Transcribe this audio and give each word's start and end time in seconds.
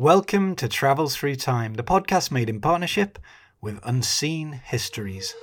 Welcome 0.00 0.54
to 0.54 0.68
Travels 0.68 1.16
Through 1.16 1.34
Time, 1.34 1.74
the 1.74 1.82
podcast 1.82 2.30
made 2.30 2.48
in 2.48 2.60
partnership 2.60 3.18
with 3.60 3.80
Unseen 3.82 4.52
Histories. 4.52 5.34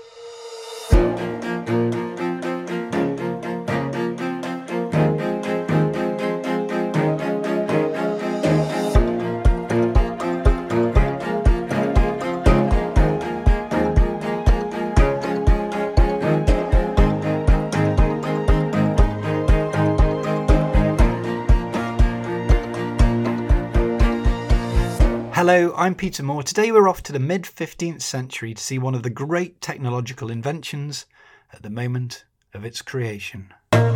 Hello, 25.48 25.75
I'm 25.77 25.93
Peter 25.93 26.23
Moore. 26.23 26.41
Today 26.41 26.72
we're 26.72 26.90
off 26.90 27.04
to 27.04 27.13
the 27.13 27.20
mid 27.20 27.44
15th 27.44 28.02
century 28.02 28.55
to 28.55 28.63
see 28.63 28.80
one 28.80 28.95
of 28.95 29.03
the 29.03 29.12
great 29.12 29.62
technological 29.62 30.31
inventions 30.31 31.05
at 31.53 31.62
the 31.62 31.70
moment 31.70 32.26
of 32.55 32.66
its 32.66 32.81
creation. 32.81 33.53
In 33.72 33.94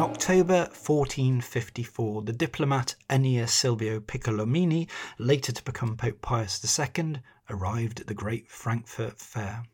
October 0.00 0.60
1454, 0.72 2.22
the 2.22 2.32
diplomat 2.32 2.94
Enea 3.10 3.46
Silvio 3.46 4.00
Piccolomini, 4.00 4.88
later 5.18 5.52
to 5.52 5.62
become 5.62 5.94
Pope 5.94 6.22
Pius 6.22 6.80
II, 6.80 7.16
arrived 7.50 8.00
at 8.00 8.06
the 8.06 8.14
Great 8.14 8.50
Frankfurt 8.50 9.18
Fair. 9.20 9.64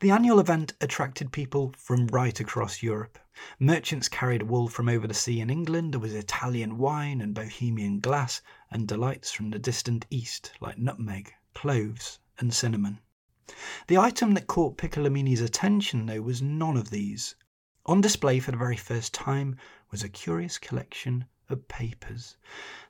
The 0.00 0.10
annual 0.10 0.40
event 0.40 0.72
attracted 0.80 1.30
people 1.30 1.74
from 1.76 2.06
right 2.06 2.40
across 2.40 2.82
Europe. 2.82 3.18
Merchants 3.60 4.08
carried 4.08 4.44
wool 4.44 4.66
from 4.66 4.88
over 4.88 5.06
the 5.06 5.12
sea 5.12 5.40
in 5.40 5.50
England, 5.50 5.92
there 5.92 6.00
was 6.00 6.14
Italian 6.14 6.78
wine 6.78 7.20
and 7.20 7.34
Bohemian 7.34 8.00
glass, 8.00 8.40
and 8.70 8.86
delights 8.86 9.32
from 9.32 9.50
the 9.50 9.58
distant 9.58 10.06
east 10.10 10.52
like 10.60 10.78
nutmeg, 10.78 11.32
cloves, 11.54 12.18
and 12.38 12.52
cinnamon. 12.52 13.00
The 13.86 13.96
item 13.96 14.34
that 14.34 14.46
caught 14.46 14.76
Piccolomini's 14.76 15.40
attention, 15.40 16.04
though, 16.04 16.20
was 16.20 16.42
none 16.42 16.76
of 16.76 16.90
these. 16.90 17.34
On 17.86 18.02
display 18.02 18.40
for 18.40 18.50
the 18.50 18.58
very 18.58 18.76
first 18.76 19.14
time 19.14 19.56
was 19.90 20.02
a 20.02 20.08
curious 20.10 20.58
collection 20.58 21.24
of 21.48 21.66
papers. 21.66 22.36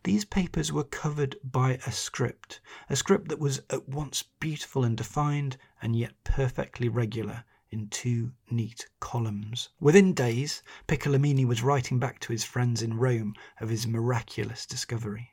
These 0.02 0.24
papers 0.24 0.72
were 0.72 0.82
covered 0.82 1.36
by 1.44 1.78
a 1.86 1.92
script, 1.92 2.60
a 2.90 2.96
script 2.96 3.28
that 3.28 3.38
was 3.38 3.60
at 3.70 3.88
once 3.88 4.24
beautiful 4.40 4.82
and 4.82 4.96
defined, 4.96 5.56
and 5.80 5.94
yet 5.94 6.14
perfectly 6.24 6.88
regular 6.88 7.44
in 7.70 7.88
two 7.88 8.32
neat 8.50 8.88
columns. 8.98 9.68
Within 9.78 10.12
days, 10.12 10.64
Piccolomini 10.88 11.44
was 11.44 11.62
writing 11.62 12.00
back 12.00 12.18
to 12.20 12.32
his 12.32 12.42
friends 12.42 12.82
in 12.82 12.98
Rome 12.98 13.34
of 13.60 13.68
his 13.68 13.86
miraculous 13.86 14.66
discovery. 14.66 15.30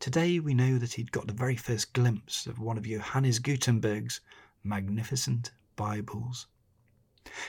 Today 0.00 0.38
we 0.38 0.54
know 0.54 0.78
that 0.78 0.92
he'd 0.92 1.10
got 1.10 1.26
the 1.26 1.32
very 1.32 1.56
first 1.56 1.92
glimpse 1.92 2.46
of 2.46 2.60
one 2.60 2.78
of 2.78 2.84
Johannes 2.84 3.40
Gutenberg's 3.40 4.20
magnificent 4.62 5.50
Bibles. 5.74 6.46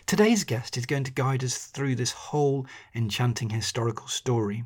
Today's 0.07 0.43
guest 0.43 0.75
is 0.75 0.87
going 0.87 1.03
to 1.03 1.11
guide 1.11 1.43
us 1.43 1.67
through 1.67 1.93
this 1.93 2.11
whole 2.11 2.65
enchanting 2.95 3.51
historical 3.51 4.07
story. 4.07 4.65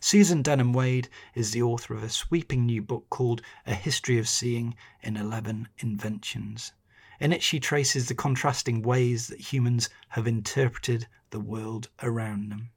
Susan 0.00 0.42
Denham 0.42 0.72
Wade 0.72 1.08
is 1.36 1.52
the 1.52 1.62
author 1.62 1.94
of 1.94 2.02
a 2.02 2.08
sweeping 2.08 2.66
new 2.66 2.82
book 2.82 3.08
called 3.10 3.42
A 3.64 3.74
History 3.76 4.18
of 4.18 4.28
Seeing 4.28 4.74
in 5.00 5.16
11 5.16 5.68
Inventions. 5.78 6.72
In 7.20 7.32
it, 7.32 7.44
she 7.44 7.60
traces 7.60 8.08
the 8.08 8.16
contrasting 8.16 8.82
ways 8.82 9.28
that 9.28 9.52
humans 9.52 9.88
have 10.08 10.26
interpreted 10.26 11.06
the 11.30 11.38
world 11.38 11.90
around 12.02 12.50
them. 12.50 12.70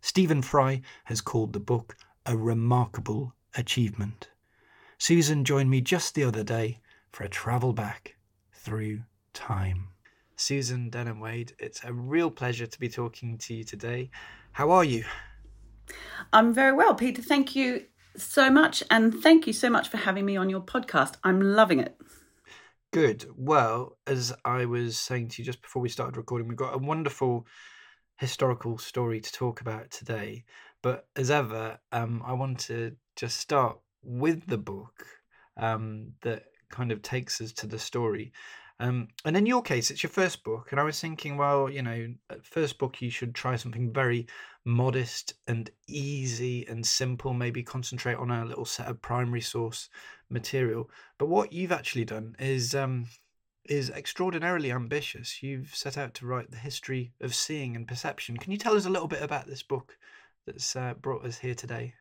Stephen 0.00 0.40
Fry 0.40 0.80
has 1.04 1.20
called 1.20 1.52
the 1.52 1.60
book 1.60 1.94
a 2.24 2.38
remarkable 2.38 3.34
achievement. 3.56 4.30
Susan 4.98 5.44
joined 5.44 5.70
me 5.70 5.80
just 5.80 6.14
the 6.14 6.24
other 6.24 6.44
day 6.44 6.80
for 7.10 7.24
a 7.24 7.28
travel 7.28 7.72
back 7.72 8.16
through 8.52 9.00
time. 9.34 9.88
Susan 10.36 10.90
Denham 10.90 11.20
Wade, 11.20 11.52
it's 11.58 11.84
a 11.84 11.92
real 11.92 12.30
pleasure 12.30 12.66
to 12.66 12.80
be 12.80 12.88
talking 12.88 13.38
to 13.38 13.54
you 13.54 13.64
today. 13.64 14.10
How 14.52 14.70
are 14.70 14.84
you? 14.84 15.04
I'm 16.32 16.52
very 16.52 16.72
well, 16.72 16.94
Peter. 16.94 17.22
Thank 17.22 17.54
you 17.54 17.84
so 18.16 18.50
much. 18.50 18.82
And 18.90 19.14
thank 19.14 19.46
you 19.46 19.52
so 19.52 19.70
much 19.70 19.88
for 19.88 19.96
having 19.96 20.24
me 20.24 20.36
on 20.36 20.50
your 20.50 20.60
podcast. 20.60 21.14
I'm 21.24 21.40
loving 21.40 21.80
it. 21.80 21.96
Good. 22.92 23.26
Well, 23.36 23.96
as 24.06 24.34
I 24.44 24.66
was 24.66 24.98
saying 24.98 25.28
to 25.28 25.42
you 25.42 25.46
just 25.46 25.62
before 25.62 25.80
we 25.80 25.88
started 25.88 26.16
recording, 26.16 26.48
we've 26.48 26.56
got 26.56 26.74
a 26.74 26.78
wonderful 26.78 27.46
historical 28.18 28.78
story 28.78 29.20
to 29.20 29.32
talk 29.32 29.60
about 29.60 29.90
today. 29.90 30.44
But 30.82 31.06
as 31.16 31.30
ever, 31.30 31.78
um, 31.90 32.22
I 32.26 32.32
want 32.32 32.70
just 33.16 33.38
start 33.38 33.78
with 34.02 34.46
the 34.46 34.58
book 34.58 35.06
um, 35.56 36.12
that 36.22 36.44
kind 36.70 36.92
of 36.92 37.02
takes 37.02 37.40
us 37.40 37.52
to 37.52 37.66
the 37.66 37.78
story. 37.78 38.32
Um, 38.80 39.08
and 39.24 39.36
in 39.36 39.46
your 39.46 39.62
case, 39.62 39.90
it's 39.90 40.02
your 40.02 40.10
first 40.10 40.42
book. 40.42 40.68
And 40.72 40.80
I 40.80 40.82
was 40.82 41.00
thinking, 41.00 41.36
well, 41.36 41.70
you 41.70 41.82
know, 41.82 42.14
first 42.42 42.78
book, 42.78 43.00
you 43.00 43.10
should 43.10 43.34
try 43.34 43.54
something 43.54 43.92
very 43.92 44.26
modest 44.64 45.34
and 45.46 45.70
easy 45.86 46.66
and 46.66 46.84
simple, 46.84 47.32
maybe 47.32 47.62
concentrate 47.62 48.16
on 48.16 48.30
a 48.30 48.44
little 48.44 48.64
set 48.64 48.88
of 48.88 49.00
primary 49.00 49.40
source 49.40 49.88
material. 50.30 50.90
But 51.18 51.28
what 51.28 51.52
you've 51.52 51.70
actually 51.70 52.06
done 52.06 52.34
is 52.40 52.74
um, 52.74 53.06
is 53.64 53.90
extraordinarily 53.90 54.72
ambitious. 54.72 55.42
You've 55.42 55.74
set 55.74 55.96
out 55.96 56.14
to 56.14 56.26
write 56.26 56.50
the 56.50 56.56
history 56.56 57.12
of 57.20 57.34
seeing 57.34 57.76
and 57.76 57.86
perception. 57.86 58.36
Can 58.36 58.50
you 58.50 58.58
tell 58.58 58.74
us 58.74 58.86
a 58.86 58.90
little 58.90 59.08
bit 59.08 59.22
about 59.22 59.46
this 59.46 59.62
book 59.62 59.96
that's 60.44 60.74
uh, 60.74 60.94
brought 60.94 61.24
us 61.24 61.38
here 61.38 61.54
today? 61.54 61.94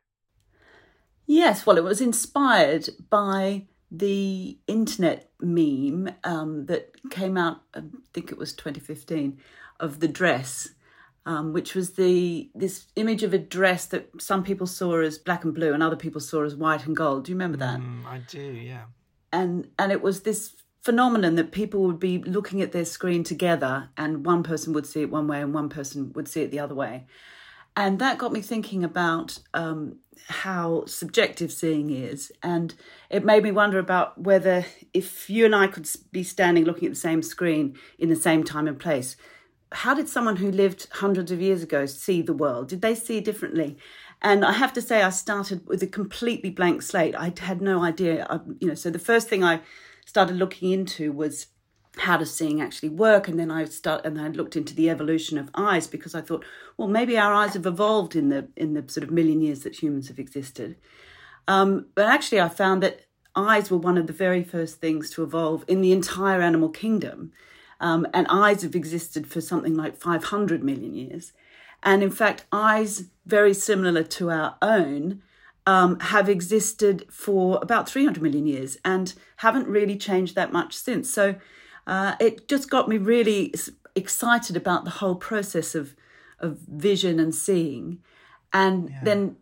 Yes, 1.32 1.66
well, 1.66 1.78
it 1.78 1.86
was 1.86 2.02
inspired 2.02 2.90
by 3.10 3.64
the 3.90 4.58
internet 4.68 5.32
meme 5.40 6.10
um, 6.26 6.66
that 6.66 6.92
came 7.10 7.38
out, 7.38 7.62
I 7.74 7.84
think 8.14 8.34
it 8.34 8.38
was 8.38 8.52
2015, 8.52 9.40
of 9.80 10.02
the 10.02 10.10
dress, 10.10 10.72
um, 11.26 11.54
which 11.54 11.74
was 11.74 11.94
the 11.94 12.52
this 12.54 12.88
image 12.98 13.24
of 13.24 13.34
a 13.34 13.38
dress 13.38 13.86
that 13.86 14.10
some 14.22 14.44
people 14.44 14.68
saw 14.68 15.00
as 15.00 15.18
black 15.18 15.46
and 15.46 15.54
blue 15.54 15.74
and 15.74 15.82
other 15.82 15.96
people 15.96 16.20
saw 16.20 16.44
as 16.44 16.54
white 16.54 16.86
and 16.86 16.98
gold. 16.98 17.24
Do 17.24 17.32
you 17.32 17.38
remember 17.38 17.60
that? 17.60 17.80
Mm, 17.80 18.06
I 18.06 18.18
do, 18.28 18.42
yeah. 18.42 18.88
And 19.32 19.70
and 19.80 19.94
it 19.94 20.02
was 20.02 20.24
this 20.24 20.58
phenomenon 20.82 21.36
that 21.36 21.54
people 21.54 21.84
would 21.84 22.00
be 22.00 22.18
looking 22.18 22.62
at 22.62 22.74
their 22.74 22.84
screen 22.84 23.24
together, 23.24 23.90
and 23.96 24.26
one 24.26 24.44
person 24.44 24.74
would 24.74 24.86
see 24.86 25.04
it 25.04 25.10
one 25.10 25.30
way 25.30 25.40
and 25.40 25.54
one 25.54 25.70
person 25.70 26.12
would 26.12 26.28
see 26.28 26.42
it 26.42 26.52
the 26.52 26.60
other 26.60 26.76
way. 26.76 27.06
And 27.76 28.00
that 28.00 28.18
got 28.18 28.34
me 28.34 28.42
thinking 28.42 28.84
about 28.84 29.40
um, 29.54 29.98
how 30.28 30.86
subjective 30.86 31.52
seeing 31.52 31.90
is. 31.90 32.32
And 32.44 32.74
it 33.10 33.24
made 33.24 33.44
me 33.44 33.52
wonder 33.52 33.80
about 33.80 34.20
whether 34.20 34.66
if 34.94 35.30
you 35.30 35.46
and 35.46 35.56
I 35.56 35.68
could 35.68 35.88
be 36.12 36.24
standing 36.24 36.66
looking 36.66 36.88
at 36.88 36.94
the 36.94 37.00
same 37.00 37.24
screen 37.24 37.78
in 37.98 38.10
the 38.10 38.16
same 38.16 38.44
time 38.44 38.68
and 38.68 38.80
place, 38.80 39.16
how 39.72 39.94
did 39.94 40.10
someone 40.10 40.36
who 40.38 40.52
lived 40.52 40.88
hundreds 40.92 41.32
of 41.32 41.42
years 41.42 41.64
ago 41.64 41.86
see 41.86 42.22
the 42.22 42.34
world? 42.34 42.68
Did 42.68 42.82
they 42.82 42.94
see 42.94 43.22
differently? 43.22 43.78
And 44.22 44.44
I 44.46 44.52
have 44.52 44.74
to 44.74 44.82
say, 44.82 45.02
I 45.02 45.10
started 45.10 45.66
with 45.66 45.82
a 45.82 45.88
completely 45.88 46.50
blank 46.50 46.82
slate. 46.82 47.16
I 47.16 47.34
had 47.40 47.62
no 47.62 47.82
idea, 47.82 48.28
I, 48.30 48.40
you 48.60 48.68
know. 48.68 48.76
So 48.76 48.90
the 48.90 49.00
first 49.00 49.30
thing 49.30 49.44
I 49.44 49.62
started 50.06 50.36
looking 50.36 50.72
into 50.72 51.12
was 51.12 51.48
how 52.02 52.18
does 52.18 52.34
seeing 52.34 52.62
actually 52.62 52.90
work? 52.90 53.28
And 53.28 53.40
then 53.40 53.52
i 53.52 53.64
start 53.66 54.06
and 54.06 54.20
i 54.20 54.28
looked 54.28 54.56
into 54.56 54.76
the 54.76 54.90
evolution 54.90 55.38
of 55.38 55.50
eyes 55.56 55.88
because 55.88 56.16
i 56.16 56.22
thought 56.22 56.46
well 56.78 56.88
maybe 56.88 57.18
our 57.18 57.34
eyes 57.34 57.54
have 57.54 57.66
evolved 57.66 58.16
in 58.16 58.30
the 58.30 58.48
in 58.56 58.74
the 58.74 58.84
sort 58.88 59.04
of 59.04 59.12
million 59.12 59.42
years 59.42 59.62
that 59.62 59.82
humans 59.82 60.08
have 60.08 60.20
existed. 60.20 60.76
Um, 61.48 61.88
but 61.96 62.08
actually 62.08 62.42
i 62.42 62.50
found 62.50 62.84
that 62.84 63.06
eyes 63.36 63.72
were 63.72 63.78
one 63.78 63.98
of 63.98 64.08
the 64.08 64.14
very 64.14 64.44
first 64.44 64.82
things 64.82 65.10
to 65.12 65.24
evolve 65.24 65.64
in 65.68 65.82
the 65.82 65.92
entire 65.92 66.42
animal 66.42 66.70
kingdom. 66.70 67.32
Um, 67.80 68.06
and 68.14 68.28
eyes 68.30 68.62
have 68.62 68.76
existed 68.76 69.26
for 69.26 69.42
something 69.42 69.76
like 69.76 69.98
500 69.98 70.64
million 70.64 70.94
years. 70.94 71.34
And 71.82 72.04
in 72.04 72.12
fact 72.12 72.46
eyes 72.52 73.06
very 73.26 73.54
similar 73.54 74.04
to 74.04 74.30
our 74.30 74.56
own 74.62 75.22
um, 75.66 76.00
have 76.00 76.28
existed 76.28 77.06
for 77.10 77.60
about 77.62 77.90
300 77.90 78.22
million 78.22 78.46
years 78.46 78.78
and 78.84 79.14
haven't 79.38 79.68
really 79.68 79.98
changed 79.98 80.36
that 80.36 80.52
much 80.52 80.76
since. 80.76 81.10
So 81.10 81.36
uh, 81.88 82.16
it 82.20 82.48
just 82.48 82.70
got 82.70 82.88
me 82.88 82.98
really 82.98 83.54
excited 83.96 84.56
about 84.56 84.84
the 84.86 84.92
whole 84.92 85.16
process 85.16 85.76
of 85.76 85.96
of 86.40 86.58
vision 86.60 87.20
and 87.20 87.36
seeing, 87.36 88.00
and 88.52 88.90
yeah. 88.90 89.00
then 89.04 89.36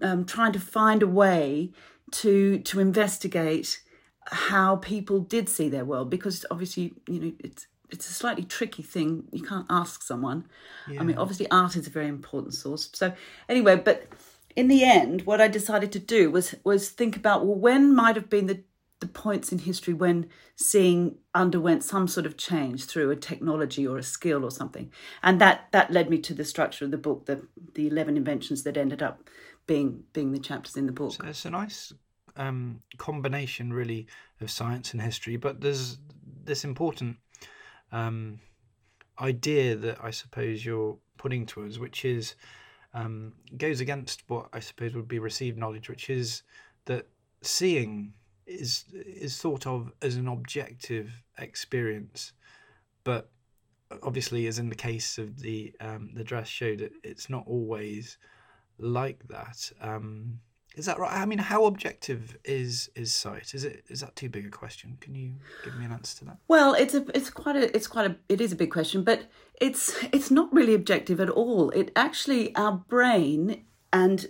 um, 0.00 0.24
trying 0.24 0.52
to 0.52 0.60
find 0.60 1.02
a 1.02 1.06
way 1.06 1.70
to 2.10 2.58
to 2.60 2.80
investigate 2.80 3.82
how 4.26 4.76
people 4.76 5.20
did 5.20 5.48
see 5.48 5.68
their 5.68 5.84
world 5.84 6.08
because 6.08 6.46
obviously 6.50 6.94
you 7.08 7.20
know 7.20 7.32
it's 7.40 7.66
it's 7.90 8.08
a 8.08 8.12
slightly 8.12 8.44
tricky 8.44 8.82
thing 8.82 9.24
you 9.32 9.42
can't 9.42 9.66
ask 9.68 10.02
someone 10.02 10.46
yeah. 10.88 11.00
i 11.00 11.04
mean 11.04 11.16
obviously 11.16 11.50
art 11.50 11.74
is 11.74 11.86
a 11.86 11.90
very 11.90 12.06
important 12.06 12.54
source 12.54 12.88
so 12.92 13.12
anyway 13.48 13.74
but 13.74 14.06
in 14.54 14.68
the 14.68 14.84
end 14.84 15.22
what 15.22 15.40
i 15.40 15.48
decided 15.48 15.90
to 15.90 15.98
do 15.98 16.30
was 16.30 16.54
was 16.62 16.88
think 16.88 17.16
about 17.16 17.44
well 17.44 17.56
when 17.56 17.94
might 17.94 18.14
have 18.14 18.30
been 18.30 18.46
the 18.46 18.62
the 19.02 19.06
points 19.06 19.52
in 19.52 19.58
history 19.58 19.92
when 19.92 20.26
seeing 20.56 21.16
underwent 21.34 21.84
some 21.84 22.08
sort 22.08 22.24
of 22.24 22.38
change 22.38 22.86
through 22.86 23.10
a 23.10 23.16
technology 23.16 23.86
or 23.86 23.98
a 23.98 24.02
skill 24.02 24.42
or 24.44 24.50
something 24.50 24.90
and 25.22 25.38
that 25.40 25.68
that 25.72 25.90
led 25.90 26.08
me 26.08 26.18
to 26.18 26.32
the 26.32 26.44
structure 26.44 26.86
of 26.86 26.90
the 26.90 26.96
book 26.96 27.26
the 27.26 27.46
the 27.74 27.86
11 27.86 28.16
inventions 28.16 28.62
that 28.62 28.78
ended 28.78 29.02
up 29.02 29.28
being 29.66 30.04
being 30.12 30.32
the 30.32 30.38
chapters 30.38 30.76
in 30.76 30.86
the 30.86 30.92
book. 30.92 31.12
So 31.12 31.24
it's 31.26 31.44
a 31.44 31.50
nice 31.50 31.92
um, 32.36 32.80
combination, 32.98 33.72
really, 33.72 34.06
of 34.40 34.50
science 34.50 34.92
and 34.92 35.02
history. 35.02 35.36
But 35.36 35.60
there's 35.60 35.98
this 36.44 36.64
important 36.64 37.16
um, 37.90 38.40
idea 39.20 39.76
that 39.76 39.98
I 40.02 40.10
suppose 40.10 40.64
you're 40.64 40.96
putting 41.16 41.46
to 41.46 41.64
us, 41.64 41.78
which 41.78 42.04
is 42.04 42.34
um, 42.94 43.32
goes 43.56 43.80
against 43.80 44.22
what 44.28 44.48
I 44.52 44.60
suppose 44.60 44.94
would 44.94 45.08
be 45.08 45.18
received 45.18 45.58
knowledge, 45.58 45.88
which 45.88 46.10
is 46.10 46.42
that 46.86 47.06
seeing 47.42 48.14
is 48.46 48.84
is 48.92 49.38
thought 49.38 49.66
of 49.66 49.92
as 50.02 50.16
an 50.16 50.28
objective 50.28 51.10
experience, 51.38 52.32
but 53.04 53.30
obviously, 54.02 54.46
as 54.46 54.58
in 54.58 54.68
the 54.68 54.74
case 54.74 55.18
of 55.18 55.40
the 55.40 55.72
um, 55.80 56.10
the 56.14 56.24
dress 56.24 56.48
show, 56.48 56.76
that 56.76 56.92
it's 57.02 57.28
not 57.28 57.44
always 57.46 58.18
like 58.78 59.26
that. 59.28 59.70
Um, 59.80 60.40
is 60.74 60.86
that 60.86 60.98
right? 60.98 61.12
I 61.12 61.26
mean, 61.26 61.38
how 61.38 61.66
objective 61.66 62.36
is 62.44 62.88
is 62.94 63.12
sight? 63.12 63.54
Is 63.54 63.64
it 63.64 63.84
is 63.88 64.00
that 64.00 64.16
too 64.16 64.28
big 64.28 64.46
a 64.46 64.50
question? 64.50 64.96
Can 65.00 65.14
you 65.14 65.34
give 65.64 65.76
me 65.76 65.84
an 65.84 65.92
answer 65.92 66.18
to 66.18 66.24
that? 66.26 66.38
Well, 66.48 66.74
it's 66.74 66.94
a 66.94 67.04
it's 67.14 67.30
quite 67.30 67.56
a 67.56 67.74
it's 67.76 67.86
quite 67.86 68.10
a 68.10 68.16
it 68.28 68.40
is 68.40 68.52
a 68.52 68.56
big 68.56 68.70
question, 68.70 69.04
but 69.04 69.26
it's 69.60 69.94
it's 70.12 70.30
not 70.30 70.52
really 70.52 70.74
objective 70.74 71.20
at 71.20 71.28
all. 71.28 71.70
It 71.70 71.90
actually 71.94 72.54
our 72.56 72.72
brain 72.72 73.64
and 73.92 74.26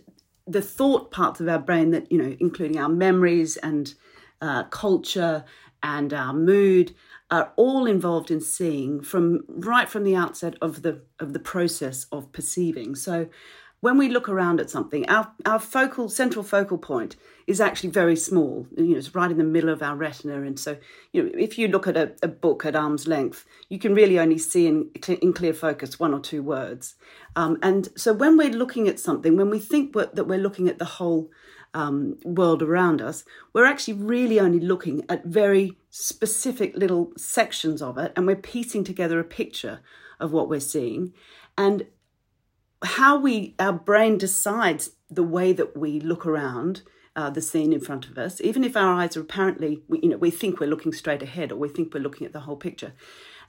the 0.47 0.63
thought 0.63 1.11
parts 1.11 1.41
of 1.41 1.49
our 1.49 1.59
brain 1.59 1.91
that 1.91 2.11
you 2.11 2.19
know, 2.19 2.37
including 2.41 2.79
our 2.79 2.89
memories 2.89 3.57
and 3.59 3.95
uh, 4.41 4.65
culture 4.65 5.45
and 5.83 6.13
our 6.13 6.33
mood, 6.33 6.95
are 7.31 7.53
all 7.57 7.87
involved 7.87 8.31
in 8.31 8.41
seeing 8.41 9.01
from 9.01 9.41
right 9.49 9.89
from 9.89 10.05
the 10.05 10.15
outset 10.15 10.55
of 10.61 10.83
the 10.83 11.03
of 11.19 11.33
the 11.33 11.39
process 11.39 12.07
of 12.13 12.31
perceiving. 12.33 12.95
So 12.95 13.29
when 13.83 13.99
we 13.99 14.09
look 14.09 14.29
around 14.29 14.61
at 14.61 14.71
something, 14.71 15.07
our, 15.09 15.33
our 15.45 15.59
focal 15.59 16.09
central 16.09 16.45
focal 16.45 16.79
point 16.79 17.17
is 17.49 17.61
actually 17.61 17.91
very 17.91 18.15
small. 18.15 18.65
You 18.77 18.93
know, 18.93 18.97
it's 18.97 19.13
right 19.13 19.31
in 19.31 19.39
the 19.39 19.45
middle 19.45 19.71
of 19.71 19.83
our 19.83 19.97
retina, 19.97 20.41
and 20.43 20.59
so 20.59 20.79
you 21.13 21.25
know, 21.25 21.31
if 21.37 21.59
you 21.59 21.67
look 21.67 21.89
at 21.89 21.97
a, 21.97 22.13
a 22.23 22.29
book 22.29 22.65
at 22.65 22.77
arm's 22.77 23.09
length, 23.09 23.45
you 23.69 23.81
can 23.81 23.93
really 23.93 24.21
only 24.21 24.39
see 24.39 24.69
in 24.69 24.91
in 25.21 25.33
clear 25.33 25.53
focus 25.53 25.99
one 25.99 26.15
or 26.15 26.21
two 26.21 26.45
words. 26.45 26.95
Um, 27.35 27.59
and 27.61 27.89
so 27.97 28.13
when 28.13 28.37
we're 28.37 28.51
looking 28.51 28.87
at 28.87 29.01
something, 29.01 29.37
when 29.37 29.51
we 29.51 29.59
think 29.59 29.93
that 29.95 30.29
we're 30.29 30.39
looking 30.39 30.69
at 30.69 30.79
the 30.79 30.85
whole 30.85 31.29
um, 31.75 32.19
world 32.25 32.63
around 32.63 33.03
us, 33.03 33.25
we're 33.53 33.67
actually 33.67 33.95
really 33.95 34.39
only 34.39 34.61
looking 34.61 35.05
at 35.09 35.25
very 35.25 35.77
specific 35.91 36.77
little 36.77 37.11
sections 37.17 37.83
of 37.83 37.99
it, 37.99 38.13
and 38.15 38.29
we're 38.29 38.37
piecing 38.37 38.85
together 38.85 39.19
a 39.19 39.25
picture 39.25 39.81
of 40.21 40.31
what 40.31 40.49
we're 40.49 40.61
seeing. 40.61 41.13
And 41.59 41.87
how 42.85 43.19
we 43.19 43.55
our 43.59 43.73
brain 43.73 44.19
decides 44.19 44.91
the 45.11 45.23
way 45.23 45.53
that 45.53 45.77
we 45.77 46.01
look 46.01 46.27
around 46.27 46.83
uh, 47.15 47.31
the 47.31 47.43
scene 47.43 47.73
in 47.73 47.81
front 47.81 48.07
of 48.07 48.17
us, 48.17 48.41
even 48.41 48.65
if 48.65 48.77
our 48.77 48.95
eyes 48.95 49.17
are 49.17 49.21
apparently, 49.21 49.83
you 49.91 50.09
know, 50.09 50.17
we 50.17 50.31
think 50.31 50.59
we're 50.59 50.67
looking 50.67 50.93
straight 50.93 51.23
ahead 51.23 51.53
or 51.53 51.57
we 51.57 51.69
think 51.69 51.93
we're 51.93 52.01
looking 52.01 52.27
at 52.27 52.33
the 52.33 52.41
whole 52.41 52.57
picture, 52.57 52.93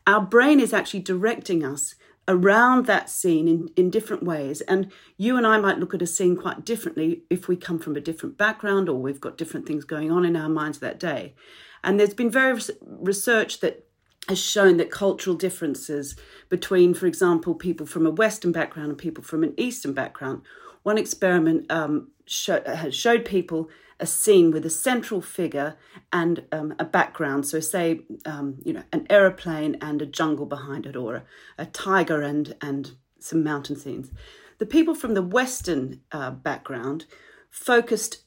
our 0.06 0.22
brain 0.22 0.60
is 0.60 0.74
actually 0.74 1.00
directing 1.00 1.64
us 1.64 1.96
around 2.28 2.86
that 2.86 3.10
scene 3.10 3.48
in, 3.48 3.70
in 3.76 3.90
different 3.90 4.24
ways. 4.24 4.62
And 4.62 4.92
you 5.18 5.38
and 5.38 5.48
I 5.48 5.60
might 5.60 5.80
look 5.80 5.94
at 5.94 6.02
a 6.02 6.08
scene 6.08 6.36
quite 6.36 6.66
differently 6.66 7.24
if 7.30 7.48
we 7.48 7.56
come 7.56 7.80
from 7.80 7.96
a 7.96 8.02
different 8.02 8.38
background 8.38 8.90
or 8.90 8.96
we've 9.02 9.22
got 9.22 9.38
different 9.38 9.66
things 9.66 9.86
going 9.86 10.12
on 10.12 10.26
in 10.26 10.36
our 10.36 10.50
minds 10.50 10.80
that 10.80 11.00
day. 11.00 11.36
And 11.84 12.00
there's 12.00 12.14
been 12.14 12.30
various 12.30 12.72
research 12.82 13.60
that 13.60 13.88
has 14.30 14.40
shown 14.40 14.78
that 14.78 14.92
cultural 14.92 15.36
differences 15.36 16.16
between, 16.50 16.94
for 16.94 17.08
example, 17.08 17.56
people 17.56 17.86
from 17.86 18.06
a 18.06 18.12
Western 18.12 18.52
background 18.52 18.90
and 18.90 18.98
people 18.98 19.24
from 19.24 19.44
an 19.44 19.54
Eastern 19.58 19.94
background. 19.94 20.42
One 20.84 20.98
experiment 20.98 21.72
um, 21.72 22.10
show, 22.25 22.62
showed 22.90 23.25
people 23.25 23.70
a 24.00 24.06
scene 24.06 24.52
with 24.52 24.66
a 24.66 24.70
central 24.70 25.22
figure 25.22 25.75
and 26.12 26.44
um, 26.52 26.74
a 26.80 26.86
background. 26.86 27.46
So, 27.46 27.60
say, 27.60 28.02
um, 28.25 28.58
you 28.64 28.74
know, 28.74 28.84
an 28.92 29.06
aeroplane 29.10 29.78
and 29.81 30.02
a 30.02 30.06
jungle 30.06 30.46
behind 30.46 30.86
it, 30.86 30.96
or 30.96 31.16
a, 31.16 31.24
a, 31.58 31.66
tiger 31.66 32.22
and 32.22 32.56
and 32.62 32.92
some 33.20 33.44
mountain 33.44 33.75
scenes. 33.75 34.12
The 34.58 34.66
people 34.66 34.96
from 34.96 35.14
the 35.14 35.22
Western 35.22 36.02
uh, 36.12 36.31
background 36.31 37.06
focused 37.50 38.24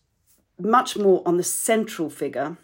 much 0.59 0.97
more 0.97 1.23
on 1.27 1.37
the 1.37 1.43
central 1.43 2.09
figure 2.09 2.57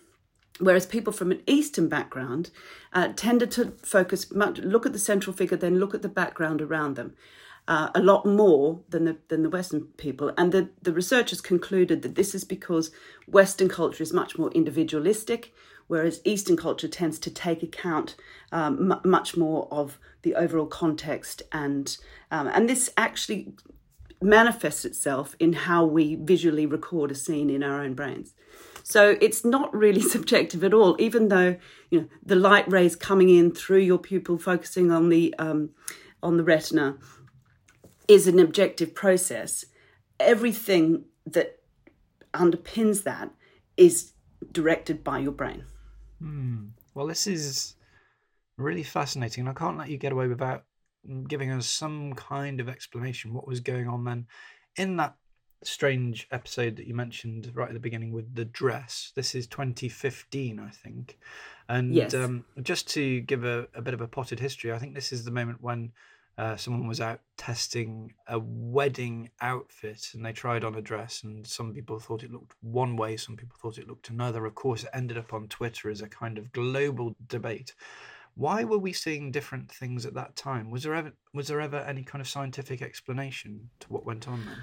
Whereas 0.59 0.87
people 0.87 1.13
from 1.13 1.33
an 1.33 1.43
Eastern 1.47 1.89
background 1.89 2.51
uh, 2.93 3.09
tended 3.17 3.51
to 3.53 3.73
focus 3.83 4.33
much, 4.33 4.59
look 4.59 4.87
at 4.87 4.93
the 4.93 4.99
central 4.99 5.35
figure, 5.35 5.57
then 5.57 5.81
look 5.81 5.95
at 5.95 6.03
the 6.03 6.09
background 6.09 6.61
around 6.61 6.97
them. 6.97 7.15
Uh, 7.69 7.91
a 7.95 8.03
lot 8.03 8.27
more 8.27 8.81
than 8.89 9.05
the 9.05 9.17
than 9.29 9.45
the 9.45 9.49
Western 9.49 9.83
people, 9.97 10.33
and 10.37 10.51
the 10.51 10.69
the 10.83 10.93
researchers 10.93 11.41
concluded 11.41 12.03
that 12.03 12.17
this 12.17 12.35
is 12.35 12.43
because 12.43 12.91
Western 13.29 13.69
culture 13.69 14.03
is 14.03 14.13
much 14.13 14.37
more 14.37 14.51
individualistic, 14.51 15.55
whereas 15.87 16.21
Eastern 16.25 16.57
culture 16.57 16.89
tends 16.89 17.21
to 17.21 17.31
take 17.31 17.63
account 17.63 18.17
um, 18.51 18.91
m- 18.91 19.01
much 19.05 19.37
more 19.37 19.69
of 19.71 20.01
the 20.23 20.35
overall 20.35 20.67
context, 20.67 21.43
and 21.53 21.97
um, 22.33 22.49
and 22.49 22.69
this 22.69 22.91
actually 22.97 23.55
manifests 24.21 24.85
itself 24.85 25.37
in 25.39 25.53
how 25.53 25.85
we 25.85 26.17
visually 26.17 26.67
record 26.67 27.13
a 27.13 27.15
scene 27.15 27.49
in 27.49 27.63
our 27.63 27.81
own 27.81 27.95
brains. 27.95 28.35
So 28.83 29.17
it's 29.21 29.45
not 29.45 29.75
really 29.75 30.01
subjective 30.15 30.65
at 30.65 30.75
all, 30.75 30.97
even 30.99 31.29
though 31.29 31.57
you 31.91 32.01
know 32.01 32.09
the 32.25 32.37
light 32.37 32.71
rays 32.71 32.97
coming 32.97 33.29
in 33.29 33.53
through 33.53 33.81
your 33.81 33.99
pupil, 33.99 34.39
focusing 34.39 34.91
on 34.91 35.09
the 35.09 35.35
um, 35.39 35.71
on 36.23 36.37
the 36.37 36.45
retina, 36.45 36.97
is 38.09 38.27
an 38.27 38.39
objective 38.39 38.95
process. 38.95 39.65
Everything 40.21 41.05
that 41.27 41.59
underpins 42.35 43.03
that 43.05 43.31
is 43.77 44.13
directed 44.53 45.03
by 45.03 45.19
your 45.19 45.33
brain. 45.33 45.65
Hmm. 46.21 46.67
Well, 46.95 47.07
this 47.07 47.27
is 47.27 47.75
really 48.57 48.83
fascinating, 48.83 49.43
and 49.43 49.51
I 49.51 49.59
can't 49.59 49.79
let 49.79 49.89
you 49.89 49.99
get 49.99 50.13
away 50.13 50.29
without 50.29 50.65
giving 51.29 51.51
us 51.51 51.67
some 51.67 52.15
kind 52.15 52.61
of 52.61 52.69
explanation 52.69 53.35
what 53.35 53.49
was 53.49 53.61
going 53.61 53.89
on 53.89 54.05
then 54.05 54.27
in 54.77 54.97
that 54.97 55.17
strange 55.65 56.27
episode 56.31 56.77
that 56.77 56.87
you 56.87 56.95
mentioned 56.95 57.51
right 57.55 57.69
at 57.69 57.75
the 57.75 57.81
beginning 57.81 58.13
with 58.13 58.35
the 58.35 58.45
dress. 58.45 59.13
This 59.15 59.35
is 59.35 59.47
2015, 59.47 60.61
I 60.61 60.71
think. 60.71 61.19
And 61.69 61.95
yes. 61.95 62.15
um, 62.15 62.45
just 62.63 62.89
to 62.91 63.21
give 63.21 63.45
a, 63.45 63.67
a, 63.75 63.83
bit 63.83 63.95
of 63.95 64.01
a 64.01 64.09
potted 64.09 64.41
history, 64.41 64.73
I 64.73 64.79
think 64.79 64.95
this 64.95 65.13
is 65.13 65.25
the 65.25 65.31
moment 65.31 65.63
when 65.63 65.93
uh, 66.39 66.57
someone 66.57 66.89
was 66.89 67.01
out 67.01 67.21
testing 67.37 68.15
a 68.27 68.39
wedding 68.39 69.31
outfit 69.41 70.09
and 70.15 70.25
they 70.25 70.33
tried 70.33 70.65
on 70.65 70.75
a 70.75 70.83
dress, 70.83 71.23
and 71.23 71.47
some 71.47 71.75
people 71.75 71.99
thought 71.99 72.23
it 72.23 72.33
looked 72.33 72.55
one 72.63 72.97
way, 72.97 73.17
some 73.17 73.37
people 73.37 73.57
thought 73.61 73.79
it 73.79 73.89
looked 73.89 74.09
another. 74.09 74.47
Of 74.47 74.55
course, 74.55 74.85
it 74.85 74.91
ended 74.95 75.19
up 75.19 75.33
on 75.33 75.49
Twitter 75.49 75.91
as 75.91 76.01
a 76.01 76.09
kind 76.09 76.39
of 76.39 76.53
global 76.53 77.15
debate. 77.29 77.75
Why 78.35 78.65
were 78.65 78.79
we 78.79 78.95
seeing 78.95 79.31
different 79.31 79.71
things 79.71 80.07
at 80.07 80.15
that 80.15 80.37
time? 80.37 80.71
Was 80.71 80.85
there 80.85 80.95
ever 80.95 81.13
was 81.35 81.49
there 81.49 81.61
ever 81.61 81.79
any 81.79 82.03
kind 82.03 82.21
of 82.21 82.29
scientific 82.29 82.81
explanation 82.81 83.69
to 83.81 83.89
what 83.89 84.07
went 84.07 84.27
on 84.27 84.45
then? 84.47 84.59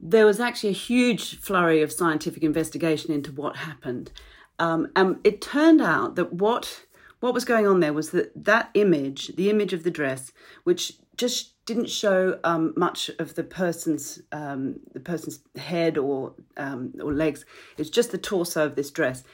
There 0.00 0.26
was 0.26 0.40
actually 0.40 0.70
a 0.70 0.72
huge 0.72 1.38
flurry 1.38 1.82
of 1.82 1.92
scientific 1.92 2.42
investigation 2.42 3.12
into 3.12 3.32
what 3.32 3.56
happened. 3.56 4.12
Um, 4.58 4.88
and 4.96 5.18
it 5.24 5.40
turned 5.40 5.80
out 5.80 6.16
that 6.16 6.32
what 6.32 6.84
what 7.20 7.34
was 7.34 7.44
going 7.44 7.66
on 7.66 7.80
there 7.80 7.92
was 7.92 8.10
that 8.10 8.32
that 8.44 8.70
image, 8.74 9.34
the 9.36 9.50
image 9.50 9.72
of 9.72 9.82
the 9.82 9.90
dress, 9.90 10.32
which 10.64 10.94
just 11.16 11.64
didn't 11.66 11.90
show 11.90 12.38
um, 12.44 12.72
much 12.76 13.10
of 13.18 13.34
the 13.34 13.44
person's 13.44 14.20
um, 14.32 14.80
the 14.94 15.00
person's 15.00 15.40
head 15.56 15.98
or 15.98 16.34
um, 16.56 16.94
or 17.02 17.12
legs. 17.12 17.44
It's 17.76 17.90
just 17.90 18.12
the 18.12 18.18
torso 18.18 18.64
of 18.64 18.76
this 18.76 18.90
dress, 18.90 19.24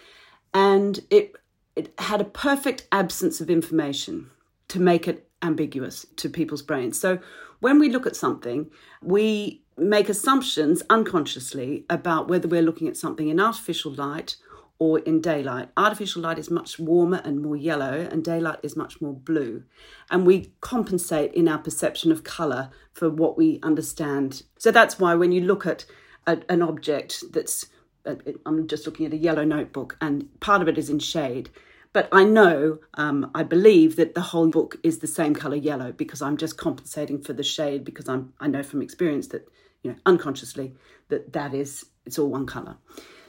and 0.53 1.01
it 1.11 1.37
it 1.77 1.93
had 1.99 2.21
a 2.21 2.25
perfect 2.25 2.87
absence 2.93 3.41
of 3.41 3.51
information 3.51 4.31
to 4.69 4.81
make 4.81 5.07
it 5.07 5.29
ambiguous 5.43 6.07
to 6.17 6.29
people's 6.29 6.63
brains. 6.63 6.99
So 6.99 7.19
when 7.61 7.79
we 7.79 7.91
look 7.91 8.07
at 8.07 8.17
something, 8.17 8.71
we 9.03 9.64
make 9.77 10.09
assumptions 10.09 10.83
unconsciously 10.89 11.85
about 11.91 12.29
whether 12.29 12.49
we're 12.49 12.63
looking 12.63 12.89
at 12.89 12.97
something 12.97 13.29
in 13.29 13.41
artificial 13.41 13.93
light 13.93 14.37
or 14.79 14.99
in 15.01 15.21
daylight. 15.21 15.69
Artificial 15.77 16.23
light 16.23 16.39
is 16.39 16.51
much 16.51 16.79
warmer 16.79 17.21
and 17.25 17.41
more 17.41 17.57
yellow, 17.57 18.09
and 18.11 18.25
daylight 18.25 18.59
is 18.63 18.77
much 18.77 19.01
more 19.01 19.15
blue. 19.15 19.63
And 20.11 20.27
we 20.27 20.53
compensate 20.61 21.33
in 21.33 21.49
our 21.49 21.59
perception 21.59 22.11
of 22.11 22.25
colour 22.25 22.71
for 22.93 23.09
what 23.09 23.37
we 23.37 23.61
understand. 23.63 24.43
So 24.59 24.71
that's 24.71 24.99
why 24.99 25.15
when 25.15 25.33
you 25.33 25.43
look 25.43 25.65
at 25.67 25.85
a, 26.27 26.39
an 26.49 26.61
object 26.61 27.25
that's, 27.33 27.67
uh, 28.05 28.17
I'm 28.45 28.67
just 28.67 28.87
looking 28.87 29.07
at 29.07 29.13
a 29.13 29.17
yellow 29.17 29.45
notebook, 29.45 29.97
and 30.01 30.29
part 30.41 30.61
of 30.61 30.69
it 30.69 30.77
is 30.77 30.91
in 30.91 30.99
shade. 30.99 31.51
But 31.95 32.09
I 32.11 32.25
know, 32.25 32.81
um, 32.95 33.31
I 33.37 33.45
believe 33.45 33.95
that 33.97 34.17
the 34.17 34.21
whole 34.21 34.49
book 34.49 34.77
is 34.83 34.99
the 34.99 35.07
same 35.07 35.33
colour 35.33 35.55
yellow 35.57 35.93
because 35.93 36.21
I'm 36.21 36.37
just 36.37 36.59
compensating 36.59 37.23
for 37.23 37.33
the 37.33 37.45
shade 37.45 37.85
because 37.85 38.09
I'm 38.09 38.35
I 38.41 38.49
know 38.49 38.65
from 38.65 38.83
experience 38.83 39.29
that 39.29 39.49
you 39.83 39.93
know 39.93 39.97
unconsciously 40.05 40.75
that 41.09 41.33
that 41.33 41.55
is 41.55 41.87
it's 42.05 42.19
all 42.19 42.29
one 42.29 42.47
colour. 42.47 42.77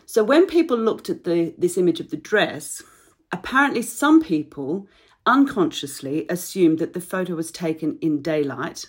So 0.07 0.23
when 0.23 0.47
people 0.47 0.77
looked 0.77 1.11
at 1.11 1.25
the 1.25 1.53
this 1.59 1.77
image 1.77 1.99
of 1.99 2.09
the 2.09 2.17
dress, 2.17 2.81
apparently 3.31 3.83
some 3.83 4.19
people 4.19 4.87
unconsciously 5.27 6.25
assumed 6.27 6.79
that 6.79 6.93
the 6.93 7.01
photo 7.01 7.35
was 7.35 7.51
taken 7.51 7.99
in 8.01 8.23
daylight, 8.23 8.87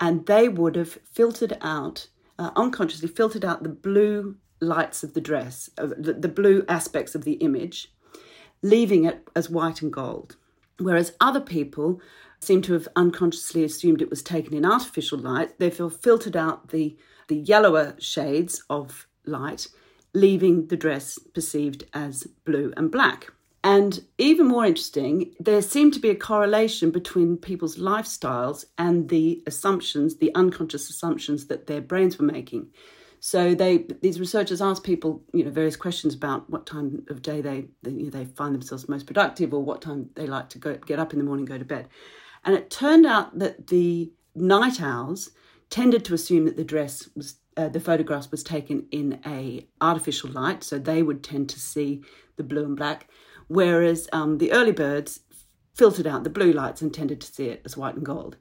and 0.00 0.26
they 0.26 0.48
would 0.48 0.74
have 0.74 0.98
filtered 1.12 1.56
out 1.60 2.08
uh, 2.36 2.50
unconsciously 2.56 3.08
filtered 3.08 3.44
out 3.44 3.62
the 3.62 3.68
blue 3.68 4.38
lights 4.60 5.04
of 5.04 5.14
the 5.14 5.20
dress, 5.20 5.70
uh, 5.78 5.86
the, 5.86 6.14
the 6.14 6.28
blue 6.28 6.64
aspects 6.68 7.14
of 7.14 7.22
the 7.22 7.34
image, 7.34 7.92
leaving 8.62 9.04
it 9.04 9.26
as 9.34 9.50
white 9.50 9.82
and 9.82 9.92
gold. 9.92 10.36
Whereas 10.78 11.14
other 11.20 11.40
people 11.40 12.00
seem 12.40 12.62
to 12.62 12.72
have 12.74 12.88
unconsciously 12.94 13.64
assumed 13.64 14.00
it 14.00 14.10
was 14.10 14.22
taken 14.22 14.54
in 14.54 14.64
artificial 14.64 15.18
light, 15.18 15.58
feel 15.72 15.90
filtered 15.90 16.36
out 16.36 16.68
the, 16.68 16.96
the 17.26 17.36
yellower 17.36 17.96
shades 17.98 18.62
of 18.70 19.06
light, 19.24 19.68
leaving 20.14 20.68
the 20.68 20.76
dress 20.76 21.18
perceived 21.34 21.84
as 21.92 22.26
blue 22.44 22.72
and 22.76 22.90
black. 22.90 23.32
And 23.64 24.04
even 24.18 24.46
more 24.46 24.64
interesting, 24.64 25.34
there 25.40 25.62
seemed 25.62 25.92
to 25.94 26.00
be 26.00 26.10
a 26.10 26.14
correlation 26.14 26.90
between 26.90 27.36
people's 27.36 27.76
lifestyles 27.76 28.64
and 28.78 29.08
the 29.08 29.42
assumptions, 29.46 30.16
the 30.16 30.34
unconscious 30.34 30.88
assumptions 30.88 31.48
that 31.48 31.66
their 31.66 31.80
brains 31.80 32.18
were 32.18 32.24
making. 32.24 32.68
So 33.20 33.54
they, 33.54 33.86
these 34.00 34.20
researchers 34.20 34.62
asked 34.62 34.84
people, 34.84 35.22
you 35.32 35.44
know, 35.44 35.50
various 35.50 35.76
questions 35.76 36.14
about 36.14 36.48
what 36.48 36.66
time 36.66 37.04
of 37.08 37.22
day 37.22 37.40
they, 37.40 37.66
they, 37.82 37.90
you 37.90 38.04
know, 38.04 38.10
they 38.10 38.24
find 38.24 38.54
themselves 38.54 38.88
most 38.88 39.06
productive, 39.06 39.52
or 39.52 39.62
what 39.62 39.82
time 39.82 40.10
they 40.14 40.26
like 40.26 40.48
to 40.50 40.58
go 40.58 40.76
get 40.76 40.98
up 40.98 41.12
in 41.12 41.18
the 41.18 41.24
morning, 41.24 41.44
go 41.44 41.58
to 41.58 41.64
bed. 41.64 41.88
And 42.44 42.54
it 42.54 42.70
turned 42.70 43.06
out 43.06 43.38
that 43.38 43.66
the 43.66 44.12
night 44.34 44.80
owls 44.80 45.30
tended 45.70 46.04
to 46.04 46.14
assume 46.14 46.44
that 46.44 46.56
the 46.56 46.64
dress 46.64 47.08
was, 47.16 47.36
uh, 47.56 47.68
the 47.68 47.80
photographs 47.80 48.30
was 48.30 48.42
taken 48.44 48.86
in 48.90 49.20
a 49.26 49.66
artificial 49.80 50.30
light, 50.30 50.62
so 50.62 50.78
they 50.78 51.02
would 51.02 51.24
tend 51.24 51.48
to 51.50 51.60
see 51.60 52.02
the 52.36 52.44
blue 52.44 52.64
and 52.64 52.76
black 52.76 53.08
whereas 53.48 54.08
um, 54.12 54.38
the 54.38 54.52
early 54.52 54.72
birds 54.72 55.20
filtered 55.74 56.06
out 56.06 56.24
the 56.24 56.30
blue 56.30 56.52
lights 56.52 56.80
and 56.80 56.94
tended 56.94 57.20
to 57.20 57.32
see 57.32 57.46
it 57.46 57.62
as 57.64 57.76
white 57.76 57.96
and 57.96 58.06
gold. 58.06 58.36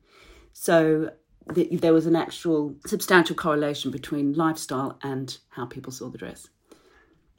So 0.53 1.11
there 1.53 1.93
was 1.93 2.05
an 2.05 2.15
actual 2.15 2.75
substantial 2.85 3.35
correlation 3.35 3.91
between 3.91 4.33
lifestyle 4.33 4.97
and 5.01 5.37
how 5.49 5.65
people 5.65 5.91
saw 5.91 6.09
the 6.09 6.17
dress. 6.17 6.49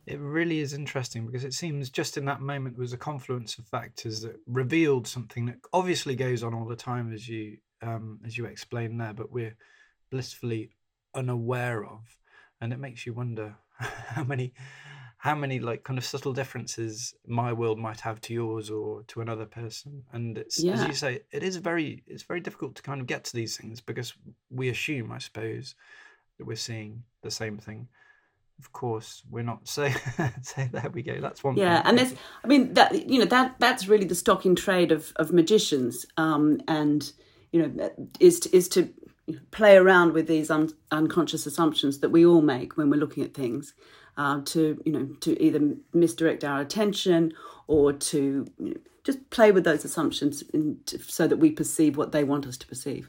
It 0.06 0.18
really 0.18 0.60
is 0.60 0.72
interesting 0.72 1.26
because 1.26 1.44
it 1.44 1.52
seems 1.52 1.90
just 1.90 2.16
in 2.16 2.24
that 2.24 2.40
moment 2.40 2.78
was 2.78 2.94
a 2.94 2.96
confluence 2.96 3.58
of 3.58 3.66
factors 3.66 4.22
that 4.22 4.36
revealed 4.46 5.06
something 5.06 5.46
that 5.46 5.56
obviously 5.72 6.16
goes 6.16 6.42
on 6.42 6.54
all 6.54 6.64
the 6.64 6.76
time, 6.76 7.12
as 7.12 7.28
you 7.28 7.58
um, 7.82 8.18
as 8.24 8.36
you 8.36 8.46
explained 8.46 9.00
there, 9.00 9.12
but 9.12 9.30
we're 9.30 9.56
blissfully 10.10 10.70
unaware 11.14 11.84
of, 11.84 12.00
and 12.60 12.72
it 12.72 12.78
makes 12.78 13.04
you 13.04 13.12
wonder 13.12 13.56
how 13.78 14.24
many 14.24 14.54
how 15.18 15.34
many 15.34 15.58
like 15.58 15.82
kind 15.82 15.98
of 15.98 16.04
subtle 16.04 16.32
differences 16.32 17.12
my 17.26 17.52
world 17.52 17.78
might 17.78 18.00
have 18.00 18.20
to 18.20 18.32
yours 18.32 18.70
or 18.70 19.02
to 19.08 19.20
another 19.20 19.44
person. 19.44 20.04
And 20.12 20.38
it's 20.38 20.62
yeah. 20.62 20.74
as 20.74 20.86
you 20.86 20.94
say 20.94 21.20
it 21.32 21.42
is 21.42 21.56
very 21.56 22.04
it's 22.06 22.22
very 22.22 22.40
difficult 22.40 22.76
to 22.76 22.82
kind 22.82 23.00
of 23.00 23.08
get 23.08 23.24
to 23.24 23.34
these 23.34 23.56
things 23.56 23.80
because 23.80 24.14
we 24.48 24.68
assume 24.68 25.10
i 25.12 25.18
suppose 25.18 25.74
that 26.38 26.46
we're 26.46 26.56
seeing 26.56 27.02
the 27.22 27.32
same 27.32 27.58
thing. 27.58 27.88
Of 28.60 28.72
course 28.72 29.22
we're 29.28 29.42
not. 29.42 29.66
So 29.66 29.88
so 30.42 30.68
there 30.70 30.90
we 30.92 31.02
go. 31.02 31.20
That's 31.20 31.42
one 31.42 31.56
yeah 31.56 31.78
thing. 31.78 31.88
and 31.88 31.98
there's 31.98 32.14
i 32.44 32.46
mean 32.46 32.74
that 32.74 33.10
you 33.10 33.18
know 33.18 33.24
that 33.24 33.56
that's 33.58 33.88
really 33.88 34.06
the 34.06 34.14
stock 34.14 34.46
in 34.46 34.54
trade 34.54 34.92
of 34.92 35.12
of 35.16 35.32
magicians 35.32 36.06
um 36.16 36.60
and 36.68 37.12
you 37.50 37.60
know 37.60 37.90
is 38.20 38.40
to, 38.40 38.56
is 38.56 38.68
to 38.68 38.92
play 39.50 39.76
around 39.76 40.12
with 40.12 40.26
these 40.26 40.50
un- 40.50 40.72
unconscious 40.90 41.44
assumptions 41.44 41.98
that 41.98 42.10
we 42.10 42.24
all 42.24 42.40
make 42.40 42.76
when 42.76 42.88
we're 42.88 43.00
looking 43.00 43.24
at 43.24 43.34
things 43.34 43.74
uh, 44.18 44.40
to 44.44 44.82
you 44.84 44.92
know 44.92 45.06
to 45.20 45.40
either 45.42 45.76
misdirect 45.94 46.44
our 46.44 46.60
attention 46.60 47.32
or 47.68 47.92
to 47.92 48.46
you 48.58 48.70
know, 48.74 48.80
just 49.04 49.30
play 49.30 49.52
with 49.52 49.64
those 49.64 49.84
assumptions 49.84 50.42
to, 50.84 50.98
so 50.98 51.26
that 51.26 51.38
we 51.38 51.50
perceive 51.50 51.96
what 51.96 52.12
they 52.12 52.24
want 52.24 52.46
us 52.46 52.58
to 52.58 52.66
perceive. 52.66 53.08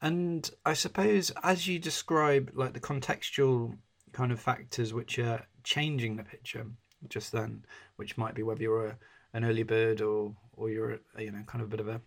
And 0.00 0.48
I 0.64 0.74
suppose 0.74 1.32
as 1.42 1.66
you 1.66 1.78
describe 1.78 2.52
like 2.54 2.72
the 2.72 2.80
contextual 2.80 3.76
kind 4.12 4.32
of 4.32 4.40
factors 4.40 4.94
which 4.94 5.18
are 5.18 5.44
changing 5.64 6.16
the 6.16 6.24
picture 6.24 6.64
just 7.08 7.32
then, 7.32 7.64
which 7.96 8.16
might 8.16 8.34
be 8.34 8.42
whether 8.42 8.62
you're 8.62 8.86
a, 8.86 8.98
an 9.34 9.44
early 9.44 9.64
bird 9.64 10.00
or 10.00 10.34
or 10.56 10.70
you're 10.70 11.00
a, 11.16 11.22
you 11.22 11.32
know 11.32 11.42
kind 11.46 11.60
of 11.60 11.68
a 11.68 11.70
bit 11.70 11.80
of 11.80 11.88
a 11.88 12.00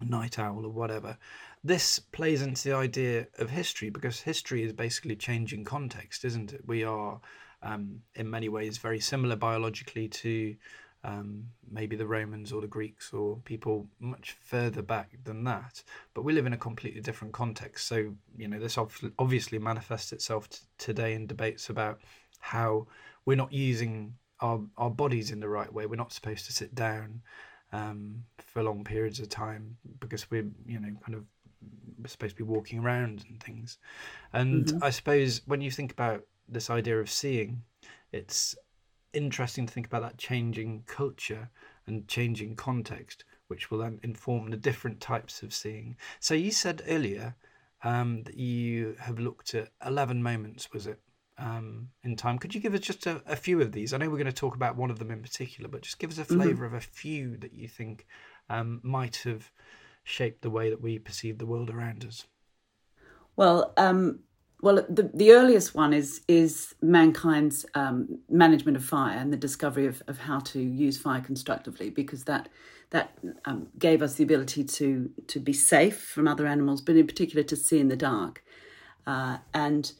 night 0.00 0.38
owl 0.38 0.64
or 0.64 0.72
whatever. 0.72 1.16
This 1.64 1.98
plays 1.98 2.42
into 2.42 2.68
the 2.68 2.76
idea 2.76 3.26
of 3.38 3.50
history 3.50 3.90
because 3.90 4.20
history 4.20 4.62
is 4.62 4.72
basically 4.72 5.16
changing 5.16 5.64
context, 5.64 6.24
isn't 6.24 6.52
it? 6.52 6.62
We 6.66 6.84
are, 6.84 7.20
um, 7.62 8.00
in 8.14 8.30
many 8.30 8.48
ways, 8.48 8.78
very 8.78 9.00
similar 9.00 9.36
biologically 9.36 10.08
to 10.08 10.54
um, 11.04 11.44
maybe 11.70 11.96
the 11.96 12.06
Romans 12.06 12.52
or 12.52 12.60
the 12.60 12.66
Greeks 12.66 13.12
or 13.12 13.36
people 13.44 13.88
much 14.00 14.36
further 14.40 14.82
back 14.82 15.18
than 15.24 15.44
that. 15.44 15.82
But 16.14 16.22
we 16.22 16.32
live 16.32 16.46
in 16.46 16.52
a 16.52 16.58
completely 16.58 17.00
different 17.00 17.32
context. 17.32 17.86
So, 17.86 18.14
you 18.36 18.48
know, 18.48 18.58
this 18.58 18.78
obviously 19.18 19.58
manifests 19.58 20.12
itself 20.12 20.48
t- 20.48 20.58
today 20.78 21.14
in 21.14 21.26
debates 21.26 21.70
about 21.70 22.00
how 22.40 22.86
we're 23.24 23.36
not 23.36 23.52
using 23.52 24.14
our, 24.40 24.60
our 24.76 24.90
bodies 24.90 25.30
in 25.30 25.40
the 25.40 25.48
right 25.48 25.72
way. 25.72 25.86
We're 25.86 25.96
not 25.96 26.12
supposed 26.12 26.46
to 26.46 26.52
sit 26.52 26.74
down 26.74 27.22
um, 27.72 28.24
for 28.38 28.62
long 28.62 28.84
periods 28.84 29.20
of 29.20 29.28
time 29.28 29.76
because 30.00 30.30
we're 30.30 30.48
you 30.66 30.80
know 30.80 30.94
kind 31.04 31.14
of 31.14 31.24
supposed 32.06 32.36
to 32.36 32.44
be 32.44 32.48
walking 32.48 32.78
around 32.78 33.24
and 33.28 33.42
things. 33.42 33.78
And 34.32 34.66
mm-hmm. 34.66 34.84
I 34.84 34.90
suppose 34.90 35.42
when 35.46 35.60
you 35.60 35.70
think 35.70 35.92
about 35.92 36.24
this 36.48 36.70
idea 36.70 36.98
of 36.98 37.10
seeing, 37.10 37.62
it's 38.12 38.56
interesting 39.12 39.66
to 39.66 39.72
think 39.72 39.86
about 39.86 40.02
that 40.02 40.18
changing 40.18 40.84
culture 40.86 41.50
and 41.86 42.06
changing 42.08 42.56
context, 42.56 43.24
which 43.48 43.70
will 43.70 43.78
then 43.78 43.98
inform 44.02 44.50
the 44.50 44.56
different 44.56 45.00
types 45.00 45.42
of 45.42 45.52
seeing. 45.52 45.96
So 46.20 46.34
you 46.34 46.50
said 46.50 46.82
earlier 46.86 47.34
um, 47.82 48.22
that 48.24 48.36
you 48.36 48.96
have 49.00 49.18
looked 49.18 49.54
at 49.54 49.70
eleven 49.84 50.22
moments, 50.22 50.72
was 50.72 50.86
it? 50.86 51.00
Um, 51.38 51.88
in 52.02 52.16
time. 52.16 52.38
Could 52.38 52.54
you 52.54 52.60
give 52.60 52.74
us 52.74 52.80
just 52.80 53.06
a, 53.06 53.22
a, 53.26 53.36
few 53.36 53.60
of 53.60 53.72
these? 53.72 53.92
I 53.92 53.98
know 53.98 54.10
we're 54.10 54.16
going 54.16 54.26
to 54.26 54.32
talk 54.32 54.54
about 54.54 54.76
one 54.76 54.90
of 54.90 54.98
them 54.98 55.10
in 55.10 55.22
particular, 55.22 55.68
but 55.68 55.82
just 55.82 55.98
give 55.98 56.10
us 56.10 56.18
a 56.18 56.24
mm-hmm. 56.24 56.40
flavour 56.40 56.66
mm-hmm. 56.66 56.76
of 56.76 56.82
a 56.82 56.86
few 56.86 57.36
that 57.38 57.54
you 57.54 57.68
think 57.68 58.06
um, 58.50 58.80
might 58.82 59.16
have 59.24 59.50
shaped 60.02 60.42
the 60.42 60.50
way 60.50 60.70
that 60.70 60.80
we 60.80 60.98
perceive 60.98 61.38
the 61.38 61.46
world 61.46 61.70
around 61.70 62.04
us. 62.04 62.26
Well, 63.36 63.72
um, 63.76 64.20
well, 64.60 64.84
the, 64.88 65.10
the 65.14 65.32
earliest 65.32 65.74
one 65.74 65.92
is 65.92 66.22
is 66.26 66.74
mankind's 66.82 67.64
um, 67.74 68.18
management 68.28 68.76
of 68.76 68.84
fire 68.84 69.16
and 69.16 69.32
the 69.32 69.36
discovery 69.36 69.86
of, 69.86 70.02
of 70.08 70.18
how 70.18 70.40
to 70.40 70.60
use 70.60 70.98
fire 70.98 71.20
constructively, 71.20 71.90
because 71.90 72.24
that 72.24 72.48
that 72.90 73.16
um, 73.44 73.68
gave 73.78 74.02
us 74.02 74.14
the 74.14 74.24
ability 74.24 74.64
to 74.64 75.10
to 75.28 75.38
be 75.38 75.52
safe 75.52 76.00
from 76.00 76.26
other 76.26 76.46
animals, 76.46 76.80
but 76.80 76.96
in 76.96 77.06
particular 77.06 77.44
to 77.44 77.54
see 77.54 77.78
in 77.78 77.86
the 77.86 77.96
dark, 77.96 78.42
uh, 79.06 79.38
and 79.54 79.92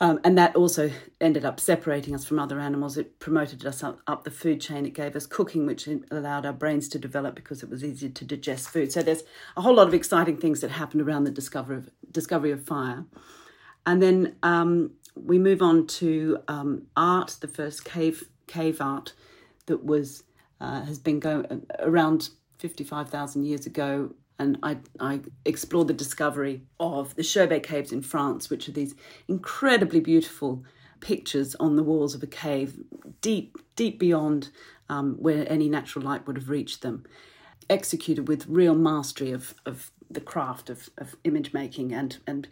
um, 0.00 0.18
and 0.24 0.38
that 0.38 0.56
also 0.56 0.90
ended 1.20 1.44
up 1.44 1.60
separating 1.60 2.14
us 2.14 2.24
from 2.24 2.38
other 2.38 2.58
animals. 2.58 2.96
It 2.96 3.18
promoted 3.18 3.66
us 3.66 3.82
up, 3.82 4.00
up, 4.06 4.24
the 4.24 4.30
food 4.30 4.60
chain. 4.60 4.86
It 4.86 4.94
gave 4.94 5.14
us 5.14 5.26
cooking, 5.26 5.66
which 5.66 5.88
allowed 6.10 6.46
our 6.46 6.54
brains 6.54 6.88
to 6.90 6.98
develop 6.98 7.34
because 7.34 7.62
it 7.62 7.68
was 7.68 7.84
easier 7.84 8.08
to 8.08 8.24
digest 8.24 8.70
food. 8.70 8.90
So 8.90 9.02
there's 9.02 9.24
a 9.58 9.60
whole 9.60 9.74
lot 9.74 9.88
of 9.88 9.94
exciting 9.94 10.38
things 10.38 10.62
that 10.62 10.70
happened 10.70 11.02
around 11.02 11.24
the 11.24 11.30
discovery 11.30 11.76
of, 11.76 11.90
discovery 12.10 12.50
of 12.50 12.64
fire. 12.64 13.04
And 13.84 14.02
then 14.02 14.36
um, 14.42 14.92
we 15.14 15.38
move 15.38 15.60
on 15.60 15.86
to 15.86 16.38
um, 16.48 16.86
art, 16.96 17.36
the 17.40 17.48
first 17.48 17.84
cave 17.84 18.24
cave 18.46 18.80
art 18.80 19.12
that 19.66 19.84
was 19.84 20.24
uh, 20.60 20.82
has 20.82 20.98
been 20.98 21.20
going 21.20 21.66
around 21.78 22.30
55,000 22.58 23.44
years 23.44 23.66
ago 23.66 24.14
and 24.40 24.58
I, 24.62 24.78
I 24.98 25.20
explored 25.44 25.88
the 25.88 25.94
discovery 25.94 26.62
of 26.80 27.14
the 27.14 27.22
Chauvet 27.22 27.62
Caves 27.62 27.92
in 27.92 28.00
France, 28.00 28.48
which 28.48 28.68
are 28.68 28.72
these 28.72 28.94
incredibly 29.28 30.00
beautiful 30.00 30.64
pictures 31.00 31.54
on 31.56 31.76
the 31.76 31.82
walls 31.82 32.14
of 32.14 32.22
a 32.22 32.26
cave, 32.26 32.80
deep, 33.20 33.58
deep 33.76 33.98
beyond 33.98 34.48
um, 34.88 35.16
where 35.18 35.50
any 35.52 35.68
natural 35.68 36.06
light 36.06 36.26
would 36.26 36.38
have 36.38 36.48
reached 36.48 36.80
them, 36.80 37.04
executed 37.68 38.28
with 38.28 38.46
real 38.48 38.74
mastery 38.74 39.30
of, 39.30 39.54
of 39.66 39.90
the 40.10 40.22
craft 40.22 40.70
of, 40.70 40.88
of 40.96 41.16
image 41.24 41.52
making, 41.52 41.92
and 41.92 42.16
and 42.26 42.48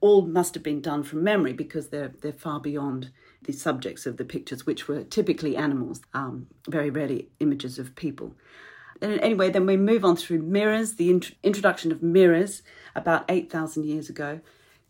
all 0.00 0.22
must 0.22 0.54
have 0.54 0.62
been 0.62 0.80
done 0.80 1.02
from 1.02 1.22
memory 1.22 1.52
because 1.52 1.88
they're 1.88 2.12
they're 2.22 2.32
far 2.32 2.60
beyond 2.60 3.10
the 3.42 3.52
subjects 3.52 4.06
of 4.06 4.16
the 4.16 4.24
pictures, 4.24 4.64
which 4.64 4.86
were 4.86 5.02
typically 5.02 5.56
animals, 5.56 6.00
um, 6.14 6.46
very 6.68 6.88
rarely 6.88 7.28
images 7.40 7.78
of 7.78 7.96
people 7.96 8.34
anyway, 9.02 9.50
then 9.50 9.66
we 9.66 9.76
move 9.76 10.04
on 10.04 10.16
through 10.16 10.42
mirrors. 10.42 10.94
The 10.94 11.10
int- 11.10 11.36
introduction 11.42 11.92
of 11.92 12.02
mirrors 12.02 12.62
about 12.94 13.24
8,000 13.28 13.84
years 13.84 14.08
ago 14.08 14.40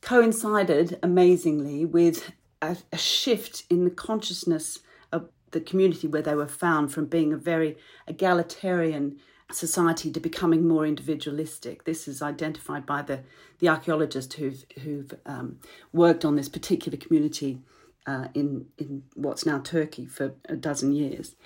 coincided 0.00 0.98
amazingly 1.02 1.84
with 1.84 2.32
a, 2.62 2.76
a, 2.92 2.96
shift 2.96 3.64
in 3.68 3.84
the 3.84 3.90
consciousness 3.90 4.78
of 5.12 5.28
the 5.50 5.60
community 5.60 6.06
where 6.06 6.22
they 6.22 6.34
were 6.34 6.48
found 6.48 6.92
from 6.92 7.06
being 7.06 7.32
a 7.32 7.36
very 7.36 7.76
egalitarian 8.06 9.18
society 9.52 10.10
to 10.10 10.20
becoming 10.20 10.66
more 10.66 10.86
individualistic. 10.86 11.84
This 11.84 12.08
is 12.08 12.22
identified 12.22 12.86
by 12.86 13.02
the, 13.02 13.20
the 13.58 13.68
archaeologists 13.68 14.34
who've, 14.34 14.64
who've 14.82 15.12
um, 15.26 15.58
worked 15.92 16.24
on 16.24 16.36
this 16.36 16.48
particular 16.48 16.96
community 16.96 17.60
uh, 18.06 18.28
in, 18.34 18.66
in 18.78 19.02
what's 19.14 19.44
now 19.44 19.58
Turkey 19.58 20.06
for 20.06 20.34
a 20.48 20.56
dozen 20.56 20.92
years. 20.92 21.36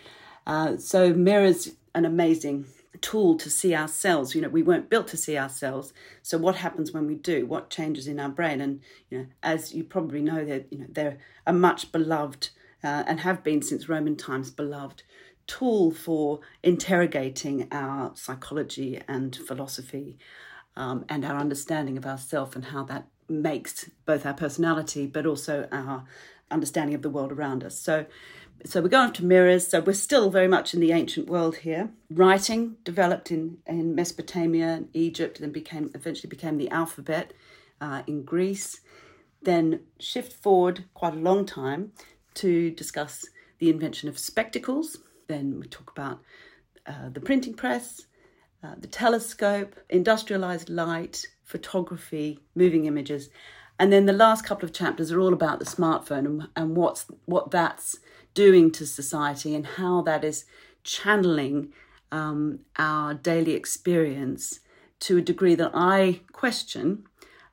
Uh, 0.47 0.76
so 0.76 1.12
mirrors 1.12 1.71
an 1.95 2.05
amazing 2.05 2.67
tool 3.01 3.37
to 3.37 3.51
see 3.51 3.75
ourselves. 3.75 4.35
You 4.35 4.43
know, 4.43 4.49
we 4.49 4.63
weren't 4.63 4.91
built 4.91 5.09
to 5.09 5.17
see 5.17 5.37
ourselves. 5.37 5.93
So 6.23 6.39
what 6.39 6.57
happens 6.57 6.93
when 6.93 7.07
we 7.07 7.15
do? 7.15 7.47
What 7.47 7.71
changes 7.71 8.07
in 8.07 8.21
our 8.21 8.29
brain? 8.29 8.61
And 8.61 8.81
you 9.11 9.19
know, 9.19 9.27
as 9.43 9.75
you 9.75 9.85
probably 9.85 10.23
know, 10.23 10.45
that 10.45 10.67
you 10.71 10.79
know 10.79 10.87
they're 10.89 11.19
a 11.47 11.53
much 11.53 11.93
beloved 11.93 12.51
uh, 12.83 13.05
and 13.07 13.21
have 13.21 13.43
been 13.43 13.63
since 13.63 13.89
Roman 13.89 14.17
times 14.17 14.51
beloved 14.51 15.03
tool 15.47 15.91
for 15.91 16.41
interrogating 16.63 17.69
our 17.71 18.13
psychology 18.15 19.01
and 19.07 19.37
philosophy 19.37 20.19
um, 20.77 21.05
and 21.09 21.25
our 21.25 21.37
understanding 21.37 21.99
of 21.99 22.07
ourself 22.07 22.57
and 22.57 22.67
how 22.67 22.83
that 22.85 23.07
makes 23.29 23.91
both 24.07 24.25
our 24.25 24.35
personality 24.35 25.07
but 25.07 25.27
also 25.27 25.69
our 25.71 26.05
understanding 26.51 26.95
of 26.95 27.03
the 27.03 27.11
world 27.11 27.33
around 27.33 27.65
us. 27.65 27.79
So 27.79 28.07
so 28.64 28.80
we're 28.80 28.88
going 28.88 29.12
to 29.12 29.25
mirrors. 29.25 29.68
So 29.68 29.80
we're 29.80 29.92
still 29.92 30.30
very 30.30 30.49
much 30.49 30.75
in 30.75 30.80
the 30.80 30.92
ancient 30.92 31.28
world 31.28 31.56
here. 31.56 31.90
Writing 32.11 32.76
developed 32.84 33.30
in, 33.30 33.58
in 33.66 33.94
Mesopotamia 33.94 34.68
and 34.68 34.88
Egypt, 34.92 35.40
then 35.40 35.52
became 35.52 35.90
eventually 35.94 36.28
became 36.28 36.58
the 36.58 36.70
alphabet 36.70 37.32
uh, 37.80 38.02
in 38.06 38.25
Greece. 38.25 38.80
Then 39.42 39.80
shift 39.99 40.32
forward 40.32 40.84
quite 40.94 41.14
a 41.14 41.18
long 41.18 41.44
time 41.44 41.92
to 42.34 42.70
discuss 42.70 43.26
the 43.58 43.70
invention 43.70 44.08
of 44.08 44.18
spectacles. 44.18 44.99
Then 45.28 45.61
we 45.61 45.66
talk 45.66 45.90
about 45.90 46.20
uh, 46.87 47.11
the 47.12 47.20
printing 47.20 47.54
press, 47.54 48.06
uh, 48.62 48.75
the 48.78 48.88
telescope, 48.88 49.76
industrialized 49.90 50.70
light, 50.70 51.26
photography, 51.44 52.40
moving 52.54 52.87
images. 52.87 53.28
And 53.78 53.92
then 53.92 54.06
the 54.06 54.12
last 54.12 54.44
couple 54.44 54.64
of 54.64 54.73
chapters 54.73 55.11
are 55.12 55.20
all 55.20 55.32
about 55.32 55.58
the 55.58 55.64
smartphone 55.64 56.26
and, 56.26 56.49
and 56.56 56.76
what's 56.76 57.06
what 57.26 57.50
that's 57.50 57.99
doing 58.35 58.71
to 58.73 58.87
society 58.87 59.55
and 59.55 59.67
how 59.67 60.03
that 60.03 60.25
is 60.25 60.45
channeling 60.83 61.73
um, 62.12 62.61
our 62.76 63.14
daily 63.14 63.55
experience 63.55 64.61
to 65.00 65.19
a 65.19 65.23
degree 65.23 65.55
that 65.55 65.71
I 65.75 66.21
question 66.33 67.05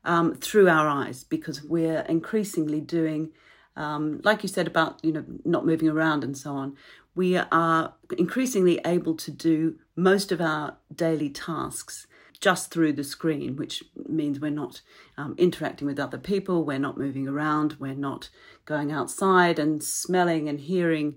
um, 0.04 0.36
through 0.36 0.70
our 0.70 0.88
eyes 0.88 1.24
because 1.24 1.64
we're 1.64 2.02
increasingly 2.02 2.82
doing, 2.82 3.32
um, 3.76 4.22
like 4.24 4.44
you 4.44 4.50
said 4.50 4.68
about 4.68 5.04
you 5.04 5.12
know 5.12 5.24
not 5.46 5.66
moving 5.66 5.90
around 5.90 6.24
and 6.24 6.38
so 6.38 6.54
on. 6.54 6.76
We 7.14 7.38
are 7.38 7.94
increasingly 8.18 8.80
able 8.86 9.16
to 9.16 9.32
do 9.32 9.76
most 9.96 10.32
of 10.32 10.40
our 10.40 10.78
daily 10.94 11.30
tasks 11.30 12.08
just 12.42 12.72
through 12.72 12.94
the 12.94 13.04
screen, 13.04 13.56
which 13.56 13.84
means 14.10 14.40
we're 14.40 14.50
not 14.50 14.82
um, 15.18 15.36
interacting 15.38 15.88
with 15.88 16.00
other 16.00 16.18
people, 16.18 16.66
we're 16.66 16.80
not 16.80 16.98
moving 16.98 17.28
around, 17.28 17.78
we're 17.80 17.94
not 17.94 18.30
going 18.66 18.92
outside 18.92 19.60
and 19.60 19.84
smelling 19.84 20.50
and 20.50 20.60
hearing 20.60 21.16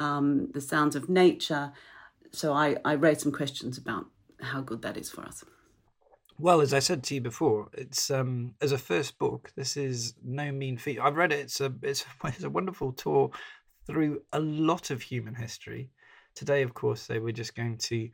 um, 0.00 0.50
the 0.52 0.60
sounds 0.60 0.96
of 0.96 1.08
nature. 1.08 1.72
So 2.32 2.52
I, 2.52 2.76
I 2.84 2.92
raised 2.94 3.20
some 3.20 3.32
questions 3.32 3.78
about 3.78 4.06
how 4.40 4.60
good 4.60 4.82
that 4.82 4.96
is 4.96 5.10
for 5.10 5.22
us. 5.22 5.44
Well, 6.38 6.60
as 6.60 6.74
I 6.74 6.80
said 6.80 7.04
to 7.04 7.14
you 7.14 7.20
before, 7.20 7.68
it's 7.74 8.10
um, 8.10 8.54
as 8.60 8.72
a 8.72 8.78
first 8.78 9.18
book. 9.20 9.52
This 9.54 9.76
is 9.76 10.14
no 10.24 10.50
mean 10.50 10.76
feat. 10.76 10.98
I've 10.98 11.16
read 11.16 11.32
it. 11.32 11.38
It's 11.38 11.60
a 11.60 11.72
it's, 11.82 12.04
it's 12.24 12.42
a 12.42 12.50
wonderful 12.50 12.92
tour 12.92 13.30
through 13.86 14.22
a 14.32 14.40
lot 14.40 14.90
of 14.90 15.00
human 15.00 15.36
history. 15.36 15.90
Today, 16.34 16.62
of 16.62 16.74
course, 16.74 17.08
we're 17.08 17.30
just 17.30 17.54
going 17.54 17.78
to 17.78 18.08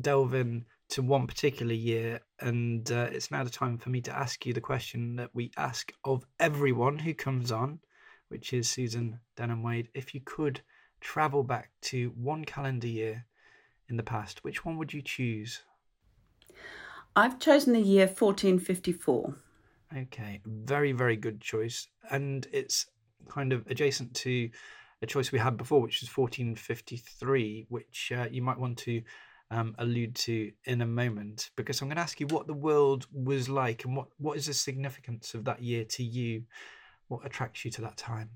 delve 0.00 0.34
in 0.34 0.64
to 0.90 1.02
one 1.02 1.26
particular 1.26 1.72
year, 1.72 2.20
and 2.40 2.90
uh, 2.90 3.08
it's 3.10 3.30
now 3.30 3.42
the 3.44 3.50
time 3.50 3.78
for 3.78 3.90
me 3.90 4.00
to 4.02 4.16
ask 4.16 4.46
you 4.46 4.52
the 4.52 4.60
question 4.60 5.16
that 5.16 5.30
we 5.34 5.50
ask 5.56 5.92
of 6.04 6.24
everyone 6.38 6.98
who 6.98 7.14
comes 7.14 7.50
on, 7.50 7.80
which 8.28 8.52
is 8.52 8.68
Susan 8.68 9.18
Denham 9.36 9.62
Wade. 9.62 9.88
If 9.94 10.14
you 10.14 10.20
could 10.24 10.60
travel 11.00 11.42
back 11.42 11.70
to 11.82 12.12
one 12.16 12.44
calendar 12.44 12.86
year 12.86 13.26
in 13.88 13.96
the 13.96 14.02
past, 14.02 14.44
which 14.44 14.64
one 14.64 14.76
would 14.78 14.92
you 14.92 15.02
choose? 15.02 15.62
I've 17.14 17.38
chosen 17.38 17.72
the 17.72 17.80
year 17.80 18.06
1454. 18.06 19.34
Okay, 19.96 20.40
very, 20.44 20.92
very 20.92 21.16
good 21.16 21.40
choice. 21.40 21.88
And 22.10 22.46
it's 22.52 22.86
kind 23.28 23.52
of 23.52 23.66
adjacent 23.68 24.14
to 24.14 24.50
a 25.02 25.06
choice 25.06 25.32
we 25.32 25.38
had 25.38 25.56
before, 25.56 25.80
which 25.80 26.02
is 26.02 26.08
1453, 26.08 27.66
which 27.68 28.12
uh, 28.14 28.26
you 28.30 28.42
might 28.42 28.58
want 28.58 28.78
to 28.78 29.02
um, 29.50 29.74
allude 29.78 30.14
to 30.16 30.52
in 30.64 30.80
a 30.80 30.86
moment, 30.86 31.50
because 31.56 31.80
I'm 31.80 31.88
going 31.88 31.96
to 31.96 32.02
ask 32.02 32.20
you 32.20 32.26
what 32.26 32.46
the 32.46 32.54
world 32.54 33.06
was 33.12 33.48
like 33.48 33.84
and 33.84 33.96
what, 33.96 34.08
what 34.18 34.36
is 34.36 34.46
the 34.46 34.54
significance 34.54 35.34
of 35.34 35.44
that 35.44 35.62
year 35.62 35.84
to 35.84 36.02
you? 36.02 36.44
What 37.08 37.24
attracts 37.24 37.64
you 37.64 37.70
to 37.72 37.82
that 37.82 37.96
time? 37.96 38.30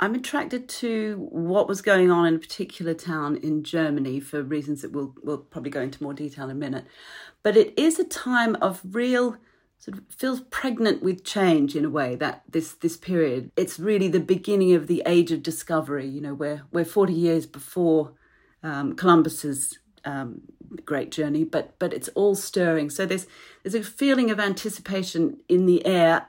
I'm 0.00 0.16
attracted 0.16 0.68
to 0.68 1.28
what 1.30 1.68
was 1.68 1.80
going 1.80 2.10
on 2.10 2.26
in 2.26 2.34
a 2.34 2.38
particular 2.38 2.92
town 2.92 3.36
in 3.36 3.62
Germany 3.62 4.18
for 4.18 4.42
reasons 4.42 4.82
that 4.82 4.90
we'll, 4.90 5.14
we'll 5.22 5.38
probably 5.38 5.70
go 5.70 5.80
into 5.80 6.02
more 6.02 6.12
detail 6.12 6.46
in 6.46 6.50
a 6.50 6.54
minute. 6.54 6.86
But 7.44 7.56
it 7.56 7.78
is 7.78 8.00
a 8.00 8.04
time 8.04 8.56
of 8.56 8.80
real 8.84 9.36
sort 9.78 9.98
of 9.98 10.04
feels 10.08 10.40
pregnant 10.42 11.02
with 11.02 11.24
change 11.24 11.74
in 11.74 11.84
a 11.84 11.90
way 11.90 12.14
that 12.14 12.44
this 12.48 12.74
this 12.74 12.96
period 12.96 13.50
it's 13.56 13.80
really 13.80 14.06
the 14.06 14.20
beginning 14.20 14.74
of 14.74 14.86
the 14.86 15.02
age 15.06 15.32
of 15.32 15.42
discovery 15.42 16.06
you 16.06 16.20
know 16.20 16.34
we're 16.34 16.62
we're 16.70 16.84
40 16.84 17.12
years 17.12 17.46
before 17.46 18.12
um, 18.62 18.94
columbus's 18.94 19.80
um, 20.04 20.42
great 20.84 21.10
journey, 21.10 21.44
but 21.44 21.78
but 21.78 21.92
it's 21.92 22.08
all 22.08 22.34
stirring. 22.34 22.90
So 22.90 23.06
there's 23.06 23.26
there's 23.62 23.74
a 23.74 23.82
feeling 23.82 24.30
of 24.30 24.40
anticipation 24.40 25.38
in 25.48 25.66
the 25.66 25.84
air. 25.86 26.28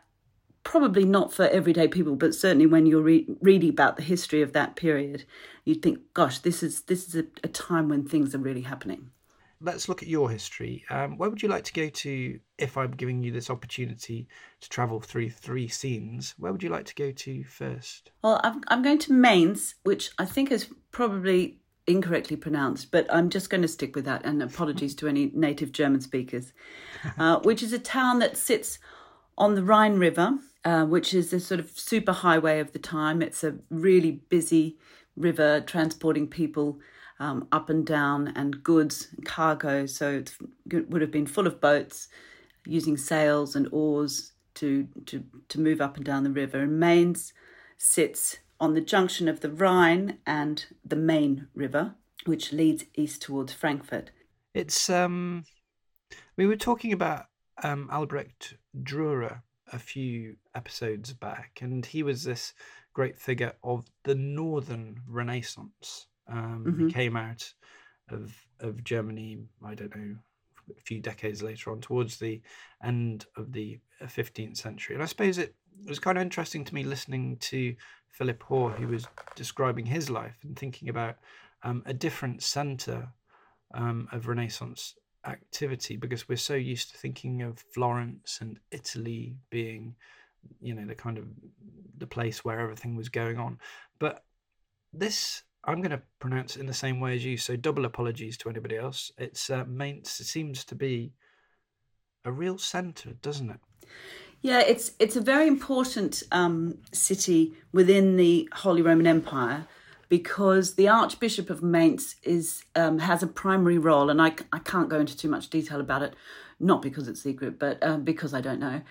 Probably 0.64 1.04
not 1.04 1.34
for 1.34 1.48
everyday 1.50 1.90
people, 1.90 2.16
but 2.16 2.34
certainly 2.34 2.66
when 2.66 2.86
you're 2.86 3.02
re- 3.02 3.28
reading 3.42 3.70
about 3.70 3.98
the 3.98 4.04
history 4.04 4.42
of 4.42 4.54
that 4.54 4.78
period, 4.78 5.26
you'd 5.66 5.82
think, 5.82 6.00
"Gosh, 6.14 6.40
this 6.40 6.64
is 6.64 6.84
this 6.84 7.08
is 7.08 7.16
a, 7.16 7.26
a 7.44 7.50
time 7.50 7.90
when 7.90 8.06
things 8.06 8.34
are 8.34 8.40
really 8.40 8.62
happening." 8.62 9.12
Let's 9.60 9.88
look 9.88 10.02
at 10.02 10.10
your 10.10 10.30
history. 10.30 10.84
Um, 10.90 11.18
where 11.18 11.30
would 11.30 11.42
you 11.42 11.48
like 11.48 11.64
to 11.66 11.74
go 11.74 11.88
to 11.88 12.40
if 12.58 12.76
I'm 12.76 12.92
giving 12.92 13.24
you 13.24 13.32
this 13.32 13.50
opportunity 13.50 14.28
to 14.60 14.70
travel 14.70 15.00
through 15.00 15.30
three 15.30 15.70
scenes? 15.70 16.36
Where 16.38 16.52
would 16.52 16.64
you 16.64 16.70
like 16.70 16.86
to 16.88 16.96
go 16.96 17.12
to 17.12 17.44
first? 17.46 18.12
Well, 18.22 18.42
I'm, 18.44 18.62
I'm 18.68 18.84
going 18.84 19.00
to 19.00 19.14
Mainz, 19.14 19.76
which 19.84 20.12
I 20.18 20.26
think 20.26 20.52
is 20.52 20.68
probably 20.92 21.60
incorrectly 21.88 22.38
pronounced, 22.38 22.92
but 22.92 23.06
I'm 23.14 23.30
just 23.30 23.50
going 23.50 23.62
to 23.62 23.68
stick 23.68 23.96
with 23.96 24.06
that. 24.06 24.26
And 24.26 24.42
apologies 24.42 24.96
to 24.96 25.08
any 25.08 25.32
native 25.34 25.72
German 25.72 26.02
speakers, 26.02 26.54
uh, 27.18 27.40
which 27.40 27.62
is 27.62 27.74
a 27.74 27.80
town 27.80 28.20
that 28.20 28.38
sits 28.38 28.80
on 29.38 29.56
the 29.56 29.64
Rhine 29.64 29.98
River, 29.98 30.40
uh, 30.64 30.86
which 30.86 31.14
is 31.14 31.34
a 31.34 31.40
sort 31.40 31.60
of 31.60 31.72
super 31.72 32.14
highway 32.14 32.60
of 32.60 32.72
the 32.72 32.80
time. 32.80 33.22
It's 33.22 33.44
a 33.44 33.56
really 33.70 34.12
busy 34.12 34.78
river 35.16 35.62
transporting 35.62 36.28
people 36.28 36.80
um, 37.20 37.48
up 37.52 37.70
and 37.70 37.86
down 37.86 38.34
and 38.36 38.64
goods, 38.64 39.10
and 39.16 39.26
cargo. 39.26 39.86
So 39.86 40.24
it 40.72 40.90
would 40.90 41.02
have 41.02 41.12
been 41.12 41.28
full 41.28 41.48
of 41.48 41.62
boats 41.62 42.08
using 42.66 42.98
sails 42.98 43.56
and 43.56 43.68
oars 43.72 44.32
to 44.56 44.88
to 45.06 45.24
to 45.50 45.60
move 45.60 45.82
up 45.82 45.98
and 45.98 46.06
down 46.06 46.24
the 46.24 46.32
river. 46.32 46.60
And 46.60 46.80
Mainz 46.80 47.34
sits 47.78 48.38
on 48.64 48.76
the 48.76 48.82
junction 48.82 49.28
of 49.28 49.42
the 49.42 49.52
Rhine 49.52 50.20
and 50.26 50.66
the 50.86 50.96
Main 50.96 51.50
River, 51.54 51.96
which 52.24 52.54
leads 52.54 52.86
east 52.96 53.22
towards 53.22 53.52
Frankfurt. 53.52 54.12
It's 54.54 54.90
um, 54.90 55.44
we 56.38 56.48
were 56.48 56.56
talking 56.56 56.94
about 56.94 57.26
um 57.62 57.90
Albrecht 57.92 58.56
Dürer 58.82 59.42
a 59.74 59.80
few 59.80 60.38
episodes 60.56 61.12
back, 61.12 61.60
and 61.62 61.86
he 61.86 62.04
was 62.04 62.24
this 62.24 62.54
great 62.94 63.20
figure 63.20 63.52
of 63.66 63.86
the 64.06 64.16
Northern 64.16 65.02
Renaissance. 65.10 66.08
Um, 66.30 66.64
mm-hmm. 66.66 66.88
He 66.88 66.94
came 66.94 67.18
out 67.18 67.54
of 68.10 68.34
of 68.62 68.82
Germany. 68.82 69.40
I 69.66 69.76
don't 69.76 69.94
know 69.94 70.16
a 70.72 70.82
few 70.82 71.02
decades 71.02 71.44
later 71.44 71.70
on, 71.70 71.82
towards 71.82 72.18
the 72.18 72.40
end 72.82 73.26
of 73.36 73.52
the 73.52 73.78
15th 74.02 74.56
century. 74.56 74.96
And 74.96 75.04
I 75.04 75.08
suppose 75.08 75.38
it 75.38 75.54
was 75.88 76.00
kind 76.00 76.18
of 76.18 76.22
interesting 76.22 76.64
to 76.66 76.76
me 76.76 76.84
listening 76.84 77.38
to 77.38 77.76
Philip 78.10 78.44
Hoare, 78.44 78.72
who 78.72 78.88
was 78.88 79.08
describing 79.36 79.86
his 79.86 80.10
life 80.10 80.38
and 80.44 80.58
thinking 80.58 80.90
about 80.90 81.18
um, 81.64 81.84
a 81.86 81.94
different 81.94 82.44
center 82.44 83.08
um, 83.74 84.08
of 84.12 84.28
Renaissance 84.28 84.96
activity 85.26 85.98
because 85.98 86.28
we're 86.28 86.36
so 86.36 86.54
used 86.54 86.92
to 86.92 86.98
thinking 86.98 87.42
of 87.42 87.60
Florence 87.74 88.40
and 88.42 88.60
Italy 88.72 89.36
being, 89.50 89.96
you 90.62 90.74
know, 90.74 90.86
the 90.86 90.96
kind 90.96 91.18
of 91.18 91.26
the 91.98 92.08
place 92.08 92.44
where 92.44 92.60
everything 92.60 92.96
was 92.96 93.10
going 93.10 93.38
on. 93.38 93.58
But 94.00 94.24
this, 94.92 95.44
I'm 95.64 95.82
going 95.82 95.92
to 95.92 96.02
pronounce 96.20 96.56
it 96.56 96.60
in 96.60 96.66
the 96.66 96.74
same 96.74 97.00
way 97.00 97.16
as 97.16 97.26
you. 97.26 97.38
So 97.38 97.56
double 97.56 97.86
apologies 97.86 98.38
to 98.40 98.50
anybody 98.50 98.78
else. 98.78 99.12
It's 99.18 99.50
uh, 99.50 99.64
Mainz. 99.68 100.20
It 100.20 100.26
seems 100.26 100.66
to 100.66 100.76
be 100.76 101.14
a 102.26 102.32
real 102.32 102.58
center, 102.58 103.14
doesn't 103.22 103.50
it? 103.50 103.60
Yeah, 104.44 104.60
it's 104.60 104.92
it's 105.00 105.16
a 105.16 105.22
very 105.22 105.48
important 105.48 106.22
um, 106.34 106.78
city 106.92 107.54
within 107.72 108.18
the 108.18 108.50
Holy 108.52 108.82
Roman 108.82 109.08
Empire 109.08 109.66
because 110.10 110.76
the 110.76 110.90
Archbishop 110.90 111.50
of 111.50 111.64
Mainz 111.64 112.18
is 112.24 112.66
um, 112.76 113.00
has 113.00 113.24
a 113.24 113.28
primary 113.28 113.78
role, 113.78 114.10
and 114.10 114.22
I, 114.22 114.34
I 114.52 114.60
can't 114.60 114.90
go 114.90 115.00
into 115.00 115.18
too 115.18 115.30
much 115.30 115.50
detail 115.50 115.80
about 115.80 116.04
it, 116.04 116.14
not 116.60 116.82
because 116.82 117.08
it's 117.08 117.24
secret, 117.24 117.58
but 117.58 117.82
um, 117.82 118.04
because 118.04 118.34
I 118.34 118.42
don't 118.42 118.60
know. 118.60 118.82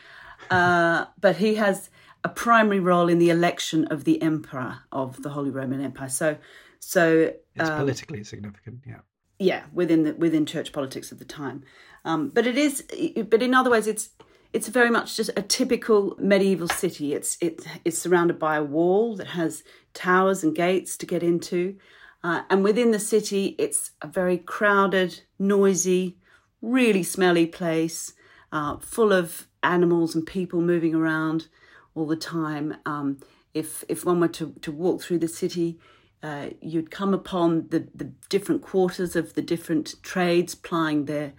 Uh, 0.50 1.04
but 1.20 1.36
he 1.36 1.56
has 1.56 1.90
a 2.24 2.30
primary 2.30 2.80
role 2.80 3.10
in 3.10 3.18
the 3.18 3.28
election 3.28 3.84
of 3.88 4.04
the 4.04 4.22
emperor 4.22 4.78
of 4.90 5.22
the 5.22 5.28
Holy 5.28 5.50
Roman 5.50 5.82
Empire. 5.82 6.08
So, 6.08 6.38
so 6.80 7.34
it's 7.54 7.68
um, 7.68 7.78
politically 7.78 8.24
significant, 8.24 8.80
yeah. 8.86 9.00
yeah, 9.38 9.64
within 9.72 10.04
the 10.04 10.14
within 10.14 10.46
church 10.46 10.72
politics 10.72 11.12
of 11.12 11.18
the 11.18 11.26
time. 11.26 11.62
Um, 12.06 12.30
but 12.30 12.46
it 12.46 12.56
is, 12.56 12.82
but 13.28 13.42
in 13.42 13.54
other 13.54 13.70
ways, 13.70 13.86
it's 13.86 14.08
it's 14.52 14.68
very 14.68 14.90
much 14.90 15.16
just 15.16 15.30
a 15.36 15.42
typical 15.42 16.16
medieval 16.18 16.68
city. 16.68 17.14
It's 17.14 17.38
it, 17.40 17.62
it's 17.84 17.98
surrounded 17.98 18.38
by 18.38 18.56
a 18.56 18.64
wall 18.64 19.16
that 19.16 19.28
has 19.28 19.64
towers 19.94 20.44
and 20.44 20.54
gates 20.54 20.96
to 20.98 21.06
get 21.06 21.22
into, 21.22 21.76
uh, 22.22 22.42
and 22.50 22.62
within 22.62 22.90
the 22.90 23.00
city, 23.00 23.54
it's 23.58 23.92
a 24.00 24.06
very 24.06 24.38
crowded, 24.38 25.22
noisy, 25.38 26.16
really 26.60 27.02
smelly 27.02 27.46
place, 27.46 28.12
uh, 28.52 28.76
full 28.78 29.12
of 29.12 29.48
animals 29.62 30.14
and 30.14 30.26
people 30.26 30.60
moving 30.60 30.94
around 30.94 31.48
all 31.94 32.06
the 32.06 32.16
time. 32.16 32.76
Um, 32.86 33.18
if 33.54 33.84
if 33.88 34.04
one 34.04 34.20
were 34.20 34.28
to, 34.28 34.54
to 34.62 34.72
walk 34.72 35.02
through 35.02 35.18
the 35.18 35.28
city, 35.28 35.78
uh, 36.22 36.50
you'd 36.60 36.90
come 36.90 37.12
upon 37.12 37.68
the, 37.70 37.88
the 37.94 38.12
different 38.28 38.62
quarters 38.62 39.16
of 39.16 39.34
the 39.34 39.42
different 39.42 39.94
trades 40.02 40.54
plying 40.54 41.06
their 41.06 41.32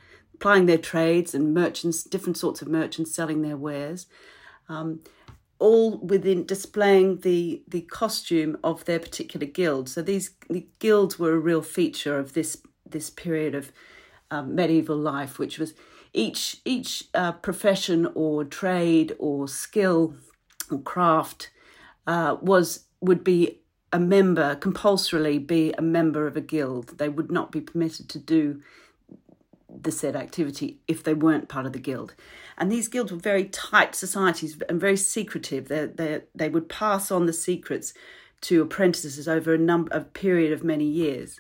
plying 0.44 0.66
their 0.66 0.78
trades 0.78 1.34
and 1.34 1.54
merchants, 1.54 2.04
different 2.04 2.36
sorts 2.36 2.62
of 2.62 2.68
merchants 2.68 3.16
selling 3.16 3.44
their 3.44 3.56
wares, 3.56 4.08
um, 4.68 5.00
all 5.58 6.00
within 6.00 6.46
displaying 6.46 7.22
the 7.22 7.64
the 7.66 7.80
costume 7.84 8.58
of 8.62 8.84
their 8.84 9.00
particular 9.00 9.48
guild. 9.48 9.88
So 9.88 10.02
these 10.02 10.32
the 10.50 10.68
guilds 10.80 11.18
were 11.18 11.32
a 11.32 11.40
real 11.40 11.62
feature 11.62 12.20
of 12.20 12.34
this 12.34 12.62
this 12.86 13.10
period 13.10 13.56
of 13.56 13.72
um, 14.32 14.54
medieval 14.54 14.98
life, 14.98 15.40
which 15.40 15.58
was 15.60 15.76
each 16.12 16.58
each 16.66 17.06
uh, 17.14 17.32
profession 17.32 18.10
or 18.14 18.44
trade 18.44 19.16
or 19.20 19.48
skill 19.48 20.16
or 20.70 20.82
craft 20.82 21.52
uh, 22.06 22.36
was 22.42 22.88
would 23.00 23.24
be 23.24 23.62
a 23.94 24.00
member 24.00 24.56
compulsorily 24.56 25.38
be 25.38 25.74
a 25.78 25.82
member 25.82 26.28
of 26.28 26.36
a 26.36 26.42
guild. 26.42 26.98
They 26.98 27.08
would 27.08 27.32
not 27.32 27.50
be 27.50 27.62
permitted 27.62 28.10
to 28.10 28.20
do 28.20 28.62
the 29.82 29.92
said 29.92 30.16
activity 30.16 30.80
if 30.88 31.04
they 31.04 31.14
weren't 31.14 31.50
part 31.50 31.66
of 31.66 31.74
the 31.74 31.80
guild. 31.80 32.14
And 32.58 32.72
these 32.72 32.88
guilds 32.88 33.12
were 33.12 33.18
very 33.18 33.46
tight 33.46 33.96
societies 33.96 34.58
and 34.70 34.80
very 34.80 34.98
secretive. 34.98 35.68
They, 35.68 35.86
they, 35.86 36.22
they 36.36 36.50
would 36.50 36.70
pass 36.70 37.12
on 37.12 37.26
the 37.26 37.34
secrets 37.34 37.94
to 38.42 38.62
apprentices 38.62 39.28
over 39.28 39.54
a 39.54 39.58
number 39.58 39.96
a 39.96 40.02
period 40.02 40.52
of 40.52 40.64
many 40.64 40.86
years. 40.86 41.40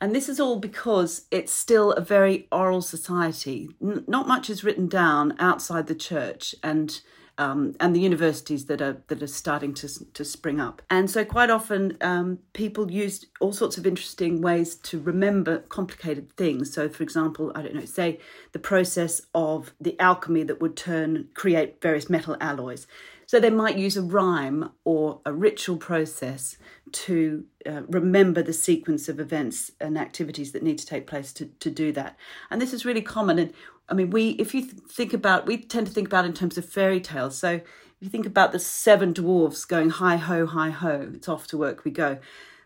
And 0.00 0.14
this 0.14 0.28
is 0.28 0.40
all 0.40 0.56
because 0.56 1.26
it's 1.30 1.52
still 1.52 1.92
a 1.92 2.00
very 2.00 2.48
oral 2.50 2.80
society. 2.80 3.68
N- 3.82 4.04
not 4.08 4.26
much 4.26 4.48
is 4.48 4.64
written 4.64 4.88
down 4.88 5.34
outside 5.38 5.86
the 5.86 5.94
church, 5.94 6.54
and 6.62 7.00
um, 7.40 7.74
and 7.80 7.96
the 7.96 8.00
universities 8.00 8.66
that 8.66 8.82
are 8.82 9.02
that 9.08 9.22
are 9.22 9.26
starting 9.26 9.72
to 9.74 9.88
to 10.12 10.24
spring 10.24 10.60
up. 10.60 10.82
And 10.90 11.10
so 11.10 11.24
quite 11.24 11.50
often 11.50 11.96
um, 12.02 12.38
people 12.52 12.90
use 12.90 13.26
all 13.40 13.52
sorts 13.52 13.78
of 13.78 13.86
interesting 13.86 14.42
ways 14.42 14.76
to 14.76 15.00
remember 15.00 15.60
complicated 15.60 16.30
things. 16.36 16.72
So 16.72 16.88
for 16.90 17.02
example, 17.02 17.50
I 17.54 17.62
don't 17.62 17.74
know, 17.74 17.86
say 17.86 18.20
the 18.52 18.58
process 18.58 19.22
of 19.34 19.72
the 19.80 19.98
alchemy 19.98 20.42
that 20.44 20.60
would 20.60 20.76
turn 20.76 21.28
create 21.34 21.80
various 21.80 22.10
metal 22.10 22.36
alloys. 22.40 22.86
So 23.26 23.38
they 23.38 23.50
might 23.50 23.78
use 23.78 23.96
a 23.96 24.02
rhyme 24.02 24.70
or 24.84 25.20
a 25.24 25.32
ritual 25.32 25.76
process 25.76 26.58
to 26.92 27.44
uh, 27.64 27.82
remember 27.88 28.42
the 28.42 28.52
sequence 28.52 29.08
of 29.08 29.20
events 29.20 29.70
and 29.80 29.96
activities 29.96 30.50
that 30.50 30.64
need 30.64 30.78
to 30.78 30.86
take 30.86 31.06
place 31.06 31.32
to, 31.34 31.46
to 31.60 31.70
do 31.70 31.92
that. 31.92 32.16
And 32.50 32.60
this 32.60 32.72
is 32.72 32.84
really 32.84 33.02
common. 33.02 33.38
And 33.38 33.54
I 33.90 33.94
mean, 33.94 34.10
we 34.10 34.30
if 34.30 34.54
you 34.54 34.62
think 34.62 35.12
about, 35.12 35.46
we 35.46 35.58
tend 35.58 35.86
to 35.86 35.92
think 35.92 36.06
about 36.06 36.24
in 36.24 36.32
terms 36.32 36.56
of 36.56 36.64
fairy 36.64 37.00
tales. 37.00 37.36
So 37.36 37.48
if 37.50 37.64
you 38.00 38.08
think 38.08 38.26
about 38.26 38.52
the 38.52 38.58
seven 38.58 39.12
dwarfs 39.12 39.64
going 39.64 39.90
hi 39.90 40.16
ho 40.16 40.46
hi 40.46 40.70
ho, 40.70 41.10
it's 41.14 41.28
off 41.28 41.46
to 41.48 41.58
work 41.58 41.84
we 41.84 41.90
go. 41.90 42.18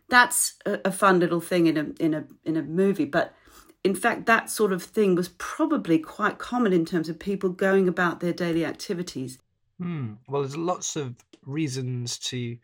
That's 0.09 0.55
a, 0.67 0.81
a 0.85 0.93
fun 0.93 1.19
little 1.21 1.41
thing 1.41 1.67
in 1.67 1.77
a 1.77 1.87
in 1.99 2.15
a 2.15 2.25
in 2.45 2.57
a 2.57 2.63
movie, 2.63 3.07
but 3.07 3.35
in 3.85 3.95
fact, 3.95 4.25
that 4.27 4.51
sort 4.51 4.73
of 4.73 4.83
thing 4.83 5.15
was 5.15 5.29
probably 5.37 5.99
quite 5.99 6.39
common 6.39 6.73
in 6.73 6.87
terms 6.87 7.11
of 7.11 7.19
people 7.19 7.51
going 7.51 7.87
about 7.87 8.21
their 8.21 8.33
daily 8.33 8.65
activities. 8.65 9.39
Hmm. 9.79 10.15
Well, 10.27 10.41
there's 10.43 10.57
lots 10.57 10.97
of 10.97 11.15
reasons 11.43 12.19
to 12.19 12.57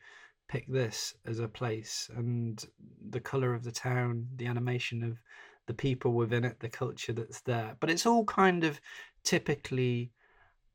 pick 0.49 0.67
this 0.67 1.15
as 1.27 1.39
a 1.39 1.47
place, 1.49 2.11
and 2.17 2.65
the 3.11 3.21
colour 3.21 3.55
of 3.55 3.65
the 3.65 3.73
town, 3.73 4.29
the 4.37 4.47
animation 4.47 5.03
of 5.05 5.19
the 5.67 5.75
people 5.75 6.13
within 6.13 6.45
it, 6.45 6.61
the 6.61 6.69
culture 6.69 7.13
that's 7.13 7.41
there. 7.43 7.77
But 7.81 7.91
it's 7.91 8.07
all 8.07 8.25
kind 8.25 8.65
of 8.65 8.81
typically 9.25 10.11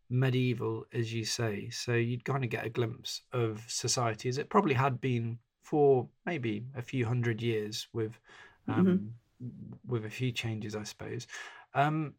medieval, 0.09 0.85
as 0.93 1.13
you 1.13 1.25
say. 1.25 1.69
So 1.69 1.93
you'd 1.93 2.25
kind 2.25 2.43
of 2.43 2.49
get 2.49 2.65
a 2.65 2.69
glimpse 2.69 3.21
of 3.33 3.63
society 3.67 4.29
as 4.29 4.37
it 4.37 4.49
probably 4.49 4.75
had 4.75 5.01
been 5.01 5.39
for 5.63 6.07
maybe 6.25 6.65
a 6.75 6.81
few 6.81 7.05
hundred 7.05 7.41
years 7.41 7.87
with 7.91 8.19
um, 8.67 8.85
mm-hmm. 8.85 9.75
with 9.87 10.05
a 10.05 10.09
few 10.09 10.31
changes, 10.31 10.75
I 10.75 10.83
suppose. 10.83 11.27
Um, 11.73 12.13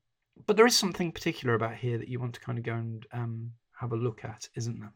but 0.47 0.57
there 0.57 0.67
is 0.67 0.77
something 0.77 1.13
particular 1.13 1.55
about 1.55 1.77
here 1.77 1.97
that 1.97 2.09
you 2.09 2.21
want 2.21 2.35
to 2.35 2.41
kind 2.41 2.59
of 2.59 2.65
go 2.65 2.75
and 2.75 3.07
um, 3.13 3.53
have 3.81 3.93
a 3.93 3.97
look 3.97 4.25
at, 4.25 4.49
isn't 4.55 4.81
there? 4.81 4.93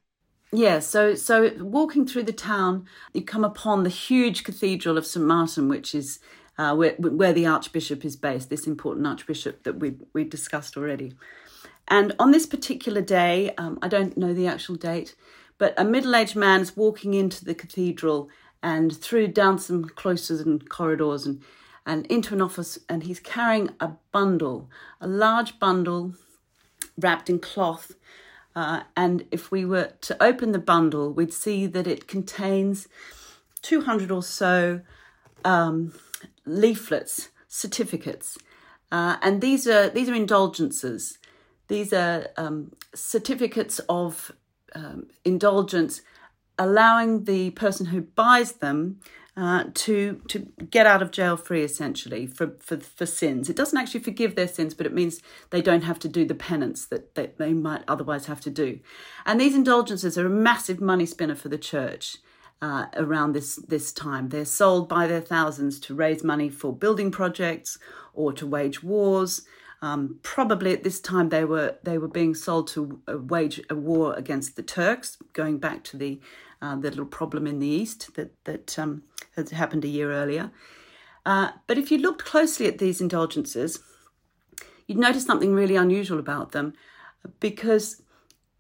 Yeah, 0.53 0.81
so 0.81 1.15
so 1.15 1.53
walking 1.61 2.07
through 2.07 2.25
the 2.25 2.33
town, 2.33 2.87
you 3.15 3.23
come 3.23 3.45
upon 3.45 3.85
the 3.85 3.91
huge 3.91 4.43
cathedral 4.43 4.99
of 4.99 5.07
St 5.07 5.25
Martin, 5.25 5.69
which 5.69 5.95
is 5.95 6.19
uh, 6.59 6.75
where, 6.75 6.95
where 6.99 7.33
the 7.33 7.47
Archbishop 7.47 8.05
is 8.05 8.17
based, 8.17 8.51
this 8.51 8.67
important 8.67 9.07
Archbishop 9.07 9.63
that 9.65 9.79
we, 9.79 9.95
we 10.13 10.25
discussed 10.25 10.77
already. 10.77 11.15
And 11.89 12.15
on 12.19 12.31
this 12.31 12.47
particular 12.47 13.01
day, 13.01 13.53
um, 13.59 13.79
I 13.83 13.89
don't 13.89 14.17
know 14.17 14.33
the 14.33 14.47
actual 14.47 14.77
date, 14.77 15.15
but 15.59 15.75
a 15.77 15.85
middle 15.85 16.15
aged 16.15 16.37
man 16.37 16.61
is 16.61 16.77
walking 16.77 17.15
into 17.15 17.45
the 17.45 17.55
cathedral 17.55 18.29
and 18.63 18.97
through 18.97 19.29
down 19.29 19.59
some 19.59 19.85
cloisters 19.85 20.41
and 20.41 20.69
corridors 20.69 21.27
and, 21.27 21.43
and 21.87 22.07
into 22.07 22.35
an 22.35 22.43
office, 22.43 22.79
and 22.89 23.03
he's 23.05 23.21
carrying 23.21 23.71
a 23.81 23.93
bundle, 24.13 24.69
a 25.01 25.09
large 25.09 25.59
bundle 25.59 26.15
wrapped 26.99 27.31
in 27.31 27.39
cloth. 27.39 27.95
Uh, 28.55 28.83
and 28.97 29.25
if 29.31 29.51
we 29.51 29.65
were 29.65 29.93
to 30.03 30.23
open 30.23 30.53
the 30.53 30.59
bundle, 30.59 31.13
we'd 31.13 31.33
see 31.33 31.67
that 31.67 31.87
it 31.87 32.07
contains 32.07 32.87
200 33.63 34.11
or 34.11 34.23
so 34.23 34.81
um, 35.45 35.95
leaflets, 36.47 37.31
certificates, 37.49 38.39
uh, 38.93 39.17
and 39.23 39.41
these 39.41 39.67
are 39.67 39.89
these 39.89 40.09
are 40.09 40.15
indulgences. 40.15 41.19
These 41.69 41.93
are 41.93 42.27
um, 42.37 42.73
certificates 42.95 43.79
of 43.89 44.33
um, 44.75 45.07
indulgence, 45.25 46.03
allowing 46.59 47.25
the 47.25 47.51
person 47.51 47.87
who 47.87 48.01
buys 48.01 48.53
them 48.53 48.99
uh, 49.37 49.65
to 49.75 50.21
to 50.29 50.41
get 50.71 50.87
out 50.87 51.03
of 51.03 51.13
jail 51.13 51.37
free, 51.37 51.63
essentially 51.63 52.27
for, 52.27 52.57
for 52.61 52.79
for 52.79 53.07
sins. 53.07 53.49
It 53.49 53.57
doesn't 53.57 53.79
actually 53.79 54.01
forgive 54.01 54.35
their 54.35 54.49
sins, 54.49 54.75
but 54.75 54.87
it 54.87 54.93
means 54.93 55.23
they 55.51 55.63
don't 55.63 55.85
have 55.85 56.01
to 56.01 56.09
do 56.09 56.25
the 56.25 56.35
penance 56.35 56.87
that, 56.87 57.15
that 57.15 57.39
they 57.39 57.53
might 57.53 57.85
otherwise 57.87 58.27
have 58.27 58.41
to 58.43 58.51
do. 58.51 58.81
And 59.25 59.41
these 59.41 59.55
indulgences 59.55 60.19
are 60.19 60.27
a 60.27 60.31
massive 60.31 60.81
money 60.81 61.07
spinner 61.07 61.37
for 61.37 61.49
the 61.49 61.59
church 61.59 62.17
uh, 62.63 62.87
around 62.95 63.33
this 63.33 63.57
this 63.57 63.93
time. 63.93 64.29
They're 64.29 64.45
sold 64.45 64.89
by 64.89 65.07
their 65.07 65.21
thousands 65.21 65.81
to 65.81 65.95
raise 65.95 66.23
money 66.25 66.49
for 66.49 66.73
building 66.73 67.11
projects 67.11 67.79
or 68.13 68.33
to 68.35 68.47
wage 68.47 68.83
wars. 68.83 69.43
Um, 69.83 70.19
probably 70.23 70.75
at 70.75 70.85
this 70.85 71.01
time 71.01 71.31
they 71.31 71.45
were 71.45 71.77
they 71.83 71.97
were 71.99 72.09
being 72.09 72.35
sold 72.35 72.69
to 72.69 73.01
uh, 73.09 73.19
wage 73.19 73.63
a 73.71 73.75
war 73.75 74.15
against 74.15 74.57
the 74.57 74.63
Turks, 74.63 75.17
going 75.33 75.59
back 75.59 75.85
to 75.85 75.97
the 75.97 76.21
uh, 76.61 76.77
the 76.77 76.91
little 76.91 77.07
problem 77.07 77.47
in 77.47 77.59
the 77.61 77.67
east 77.67 78.15
that 78.15 78.33
that 78.45 78.79
um, 78.79 79.03
had 79.37 79.51
happened 79.51 79.85
a 79.85 79.89
year 79.89 80.13
earlier. 80.13 80.51
Uh, 81.25 81.51
but 81.67 81.79
if 81.79 81.91
you 81.91 81.99
looked 81.99 82.25
closely 82.25 82.67
at 82.67 82.79
these 82.79 83.01
indulgences, 83.01 83.81
you'd 84.87 84.99
notice 84.99 85.25
something 85.25 85.55
really 85.55 85.77
unusual 85.77 86.19
about 86.19 86.53
them, 86.53 86.75
because 87.41 88.00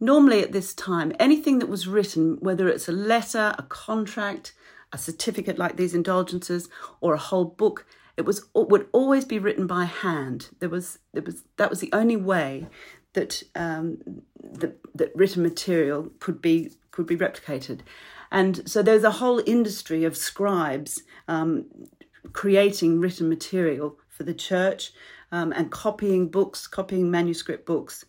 Normally, 0.01 0.43
at 0.43 0.53
this 0.53 0.73
time, 0.73 1.13
anything 1.21 1.59
that 1.59 1.69
was 1.69 1.87
written, 1.87 2.39
whether 2.41 2.69
it's 2.69 2.89
a 2.89 2.93
letter, 2.93 3.55
a 3.59 3.63
contract, 3.65 4.55
a 4.93 4.99
certificate 4.99 5.59
like 5.59 5.77
these 5.77 5.95
indulgences, 5.95 6.69
or 7.03 7.13
a 7.13 7.19
whole 7.19 7.45
book, 7.45 7.87
it 8.17 8.23
was 8.23 8.45
would 8.55 8.89
always 8.93 9.25
be 9.25 9.39
written 9.39 9.67
by 9.67 9.85
hand. 9.85 10.49
There 10.59 10.69
was 10.69 10.99
there 11.13 11.23
was 11.23 11.45
that 11.59 11.71
was 11.71 11.81
the 11.81 11.93
only 11.93 12.17
way 12.17 12.67
that 13.13 13.43
um, 13.55 13.99
the, 14.43 14.75
that 14.95 15.15
written 15.15 15.43
material 15.43 16.11
could 16.19 16.41
be 16.41 16.73
could 16.91 17.07
be 17.07 17.17
replicated, 17.17 17.81
and 18.33 18.69
so 18.69 18.83
there's 18.83 19.05
a 19.05 19.11
whole 19.11 19.43
industry 19.47 20.05
of 20.05 20.17
scribes 20.17 21.03
um, 21.29 21.67
creating 22.33 23.01
written 23.01 23.29
material 23.29 23.99
for 24.09 24.25
the 24.25 24.35
church 24.35 24.93
um, 25.33 25.53
and 25.53 25.71
copying 25.71 26.29
books, 26.29 26.67
copying 26.67 27.11
manuscript 27.11 27.67
books, 27.67 28.05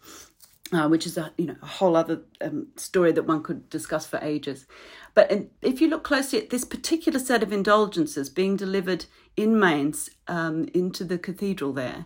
uh, 0.72 0.88
which 0.88 1.06
is 1.06 1.18
a 1.18 1.32
you 1.38 1.46
know 1.46 1.56
a 1.62 1.66
whole 1.66 1.96
other 1.96 2.22
um, 2.42 2.68
story 2.76 3.12
that 3.12 3.28
one 3.28 3.44
could 3.44 3.70
discuss 3.70 4.06
for 4.06 4.20
ages. 4.22 4.66
But 5.14 5.50
if 5.62 5.82
you 5.82 5.90
look 5.90 6.04
closely 6.04 6.40
at 6.40 6.50
this 6.50 6.64
particular 6.64 7.20
set 7.20 7.44
of 7.44 7.52
indulgences 7.52 8.30
being 8.30 8.56
delivered 8.56 9.06
in 9.36 9.60
Mainz 9.60 10.10
um, 10.28 10.70
into 10.74 11.04
the 11.04 11.18
cathedral 11.18 11.74
there, 11.74 12.06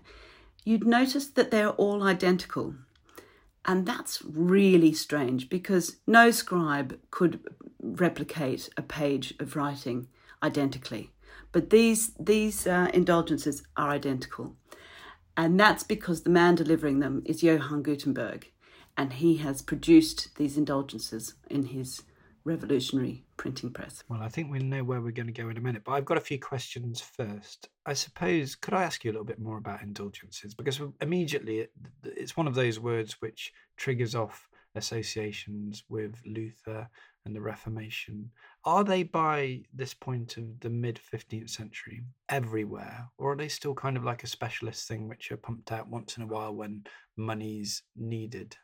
you'd 0.64 0.88
notice 0.88 1.28
that 1.28 1.52
they're 1.52 1.70
all 1.72 2.04
identical. 2.04 2.76
And 3.68 3.86
that's 3.86 4.22
really 4.24 4.94
strange 4.94 5.50
because 5.50 5.98
no 6.06 6.30
scribe 6.30 7.00
could 7.10 7.40
replicate 7.82 8.70
a 8.78 8.82
page 8.82 9.34
of 9.40 9.56
writing 9.56 10.08
identically. 10.44 11.12
But 11.52 11.70
these 11.70 12.12
these 12.20 12.68
uh, 12.68 12.90
indulgences 12.94 13.64
are 13.78 13.90
identical, 13.90 14.56
and 15.38 15.60
that's 15.60 15.84
because 15.84 16.24
the 16.24 16.30
man 16.30 16.56
delivering 16.56 17.00
them 17.00 17.24
is 17.26 17.44
Johann 17.44 17.82
Gutenberg, 17.82 18.52
and 18.98 19.14
he 19.14 19.38
has 19.38 19.62
produced 19.62 20.36
these 20.38 20.58
indulgences 20.58 21.36
in 21.50 21.66
his 21.66 22.02
revolutionary 22.46 23.26
printing 23.38 23.72
press. 23.72 24.04
Well, 24.08 24.22
I 24.22 24.30
think 24.30 24.52
we 24.52 24.60
know 24.60 24.84
where 24.84 25.02
we're 25.02 25.12
going 25.12 25.28
to 25.28 25.34
go 25.34 25.50
in 25.50 25.58
a 25.58 25.62
minute, 25.62 25.84
but 25.84 25.94
I've 25.94 26.06
got 26.06 26.18
a 26.18 26.22
few 26.22 26.40
questions 26.40 27.02
first. 27.02 27.70
I 27.86 27.94
suppose, 27.94 28.56
could 28.56 28.74
I 28.74 28.84
ask 28.84 29.04
you 29.04 29.12
a 29.12 29.14
little 29.14 29.26
bit 29.26 29.40
more 29.40 29.58
about 29.58 29.82
indulgences? 29.82 30.54
Because 30.54 30.80
immediately 31.02 31.60
it, 31.60 31.72
it's 32.04 32.38
one 32.38 32.48
of 32.48 32.56
those 32.56 32.80
words 32.80 33.18
which 33.20 33.52
triggers 33.78 34.16
off 34.16 34.48
associations 34.76 35.84
with 35.90 36.16
Luther 36.26 36.88
and 37.26 37.36
the 37.36 37.42
Reformation. 37.42 38.30
Are 38.64 38.84
they 38.84 39.04
by 39.04 39.62
this 39.74 39.94
point 39.94 40.38
of 40.38 40.60
the 40.60 40.70
mid 40.70 41.00
15th 41.14 41.50
century 41.50 42.04
everywhere, 42.30 43.08
or 43.18 43.34
are 43.34 43.38
they 43.38 43.48
still 43.48 43.74
kind 43.74 43.98
of 43.98 44.04
like 44.04 44.24
a 44.24 44.28
specialist 44.28 44.88
thing 44.88 45.08
which 45.08 45.32
are 45.32 45.38
pumped 45.38 45.72
out 45.72 45.88
once 45.88 46.18
in 46.18 46.24
a 46.24 46.28
while 46.28 46.54
when 46.54 46.84
money's 47.18 47.82
needed? 47.96 48.56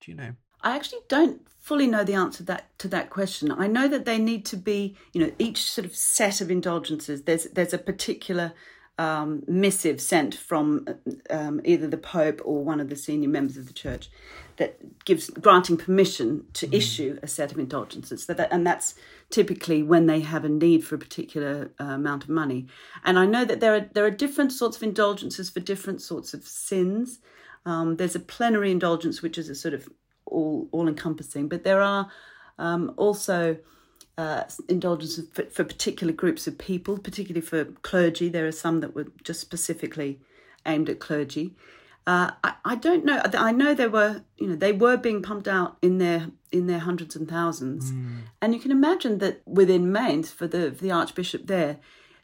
Do 0.00 0.10
you 0.10 0.16
know? 0.16 0.32
I 0.62 0.74
actually 0.74 1.00
don't 1.08 1.46
fully 1.60 1.86
know 1.86 2.04
the 2.04 2.14
answer 2.14 2.42
that 2.44 2.78
to 2.78 2.88
that 2.88 3.10
question. 3.10 3.52
I 3.52 3.66
know 3.66 3.88
that 3.88 4.04
they 4.04 4.18
need 4.18 4.44
to 4.46 4.56
be, 4.56 4.96
you 5.12 5.20
know, 5.20 5.32
each 5.38 5.70
sort 5.70 5.84
of 5.84 5.94
set 5.94 6.40
of 6.40 6.50
indulgences. 6.50 7.22
There's 7.22 7.44
there's 7.44 7.74
a 7.74 7.78
particular 7.78 8.52
um, 8.98 9.44
missive 9.46 10.00
sent 10.00 10.34
from 10.34 10.86
um, 11.30 11.60
either 11.64 11.86
the 11.86 11.96
Pope 11.96 12.40
or 12.44 12.64
one 12.64 12.80
of 12.80 12.88
the 12.88 12.96
senior 12.96 13.28
members 13.28 13.56
of 13.56 13.66
the 13.66 13.72
church 13.72 14.10
that 14.56 15.04
gives 15.04 15.30
granting 15.30 15.76
permission 15.76 16.44
to 16.52 16.66
mm. 16.66 16.74
issue 16.74 17.18
a 17.22 17.28
set 17.28 17.52
of 17.52 17.60
indulgences. 17.60 18.24
So 18.24 18.34
that, 18.34 18.48
and 18.50 18.66
that's 18.66 18.96
typically 19.30 19.84
when 19.84 20.06
they 20.06 20.20
have 20.20 20.44
a 20.44 20.48
need 20.48 20.84
for 20.84 20.96
a 20.96 20.98
particular 20.98 21.70
uh, 21.80 21.84
amount 21.84 22.24
of 22.24 22.28
money. 22.28 22.66
And 23.04 23.18
I 23.20 23.26
know 23.26 23.44
that 23.44 23.60
there 23.60 23.74
are 23.74 23.88
there 23.92 24.04
are 24.04 24.10
different 24.10 24.52
sorts 24.52 24.76
of 24.76 24.82
indulgences 24.82 25.48
for 25.48 25.60
different 25.60 26.02
sorts 26.02 26.34
of 26.34 26.44
sins. 26.44 27.20
Um, 27.68 27.96
there's 27.96 28.14
a 28.14 28.20
plenary 28.20 28.70
indulgence, 28.70 29.20
which 29.20 29.36
is 29.36 29.50
a 29.50 29.54
sort 29.54 29.74
of 29.74 29.88
all 30.24 30.68
all 30.72 30.88
encompassing, 30.88 31.48
but 31.48 31.64
there 31.64 31.82
are 31.82 32.10
um, 32.58 32.94
also 32.96 33.58
uh, 34.16 34.44
indulgences 34.68 35.28
for, 35.32 35.44
for, 35.44 35.64
particular 35.64 36.12
groups 36.12 36.46
of 36.46 36.56
people, 36.56 36.98
particularly 36.98 37.46
for 37.46 37.66
clergy. 37.82 38.30
There 38.30 38.46
are 38.46 38.52
some 38.52 38.80
that 38.80 38.94
were 38.94 39.08
just 39.22 39.40
specifically 39.40 40.18
aimed 40.64 40.88
at 40.88 40.98
clergy. 40.98 41.54
Uh, 42.06 42.30
I, 42.42 42.54
I, 42.64 42.74
don't 42.74 43.04
know. 43.04 43.20
I 43.34 43.52
know 43.52 43.74
they 43.74 43.86
were, 43.86 44.22
you 44.38 44.46
know, 44.46 44.56
they 44.56 44.72
were 44.72 44.96
being 44.96 45.20
pumped 45.20 45.46
out 45.46 45.76
in 45.82 45.98
their 45.98 46.30
in 46.50 46.68
their 46.68 46.78
hundreds 46.78 47.16
and 47.16 47.28
thousands, 47.28 47.92
mm. 47.92 48.20
and 48.40 48.54
you 48.54 48.60
can 48.60 48.70
imagine 48.70 49.18
that 49.18 49.42
within 49.46 49.92
Mainz 49.92 50.30
for 50.30 50.46
the 50.46 50.72
for 50.72 50.82
the 50.82 50.90
archbishop 50.90 51.46
there, 51.48 51.80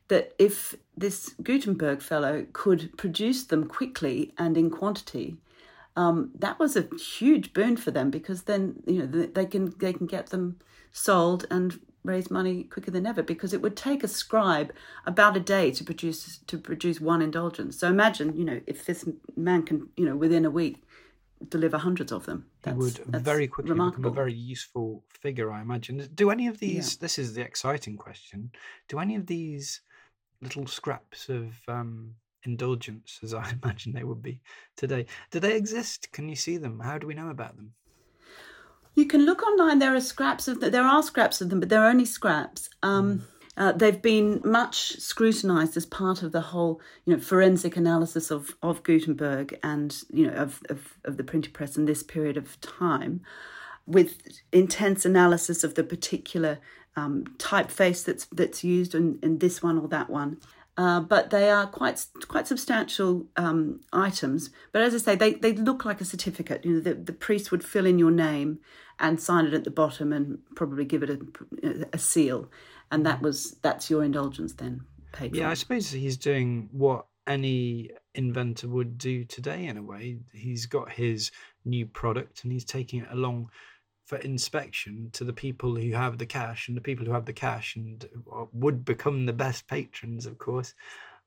that 0.09 0.35
if 0.39 0.75
this 0.97 1.35
Gutenberg 1.43 2.03
fellow 2.03 2.47
could 2.53 2.97
produce 2.97 3.45
them 3.45 3.67
quickly 3.67 4.33
and 4.39 4.57
in 4.57 4.71
quantity, 4.71 5.37
um, 5.97 6.31
that 6.39 6.59
was 6.59 6.77
a 6.77 6.89
huge 6.97 7.53
boon 7.53 7.77
for 7.77 7.91
them 7.91 8.11
because 8.11 8.43
then 8.43 8.83
you 8.87 8.99
know 9.01 9.27
they 9.27 9.47
can 9.47 9.75
they 9.79 9.93
can 9.93 10.07
get 10.07 10.29
them 10.29 10.59
sold 10.93 11.47
and 11.51 11.81
raise 12.05 12.31
money 12.31 12.65
quicker 12.65 12.91
than 12.91 13.07
ever 13.07 13.23
because 13.23 13.55
it 13.55 13.63
would 13.63 13.77
take 13.77 14.05
a 14.05 14.09
scribe 14.09 14.73
about 15.07 15.37
a 15.37 15.41
day 15.41 15.71
to 15.71 15.85
produce 15.85 16.39
to 16.47 16.59
produce 16.59 17.01
one 17.01 17.23
indulgence. 17.23 17.79
So 17.79 17.89
imagine 17.89 18.37
you 18.37 18.45
know 18.45 18.61
if 18.67 18.85
this 18.85 19.09
man 19.37 19.63
can 19.63 19.89
you 19.97 20.05
know 20.05 20.17
within 20.17 20.45
a 20.45 20.51
week 20.51 20.83
deliver 21.49 21.79
hundreds 21.79 22.13
of 22.13 22.27
them. 22.27 22.47
That's, 22.63 22.77
he 22.77 22.83
would 22.83 23.23
very 23.23 23.47
quickly 23.47 23.73
remarkable. 23.73 24.11
become 24.11 24.13
a 24.13 24.15
very 24.15 24.33
useful 24.33 25.05
figure, 25.09 25.51
I 25.51 25.61
imagine. 25.61 26.09
Do 26.15 26.31
any 26.31 26.47
of 26.47 26.59
these? 26.59 26.95
Yeah. 26.95 26.99
This 27.01 27.19
is 27.19 27.35
the 27.35 27.43
exciting 27.43 27.97
question. 27.97 28.51
Do 28.89 28.99
any 28.99 29.17
of 29.17 29.27
these 29.27 29.81
little 30.45 30.67
scraps 30.67 31.29
of 31.29 31.55
um, 31.67 32.15
indulgence, 32.45 33.19
as 33.23 33.35
I 33.43 33.53
imagine 33.63 33.93
they 33.93 34.05
would 34.05 34.23
be 34.23 34.41
today. 34.77 35.07
Do 35.31 35.41
they 35.41 35.57
exist? 35.57 36.13
Can 36.13 36.29
you 36.29 36.37
see 36.37 36.57
them? 36.57 36.81
How 36.81 36.99
do 36.99 37.07
we 37.07 37.15
know 37.15 37.31
about 37.31 37.57
them? 37.57 37.73
You 38.95 39.07
can 39.07 39.27
look 39.27 39.43
online. 39.43 39.81
There 39.81 39.95
are 39.95 40.01
scraps 40.01 40.47
of 40.47 40.61
there 40.61 40.85
are 40.85 41.03
scraps 41.03 41.41
of 41.41 41.51
them, 41.51 41.61
but 41.61 41.69
they're 41.69 41.87
only 41.87 42.05
scraps. 42.05 42.71
Um, 42.83 43.19
mm. 43.19 43.23
uh, 43.57 43.73
they've 43.73 44.01
been 44.01 44.41
much 44.45 45.01
scrutinised 45.01 45.77
as 45.77 45.85
part 45.85 46.23
of 46.23 46.31
the 46.31 46.41
whole, 46.41 46.81
you 47.05 47.15
know, 47.15 47.21
forensic 47.21 47.77
analysis 47.77 48.31
of, 48.31 48.55
of 48.63 48.85
Gutenberg 48.85 49.59
and 49.65 49.97
you 50.13 50.29
know 50.29 50.35
of, 50.35 50.63
of, 50.71 50.95
of 51.05 51.17
the 51.17 51.25
printing 51.25 51.53
press 51.53 51.77
in 51.77 51.87
this 51.87 52.05
period 52.05 52.37
of 52.37 52.61
time, 52.61 53.21
with 53.85 54.19
intense 54.53 55.05
analysis 55.05 55.65
of 55.65 55.75
the 55.75 55.85
particular 55.85 56.61
um, 56.97 57.25
typeface 57.39 58.05
that's 58.05 58.27
that's 58.27 58.65
used 58.65 58.95
in, 58.95 59.19
in 59.23 59.39
this 59.39 59.63
one 59.63 59.79
or 59.79 59.89
that 59.89 60.11
one. 60.11 60.39
Uh, 60.77 60.99
but 60.99 61.31
they 61.31 61.51
are 61.51 61.67
quite 61.67 62.05
quite 62.27 62.49
substantial 62.49 63.27
um, 63.37 63.81
items. 63.93 64.51
But 64.73 64.83
as 64.83 64.95
I 64.95 64.99
say, 64.99 65.15
they, 65.15 65.35
they 65.35 65.53
look 65.53 65.85
like 65.85 66.01
a 66.01 66.05
certificate. 66.05 66.65
You 66.65 66.75
know, 66.75 66.81
the, 66.81 66.95
the 66.95 67.13
priest 67.13 67.53
would 67.53 67.65
fill 67.65 67.87
in 67.87 67.99
your 67.99 68.11
name 68.11 68.59
and 68.99 69.21
sign 69.21 69.47
it 69.47 69.55
at 69.55 69.65
the 69.65 69.71
bottom 69.71 70.13
and 70.13 70.39
probably 70.57 70.85
give 70.85 71.05
it 71.05 71.11
a, 71.11 71.87
a 71.93 71.99
seal, 71.99 72.51
and 72.91 73.07
that 73.07 73.23
was 73.23 73.53
that's 73.63 73.89
your 73.89 74.03
indulgence 74.03 74.55
then. 74.55 74.83
Paid 75.13 75.37
yeah, 75.37 75.49
I 75.49 75.55
suppose 75.55 75.91
he's 75.91 76.17
doing 76.17 76.69
what 76.73 77.07
any 77.27 77.91
inventor 78.15 78.69
would 78.69 78.99
do 78.99 79.25
today 79.25 79.67
in 79.67 79.77
a 79.77 79.83
way. 79.83 80.19
He's 80.33 80.67
got 80.67 80.91
his 80.91 81.31
new 81.65 81.87
product 81.87 82.45
and 82.45 82.53
he's 82.53 82.65
taking 82.65 83.01
it 83.01 83.09
along 83.11 83.51
for 84.05 84.19
inspection 84.19 85.11
to 85.13 85.25
the 85.25 85.33
people 85.33 85.75
who 85.77 85.93
have 85.93 86.19
the 86.19 86.27
cash, 86.27 86.69
and 86.69 86.77
the 86.77 86.83
people 86.83 87.07
who 87.07 87.13
have 87.13 87.27
the 87.27 87.33
cash 87.33 87.77
and 87.77 88.09
uh, 88.33 88.45
would 88.53 88.85
become 88.85 89.27
the 89.27 89.33
best 89.33 89.67
patrons, 89.67 90.27
of 90.27 90.39
course, 90.39 90.75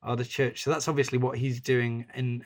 are 0.04 0.16
the 0.16 0.26
church. 0.26 0.64
So 0.64 0.70
that's 0.70 0.88
obviously 0.88 1.18
what 1.18 1.38
he's 1.38 1.60
doing 1.60 2.06
in 2.14 2.46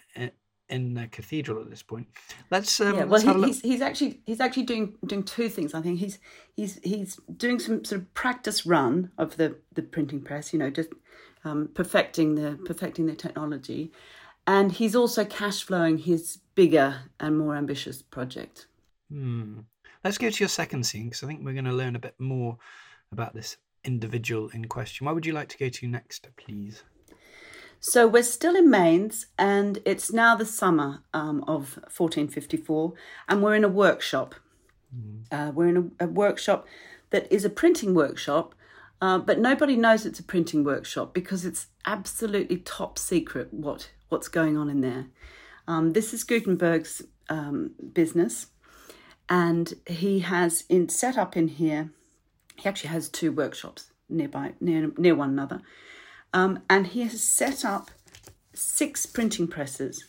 in 0.71 0.93
the 0.93 1.07
cathedral 1.07 1.61
at 1.61 1.69
this 1.69 1.83
point. 1.83 2.07
Let's 2.49 2.79
um, 2.79 2.95
yeah. 2.95 3.03
Well, 3.03 3.21
he, 3.21 3.45
he's 3.45 3.61
he's 3.61 3.81
actually 3.81 4.21
he's 4.25 4.39
actually 4.39 4.63
doing 4.63 4.95
doing 5.05 5.23
two 5.23 5.49
things. 5.49 5.73
I 5.73 5.81
think 5.81 5.99
he's 5.99 6.17
he's 6.55 6.79
he's 6.81 7.19
doing 7.35 7.59
some 7.59 7.83
sort 7.83 8.01
of 8.01 8.13
practice 8.13 8.65
run 8.65 9.11
of 9.17 9.37
the 9.37 9.57
the 9.73 9.83
printing 9.83 10.21
press. 10.21 10.53
You 10.53 10.59
know, 10.59 10.69
just 10.69 10.89
um, 11.43 11.69
perfecting 11.73 12.35
the 12.35 12.57
perfecting 12.65 13.05
the 13.05 13.15
technology, 13.15 13.91
and 14.47 14.71
he's 14.71 14.95
also 14.95 15.25
cash 15.25 15.61
flowing 15.61 15.99
his 15.99 16.39
bigger 16.55 17.01
and 17.19 17.37
more 17.37 17.55
ambitious 17.55 18.01
project. 18.01 18.67
Hmm. 19.11 19.59
Let's 20.03 20.17
go 20.17 20.29
to 20.29 20.39
your 20.39 20.49
second 20.49 20.85
scene 20.85 21.05
because 21.05 21.23
I 21.23 21.27
think 21.27 21.45
we're 21.45 21.53
going 21.53 21.65
to 21.65 21.71
learn 21.71 21.95
a 21.95 21.99
bit 21.99 22.15
more 22.19 22.57
about 23.11 23.35
this 23.35 23.57
individual 23.83 24.49
in 24.49 24.65
question. 24.65 25.05
Where 25.05 25.13
would 25.13 25.25
you 25.25 25.33
like 25.33 25.49
to 25.49 25.57
go 25.57 25.69
to 25.69 25.87
next, 25.87 26.27
please? 26.37 26.83
So 27.79 28.07
we're 28.07 28.23
still 28.23 28.55
in 28.55 28.69
Mainz, 28.69 29.27
and 29.39 29.79
it's 29.85 30.11
now 30.11 30.35
the 30.35 30.45
summer 30.45 31.03
um, 31.13 31.43
of 31.47 31.77
1454, 31.97 32.93
and 33.27 33.41
we're 33.41 33.55
in 33.55 33.63
a 33.63 33.69
workshop. 33.69 34.35
Mm. 34.95 35.23
Uh, 35.31 35.51
we're 35.51 35.67
in 35.67 35.91
a, 35.99 36.05
a, 36.05 36.07
workshop 36.07 36.67
that 37.09 37.31
is 37.31 37.43
a 37.43 37.49
printing 37.49 37.95
workshop, 37.95 38.53
uh, 39.01 39.17
but 39.17 39.39
nobody 39.39 39.75
knows 39.75 40.05
it's 40.05 40.19
a 40.19 40.23
printing 40.23 40.63
workshop 40.63 41.13
because 41.13 41.43
it's 41.43 41.67
absolutely 41.85 42.57
top 42.57 42.99
secret 42.99 43.51
what 43.51 43.89
what's 44.09 44.27
going 44.27 44.57
on 44.57 44.69
in 44.69 44.81
there. 44.81 45.07
Um, 45.67 45.93
this 45.93 46.13
is 46.13 46.23
Gutenberg's 46.23 47.01
um, 47.29 47.71
business, 47.93 48.47
and 49.31 49.75
he 49.87 50.19
has 50.19 50.65
in 50.67 50.89
set 50.89 51.17
up 51.17 51.37
in 51.37 51.47
here. 51.47 51.89
He 52.57 52.67
actually 52.67 52.89
has 52.89 53.07
two 53.07 53.31
workshops 53.31 53.89
nearby, 54.09 54.53
near 54.59 54.91
near 54.97 55.15
one 55.15 55.29
another, 55.29 55.61
um, 56.33 56.59
and 56.69 56.87
he 56.87 57.01
has 57.03 57.23
set 57.23 57.63
up 57.63 57.89
six 58.53 59.05
printing 59.05 59.47
presses, 59.47 60.05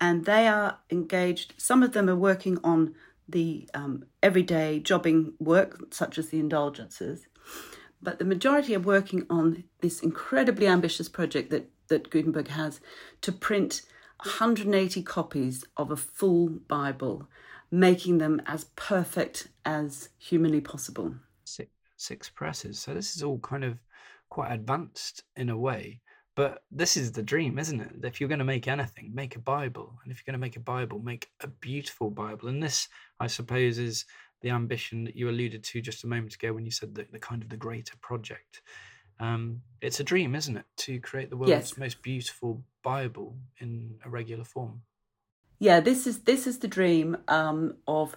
and 0.00 0.24
they 0.24 0.48
are 0.48 0.78
engaged. 0.90 1.52
Some 1.58 1.82
of 1.82 1.92
them 1.92 2.08
are 2.08 2.16
working 2.16 2.58
on 2.64 2.94
the 3.28 3.68
um, 3.74 4.06
everyday 4.22 4.80
jobbing 4.80 5.34
work, 5.38 5.92
such 5.92 6.16
as 6.16 6.30
the 6.30 6.40
indulgences, 6.40 7.26
but 8.02 8.18
the 8.18 8.24
majority 8.24 8.74
are 8.74 8.80
working 8.80 9.26
on 9.28 9.64
this 9.82 10.00
incredibly 10.00 10.66
ambitious 10.66 11.10
project 11.10 11.50
that 11.50 11.68
that 11.88 12.08
Gutenberg 12.08 12.48
has 12.48 12.80
to 13.20 13.30
print 13.30 13.82
180 14.22 15.02
copies 15.02 15.66
of 15.76 15.90
a 15.90 15.96
full 15.96 16.48
Bible 16.48 17.28
making 17.74 18.18
them 18.18 18.40
as 18.46 18.66
perfect 18.76 19.48
as 19.64 20.08
humanly 20.16 20.60
possible. 20.60 21.12
Six, 21.42 21.68
six 21.96 22.30
presses. 22.30 22.78
So 22.78 22.94
this 22.94 23.16
is 23.16 23.22
all 23.24 23.40
kind 23.40 23.64
of 23.64 23.78
quite 24.28 24.52
advanced 24.52 25.24
in 25.34 25.48
a 25.50 25.58
way. 25.58 26.00
But 26.36 26.62
this 26.70 26.96
is 26.96 27.10
the 27.10 27.22
dream, 27.22 27.58
isn't 27.58 27.80
it? 27.80 27.90
If 28.04 28.20
you're 28.20 28.28
going 28.28 28.38
to 28.38 28.44
make 28.44 28.68
anything, 28.68 29.10
make 29.12 29.34
a 29.34 29.40
Bible. 29.40 29.98
And 30.02 30.12
if 30.12 30.18
you're 30.18 30.32
going 30.32 30.40
to 30.40 30.44
make 30.44 30.56
a 30.56 30.60
Bible, 30.60 31.00
make 31.00 31.28
a 31.40 31.48
beautiful 31.48 32.10
Bible. 32.10 32.48
And 32.48 32.62
this, 32.62 32.88
I 33.18 33.26
suppose, 33.26 33.78
is 33.78 34.04
the 34.40 34.50
ambition 34.50 35.02
that 35.04 35.16
you 35.16 35.28
alluded 35.28 35.64
to 35.64 35.80
just 35.80 36.04
a 36.04 36.08
moment 36.08 36.34
ago 36.34 36.52
when 36.52 36.64
you 36.64 36.70
said 36.70 36.94
that 36.94 37.10
the 37.10 37.18
kind 37.18 37.42
of 37.42 37.48
the 37.48 37.56
greater 37.56 37.96
project. 38.00 38.62
Um, 39.18 39.62
it's 39.80 39.98
a 39.98 40.04
dream, 40.04 40.36
isn't 40.36 40.56
it, 40.56 40.66
to 40.78 41.00
create 41.00 41.30
the 41.30 41.36
world's 41.36 41.50
yes. 41.50 41.78
most 41.78 42.02
beautiful 42.02 42.62
Bible 42.82 43.36
in 43.58 43.96
a 44.04 44.08
regular 44.08 44.44
form 44.44 44.82
yeah, 45.58 45.80
this 45.80 46.06
is 46.06 46.20
this 46.20 46.46
is 46.46 46.58
the 46.58 46.68
dream 46.68 47.16
um, 47.28 47.74
of 47.86 48.16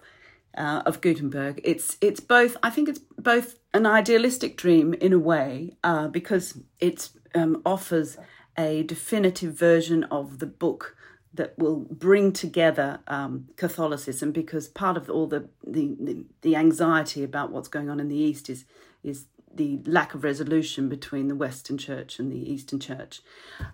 uh, 0.58 0.82
of 0.86 1.02
Gutenberg. 1.02 1.62
It's 1.64 1.98
it's 2.02 2.20
both. 2.20 2.58
I 2.64 2.70
think 2.70 2.90
it's 2.90 3.00
both 3.18 3.60
an 3.74 3.86
idealistic 3.86 4.58
dream 4.58 4.94
in 4.96 5.14
a 5.14 5.20
way 5.20 5.78
uh, 5.84 6.08
because 6.08 6.60
it's 6.80 7.12
um, 7.36 7.62
offers 7.66 8.18
a 8.58 8.84
definitive 8.84 9.54
version 9.54 10.04
of 10.06 10.40
the 10.40 10.48
book 10.48 10.96
that 11.34 11.58
will 11.58 11.86
bring 11.92 12.34
together 12.34 13.00
um, 13.08 13.48
Catholicism 13.56 14.32
because 14.32 14.68
part 14.68 14.98
of 14.98 15.10
all 15.10 15.28
the, 15.28 15.48
the, 15.64 16.26
the 16.42 16.56
anxiety 16.56 17.24
about 17.24 17.52
what's 17.52 17.68
going 17.68 17.90
on 17.90 18.00
in 18.00 18.08
the 18.08 18.16
East 18.16 18.50
is 18.50 18.66
is 19.04 19.26
the 19.58 19.80
lack 19.86 20.14
of 20.14 20.24
resolution 20.24 20.88
between 20.88 21.28
the 21.28 21.36
Western 21.36 21.78
Church 21.78 22.20
and 22.20 22.32
the 22.32 22.52
Eastern 22.52 22.80
Church. 22.80 23.22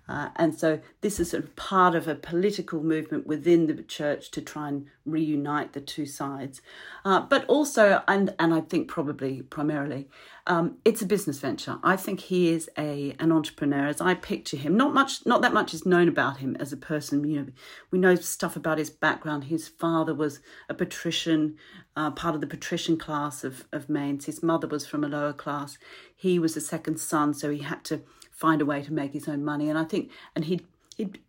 Uh, 0.07 0.29
and 0.35 0.55
so 0.55 0.79
this 1.01 1.19
is 1.19 1.31
sort 1.31 1.43
of 1.43 1.55
part 1.55 1.95
of 1.95 2.07
a 2.07 2.15
political 2.15 2.81
movement 2.81 3.27
within 3.27 3.67
the 3.67 3.83
church 3.83 4.31
to 4.31 4.41
try 4.41 4.69
and 4.69 4.87
reunite 5.05 5.73
the 5.73 5.81
two 5.81 6.05
sides. 6.05 6.61
Uh, 7.05 7.19
but 7.19 7.45
also, 7.45 8.01
and, 8.07 8.33
and 8.39 8.53
I 8.53 8.61
think 8.61 8.87
probably 8.87 9.41
primarily, 9.41 10.07
um, 10.45 10.77
it's 10.83 11.01
a 11.01 11.05
business 11.05 11.39
venture. 11.39 11.77
I 11.83 11.95
think 11.95 12.19
he 12.19 12.49
is 12.49 12.69
a 12.77 13.15
an 13.19 13.31
entrepreneur 13.31 13.87
as 13.87 14.01
I 14.01 14.13
picture 14.13 14.57
him. 14.57 14.75
Not 14.75 14.93
much, 14.93 15.25
not 15.25 15.41
that 15.41 15.53
much 15.53 15.73
is 15.73 15.85
known 15.85 16.09
about 16.09 16.37
him 16.37 16.57
as 16.59 16.73
a 16.73 16.77
person. 16.77 17.23
You 17.23 17.39
know, 17.39 17.47
we 17.91 17.99
know 17.99 18.15
stuff 18.15 18.57
about 18.57 18.77
his 18.77 18.89
background. 18.89 19.45
His 19.45 19.69
father 19.69 20.13
was 20.13 20.41
a 20.67 20.73
patrician, 20.73 21.55
uh, 21.95 22.11
part 22.11 22.35
of 22.35 22.41
the 22.41 22.47
patrician 22.47 22.97
class 22.97 23.43
of 23.43 23.65
of 23.71 23.89
Mainz. 23.89 24.25
His 24.25 24.43
mother 24.43 24.67
was 24.67 24.85
from 24.85 25.03
a 25.03 25.07
lower 25.07 25.33
class. 25.33 25.77
He 26.15 26.39
was 26.39 26.53
the 26.53 26.61
second 26.61 26.99
son, 26.99 27.33
so 27.33 27.49
he 27.49 27.59
had 27.59 27.83
to 27.85 28.01
find 28.31 28.61
a 28.61 28.65
way 28.65 28.81
to 28.81 28.93
make 28.93 29.13
his 29.13 29.27
own 29.27 29.43
money. 29.43 29.69
And 29.69 29.77
I 29.77 29.83
think, 29.83 30.11
and 30.35 30.45
he'd 30.45 30.65
he'd 30.97 31.19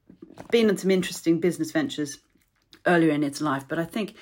been 0.50 0.68
in 0.68 0.77
some 0.77 0.90
interesting 0.90 1.40
business 1.40 1.70
ventures 1.70 2.18
earlier 2.87 3.12
in 3.12 3.22
his 3.22 3.40
life, 3.40 3.64
but 3.68 3.79
I 3.79 3.85
think 3.85 4.14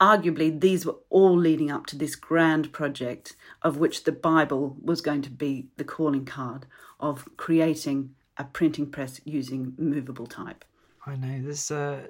arguably 0.00 0.60
these 0.60 0.84
were 0.84 0.96
all 1.10 1.36
leading 1.36 1.70
up 1.70 1.86
to 1.86 1.96
this 1.96 2.16
grand 2.16 2.72
project 2.72 3.36
of 3.62 3.76
which 3.76 4.02
the 4.02 4.10
Bible 4.12 4.76
was 4.82 5.00
going 5.00 5.22
to 5.22 5.30
be 5.30 5.68
the 5.76 5.84
calling 5.84 6.24
card 6.24 6.66
of 6.98 7.28
creating 7.36 8.14
a 8.36 8.44
printing 8.44 8.90
press 8.90 9.20
using 9.24 9.74
movable 9.78 10.26
type. 10.26 10.64
I 11.04 11.16
know. 11.16 11.42
This 11.42 11.72
uh, 11.72 12.06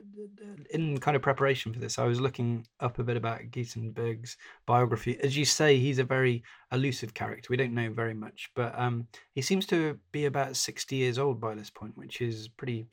in 0.70 0.98
kind 0.98 1.16
of 1.16 1.22
preparation 1.22 1.72
for 1.72 1.78
this, 1.78 1.98
I 1.98 2.04
was 2.04 2.20
looking 2.20 2.66
up 2.80 2.98
a 2.98 3.02
bit 3.02 3.16
about 3.16 3.50
Gutenberg's 3.50 4.36
biography. 4.66 5.18
As 5.20 5.34
you 5.34 5.46
say, 5.46 5.78
he's 5.78 5.98
a 5.98 6.04
very 6.04 6.42
elusive 6.72 7.14
character. 7.14 7.46
We 7.48 7.56
don't 7.56 7.72
know 7.74 7.90
very 7.90 8.12
much, 8.12 8.50
but 8.54 8.78
um, 8.78 9.06
he 9.34 9.40
seems 9.40 9.64
to 9.68 9.98
be 10.12 10.26
about 10.26 10.56
sixty 10.56 10.96
years 10.96 11.18
old 11.18 11.40
by 11.40 11.54
this 11.54 11.70
point, 11.70 11.96
which 11.96 12.20
is 12.20 12.48
pretty 12.48 12.86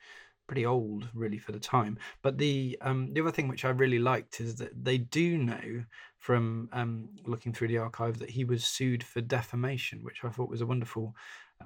pretty 0.47 0.65
old 0.65 1.07
really 1.13 1.37
for 1.37 1.51
the 1.51 1.59
time. 1.59 1.97
But 2.21 2.37
the 2.37 2.77
um, 2.81 3.13
the 3.13 3.19
other 3.19 3.31
thing 3.31 3.49
which 3.49 3.65
I 3.65 3.69
really 3.69 3.99
liked 3.99 4.39
is 4.39 4.55
that 4.55 4.81
they 4.81 4.99
do 4.99 5.37
know 5.37 5.83
from 6.17 6.69
um, 6.71 7.09
looking 7.25 7.51
through 7.51 7.67
the 7.67 7.77
archive 7.77 8.19
that 8.19 8.29
he 8.29 8.45
was 8.45 8.63
sued 8.63 9.03
for 9.03 9.19
defamation, 9.19 10.03
which 10.03 10.23
I 10.23 10.29
thought 10.29 10.49
was 10.49 10.61
a 10.61 10.65
wonderful 10.65 11.13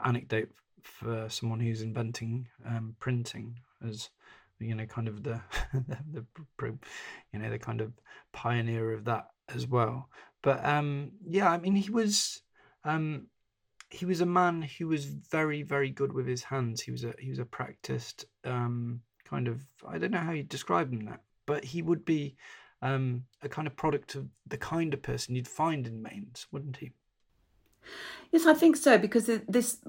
anecdote 0.04 0.50
for 0.82 1.30
someone 1.30 1.60
who's 1.60 1.82
inventing 1.82 2.48
um, 2.65 2.96
printing 3.00 3.60
as 3.88 4.10
you 4.60 4.76
know 4.76 4.86
kind 4.86 5.08
of 5.08 5.24
the, 5.24 5.42
the, 5.74 6.26
the 6.58 6.78
you 7.32 7.39
know 7.39 7.50
the 7.50 7.60
kind 7.60 7.82
of 7.82 7.92
pioneer 8.32 8.94
of 8.94 9.06
that 9.06 9.28
as 9.54 9.68
well. 9.68 10.10
But 10.42 10.66
um, 10.66 11.12
yeah, 11.28 11.50
I 11.50 11.58
mean 11.58 11.76
he 11.76 11.89
was 11.89 12.42
um, 12.84 13.28
he 13.89 14.06
was 14.06 14.22
a 14.22 14.26
man 14.26 14.62
who 14.62 14.88
was 14.88 15.06
very 15.06 15.63
very 15.63 15.89
good 15.89 16.13
with 16.13 16.28
his 16.28 16.44
hands 16.44 16.82
he 16.82 16.92
was 16.92 17.04
a 17.04 17.13
he 17.20 17.30
was 17.30 17.38
a 17.38 17.46
practiced 17.46 18.26
um, 18.44 19.02
kind 19.24 19.48
of 19.48 19.62
i 19.88 20.00
don't 20.00 20.10
know 20.10 20.18
how 20.18 20.32
you 20.32 20.42
describe 20.42 20.92
him 20.92 21.06
that 21.06 21.22
but 21.46 21.63
he 21.63 21.84
would 21.84 22.04
be 22.04 22.36
um, 22.84 23.24
a 23.42 23.50
kind 23.50 23.66
of 23.66 23.76
product 23.76 24.13
of 24.16 24.28
the 24.46 24.58
kind 24.58 24.94
of 24.94 25.02
person 25.02 25.36
you'd 25.36 25.48
find 25.48 25.88
in 25.88 26.04
Mainz, 26.04 26.48
wouldn't 26.52 26.78
he? 26.78 26.92
Yes, 28.32 28.46
I 28.46 28.54
think 28.54 28.76
so 28.76 28.98
because 28.98 29.30
this 29.48 29.80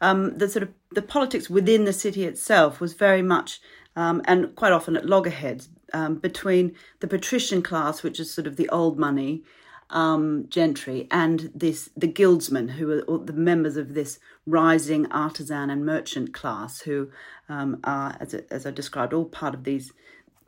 um, 0.00 0.38
the 0.38 0.48
sort 0.48 0.64
of 0.64 0.70
the 0.90 1.02
politics 1.02 1.48
within 1.48 1.84
the 1.84 1.92
city 1.92 2.24
itself 2.24 2.80
was 2.80 2.94
very 2.94 3.22
much 3.22 3.60
um, 3.96 4.22
and 4.24 4.54
quite 4.56 4.72
often 4.72 4.96
at 4.96 5.06
loggerheads 5.06 5.68
um, 5.92 6.16
between 6.16 6.74
the 7.00 7.08
patrician 7.08 7.62
class, 7.62 8.02
which 8.02 8.18
is 8.18 8.32
sort 8.32 8.46
of 8.46 8.56
the 8.56 8.68
old 8.68 8.98
money, 8.98 9.42
um, 9.92 10.46
gentry 10.48 11.06
and 11.10 11.50
this 11.54 11.90
the 11.96 12.06
guildsmen 12.06 12.68
who 12.68 12.90
are 12.90 13.18
the 13.18 13.32
members 13.32 13.76
of 13.76 13.94
this 13.94 14.18
rising 14.46 15.10
artisan 15.12 15.70
and 15.70 15.84
merchant 15.84 16.32
class 16.32 16.80
who 16.80 17.10
um, 17.48 17.78
are 17.84 18.16
as, 18.18 18.34
as 18.34 18.66
I 18.66 18.70
described 18.70 19.12
all 19.12 19.26
part 19.26 19.54
of 19.54 19.64
these 19.64 19.92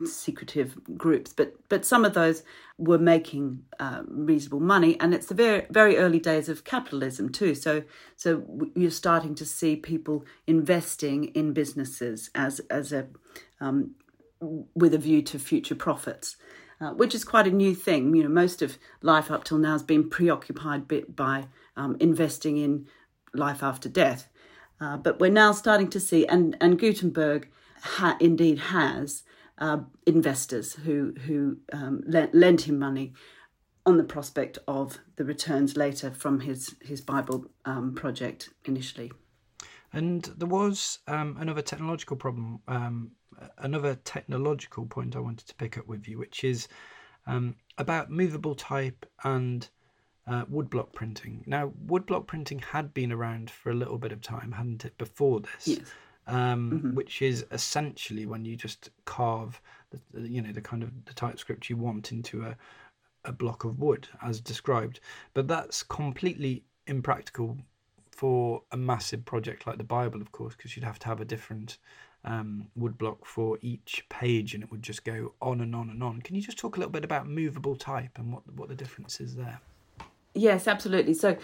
secretive 0.03 0.77
groups 0.97 1.31
but 1.33 1.55
but 1.69 1.85
some 1.85 2.03
of 2.03 2.13
those 2.13 2.43
were 2.77 2.97
making 2.97 3.63
uh, 3.79 4.01
reasonable 4.07 4.59
money 4.59 4.99
and 4.99 5.13
it's 5.13 5.27
the 5.27 5.35
very 5.35 5.65
very 5.69 5.97
early 5.97 6.19
days 6.19 6.49
of 6.49 6.63
capitalism 6.63 7.29
too 7.29 7.55
so 7.55 7.83
so 8.15 8.43
you're 8.75 8.91
starting 8.91 9.35
to 9.35 9.45
see 9.45 9.75
people 9.75 10.25
investing 10.47 11.25
in 11.35 11.53
businesses 11.53 12.29
as 12.35 12.59
as 12.69 12.91
a 12.91 13.07
um, 13.61 13.95
with 14.75 14.93
a 14.93 14.97
view 14.97 15.21
to 15.21 15.39
future 15.39 15.75
profits 15.75 16.35
uh, 16.81 16.91
which 16.91 17.15
is 17.15 17.23
quite 17.23 17.47
a 17.47 17.51
new 17.51 17.73
thing. 17.73 18.13
You 18.13 18.23
know, 18.23 18.29
most 18.29 18.61
of 18.61 18.77
life 19.01 19.31
up 19.31 19.43
till 19.43 19.57
now 19.57 19.73
has 19.73 19.83
been 19.83 20.09
preoccupied 20.09 20.87
bit 20.87 21.15
by 21.15 21.47
um, 21.77 21.95
investing 21.99 22.57
in 22.57 22.87
life 23.33 23.63
after 23.63 23.89
death. 23.89 24.27
Uh, 24.79 24.97
but 24.97 25.19
we're 25.19 25.31
now 25.31 25.51
starting 25.51 25.89
to 25.89 25.99
see, 25.99 26.25
and, 26.27 26.57
and 26.59 26.77
Gutenberg 26.77 27.49
ha- 27.81 28.17
indeed 28.19 28.59
has 28.59 29.23
uh, 29.57 29.79
investors 30.05 30.73
who, 30.73 31.13
who 31.25 31.57
um, 31.73 32.03
lend 32.05 32.61
him 32.61 32.79
money 32.79 33.13
on 33.85 33.97
the 33.97 34.03
prospect 34.03 34.57
of 34.67 34.99
the 35.15 35.25
returns 35.25 35.77
later 35.77 36.11
from 36.11 36.39
his, 36.39 36.75
his 36.81 37.01
Bible 37.01 37.45
um, 37.65 37.93
project 37.93 38.49
initially. 38.65 39.11
And 39.93 40.23
there 40.37 40.47
was 40.47 40.99
um, 41.07 41.37
another 41.39 41.61
technological 41.61 42.17
problem 42.17 42.59
um, 42.67 43.11
another 43.57 43.95
technological 44.03 44.85
point 44.85 45.15
I 45.15 45.19
wanted 45.19 45.47
to 45.47 45.55
pick 45.55 45.77
up 45.77 45.87
with 45.87 46.07
you, 46.07 46.17
which 46.17 46.43
is 46.43 46.67
um, 47.27 47.55
about 47.77 48.09
movable 48.09 48.55
type 48.55 49.05
and 49.23 49.67
uh, 50.27 50.45
woodblock 50.45 50.93
printing. 50.93 51.43
Now, 51.45 51.71
woodblock 51.85 52.27
printing 52.27 52.59
had 52.59 52.93
been 52.93 53.11
around 53.11 53.49
for 53.49 53.71
a 53.71 53.75
little 53.75 53.97
bit 53.97 54.11
of 54.11 54.21
time, 54.21 54.51
hadn't 54.51 54.85
it, 54.85 54.97
before 54.97 55.41
this? 55.41 55.67
Yes. 55.67 55.81
Um, 56.27 56.71
mm-hmm. 56.71 56.95
Which 56.95 57.21
is 57.21 57.45
essentially 57.51 58.25
when 58.25 58.45
you 58.45 58.55
just 58.55 58.89
carve, 59.05 59.61
the, 59.91 60.27
you 60.27 60.41
know, 60.41 60.51
the 60.51 60.61
kind 60.61 60.81
of 60.81 60.89
the 61.05 61.13
typescript 61.13 61.69
you 61.69 61.77
want 61.77 62.11
into 62.11 62.41
a 62.43 62.57
a 63.25 63.31
block 63.31 63.63
of 63.63 63.79
wood, 63.79 64.07
as 64.21 64.39
described. 64.39 64.99
But 65.33 65.47
that's 65.47 65.83
completely 65.83 66.63
impractical 66.87 67.57
for 68.11 68.61
a 68.71 68.77
massive 68.77 69.25
project 69.25 69.67
like 69.67 69.77
the 69.77 69.83
Bible, 69.83 70.21
of 70.21 70.31
course, 70.31 70.55
because 70.55 70.75
you'd 70.75 70.85
have 70.85 70.99
to 70.99 71.07
have 71.07 71.19
a 71.19 71.25
different 71.25 71.77
um, 72.23 72.67
woodblock 72.79 73.25
for 73.25 73.57
each 73.61 74.05
page, 74.09 74.53
and 74.53 74.63
it 74.63 74.71
would 74.71 74.81
just 74.81 75.03
go 75.03 75.33
on 75.41 75.61
and 75.61 75.75
on 75.75 75.89
and 75.89 76.01
on. 76.01 76.21
Can 76.21 76.35
you 76.35 76.41
just 76.41 76.57
talk 76.57 76.77
a 76.77 76.79
little 76.79 76.91
bit 76.91 77.03
about 77.03 77.27
movable 77.27 77.75
type 77.75 78.17
and 78.17 78.33
what 78.33 78.43
what 78.55 78.69
the 78.69 78.75
difference 78.75 79.19
is 79.19 79.35
there? 79.35 79.59
Yes, 80.35 80.67
absolutely. 80.67 81.13
So, 81.13 81.37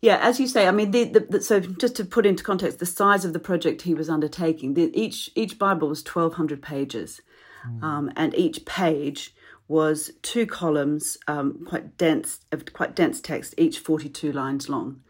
yeah, 0.00 0.18
as 0.22 0.38
you 0.38 0.46
say, 0.46 0.68
I 0.68 0.70
mean, 0.70 0.92
the, 0.92 1.04
the, 1.04 1.20
the, 1.20 1.42
so 1.42 1.58
just 1.58 1.96
to 1.96 2.04
put 2.04 2.24
into 2.24 2.44
context, 2.44 2.78
the 2.78 2.86
size 2.86 3.24
of 3.24 3.32
the 3.32 3.40
project 3.40 3.82
he 3.82 3.94
was 3.94 4.08
undertaking, 4.08 4.74
the, 4.74 4.90
each 4.94 5.30
each 5.34 5.58
Bible 5.58 5.88
was 5.88 6.02
twelve 6.02 6.34
hundred 6.34 6.62
pages, 6.62 7.20
mm. 7.66 7.82
um, 7.82 8.12
and 8.16 8.34
each 8.34 8.64
page 8.64 9.34
was 9.68 10.12
two 10.22 10.46
columns, 10.46 11.18
um, 11.26 11.64
quite 11.66 11.98
dense, 11.98 12.40
of 12.52 12.72
quite 12.72 12.94
dense 12.94 13.20
text, 13.20 13.54
each 13.58 13.80
forty 13.80 14.08
two 14.08 14.32
lines 14.32 14.68
long. 14.68 15.00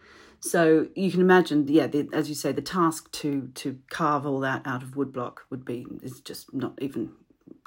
So 0.41 0.87
you 0.95 1.11
can 1.11 1.21
imagine, 1.21 1.67
yeah, 1.69 1.89
the, 1.89 2.09
as 2.13 2.29
you 2.29 2.35
say, 2.35 2.53
the 2.53 2.63
task 2.63 3.11
to 3.13 3.51
to 3.55 3.79
carve 3.91 4.25
all 4.25 4.41
that 4.41 4.63
out 4.65 4.83
of 4.83 4.91
woodblock 4.91 5.39
would 5.51 5.65
be 5.65 5.87
is 6.03 6.21
just 6.21 6.55
not 6.55 6.75
even 6.81 7.11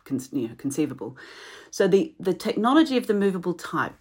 con- 0.10 0.39
you 0.39 0.48
know, 0.48 0.56
conceivable. 0.58 1.15
So 1.72 1.88
the 1.88 2.13
the 2.19 2.34
technology 2.34 2.98
of 2.98 3.08
the 3.08 3.13
movable 3.13 3.54
type, 3.54 3.95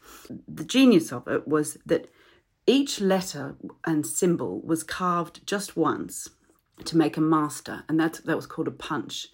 the 0.48 0.64
genius 0.64 1.12
of 1.12 1.28
it 1.28 1.46
was 1.46 1.78
that 1.86 2.10
each 2.66 3.00
letter 3.00 3.56
and 3.84 4.06
symbol 4.06 4.60
was 4.60 4.82
carved 4.82 5.46
just 5.46 5.76
once 5.76 6.28
to 6.84 6.96
make 6.96 7.16
a 7.16 7.20
master, 7.20 7.84
and 7.88 7.98
that 8.00 8.20
that 8.24 8.36
was 8.36 8.46
called 8.46 8.68
a 8.68 8.72
punch. 8.72 9.28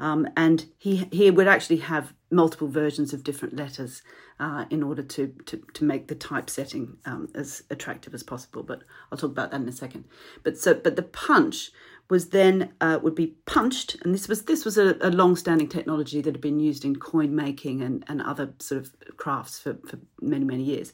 Um, 0.00 0.28
and 0.36 0.66
he 0.78 1.08
he 1.10 1.30
would 1.30 1.48
actually 1.48 1.78
have 1.78 2.14
multiple 2.30 2.68
versions 2.68 3.12
of 3.12 3.24
different 3.24 3.56
letters 3.56 4.02
uh, 4.38 4.64
in 4.70 4.82
order 4.82 5.02
to, 5.02 5.34
to 5.46 5.62
to 5.74 5.84
make 5.84 6.06
the 6.06 6.14
typesetting 6.14 6.96
um, 7.04 7.28
as 7.34 7.62
attractive 7.70 8.14
as 8.14 8.22
possible. 8.22 8.62
But 8.62 8.82
I'll 9.10 9.18
talk 9.18 9.30
about 9.30 9.50
that 9.50 9.60
in 9.60 9.68
a 9.68 9.72
second. 9.72 10.04
But 10.44 10.56
so 10.58 10.74
but 10.74 10.96
the 10.96 11.02
punch 11.02 11.70
was 12.10 12.30
then 12.30 12.72
uh, 12.80 12.98
would 13.02 13.14
be 13.14 13.34
punched, 13.46 13.96
and 14.02 14.14
this 14.14 14.28
was 14.28 14.44
this 14.44 14.64
was 14.64 14.78
a, 14.78 14.96
a 15.00 15.10
long-standing 15.10 15.68
technology 15.68 16.20
that 16.20 16.34
had 16.34 16.40
been 16.40 16.60
used 16.60 16.84
in 16.84 16.96
coin 16.96 17.34
making 17.34 17.82
and, 17.82 18.04
and 18.08 18.22
other 18.22 18.54
sort 18.58 18.80
of 18.80 19.16
crafts 19.16 19.58
for, 19.60 19.78
for 19.86 19.98
many 20.20 20.44
many 20.44 20.62
years. 20.62 20.92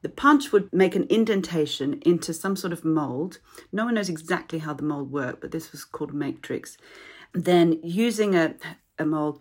The 0.00 0.08
punch 0.08 0.52
would 0.52 0.72
make 0.72 0.94
an 0.94 1.08
indentation 1.10 2.00
into 2.02 2.32
some 2.32 2.54
sort 2.54 2.72
of 2.72 2.84
mold. 2.84 3.40
No 3.72 3.84
one 3.84 3.94
knows 3.94 4.08
exactly 4.08 4.60
how 4.60 4.72
the 4.72 4.84
mold 4.84 5.10
worked, 5.10 5.40
but 5.40 5.50
this 5.50 5.72
was 5.72 5.84
called 5.84 6.10
a 6.10 6.14
matrix 6.14 6.78
then 7.32 7.78
using 7.82 8.34
a, 8.34 8.54
a 8.98 9.04
mold, 9.04 9.40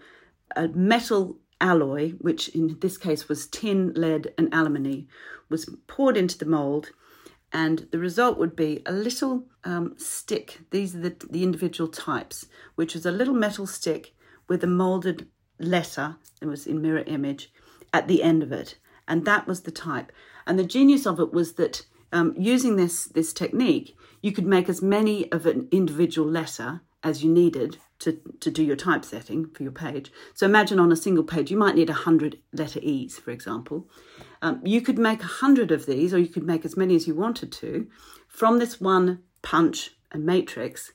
a 0.55 0.68
metal 0.70 1.38
alloy, 1.59 2.11
which 2.20 2.49
in 2.49 2.78
this 2.80 2.97
case 2.97 3.28
was 3.28 3.47
tin, 3.47 3.93
lead, 3.95 4.34
and 4.38 4.53
antimony, 4.53 5.07
was 5.49 5.70
poured 5.88 6.18
into 6.18 6.38
the 6.38 6.45
mold. 6.45 6.91
And 7.54 7.88
the 7.91 8.00
result 8.00 8.38
would 8.38 8.56
be 8.56 8.82
a 8.86 8.91
little 8.91 9.45
um, 9.64 9.95
stick. 9.98 10.60
These 10.72 10.95
are 10.95 11.00
the, 11.00 11.16
the 11.30 11.43
individual 11.43 11.89
types, 11.89 12.48
which 12.76 12.95
is 12.95 13.06
a 13.06 13.12
little 13.12 13.34
metal 13.34 13.66
stick 13.66 14.14
with 14.48 14.64
a 14.64 14.68
molded 14.68 15.28
letter 15.60 16.18
that 16.39 16.48
was 16.48 16.68
in 16.68 16.82
mirror 16.82 17.04
image 17.08 17.52
at 17.93 18.08
the 18.08 18.22
end 18.22 18.43
of 18.43 18.52
it. 18.52 18.78
And 19.08 19.26
that 19.26 19.48
was 19.48 19.62
the 19.62 19.72
type. 19.72 20.12
And 20.45 20.60
the 20.60 20.66
genius 20.66 21.06
of 21.06 21.20
it 21.20 21.32
was 21.32 21.54
that 21.54 21.86
um, 22.12 22.34
using 22.38 22.76
this, 22.76 23.06
this 23.06 23.34
technique, 23.34 23.95
you 24.22 24.32
could 24.32 24.45
make 24.45 24.70
as 24.70 24.82
many 24.82 25.32
of 25.32 25.45
an 25.45 25.68
individual 25.72 26.30
letter 26.30 26.82
as 27.04 27.24
you 27.24 27.32
needed 27.32 27.78
to, 28.00 28.20
to 28.39 28.52
do 28.52 28.64
your 28.64 28.76
typesetting 28.76 29.50
for 29.50 29.64
your 29.64 29.72
page. 29.72 30.12
So 30.34 30.45
imagine 30.45 30.80
on 30.80 30.91
a 30.91 30.95
single 30.95 31.24
page, 31.24 31.50
you 31.50 31.58
might 31.58 31.76
need 31.76 31.89
100 31.89 32.39
letter 32.54 32.80
E's, 32.82 33.18
for 33.18 33.32
example. 33.32 33.88
Um, 34.42 34.62
you 34.64 34.82
could 34.82 35.00
make 35.00 35.20
a 35.20 35.34
100 35.42 35.72
of 35.72 35.86
these, 35.86 36.14
or 36.14 36.20
you 36.20 36.28
could 36.28 36.44
make 36.44 36.66
as 36.66 36.78
many 36.78 36.96
as 36.96 37.08
you 37.08 37.16
wanted 37.16 37.52
to, 37.54 37.88
from 38.28 38.60
this 38.60 38.80
one 38.80 39.24
punch 39.42 39.92
and 40.12 40.26
matrix, 40.26 40.94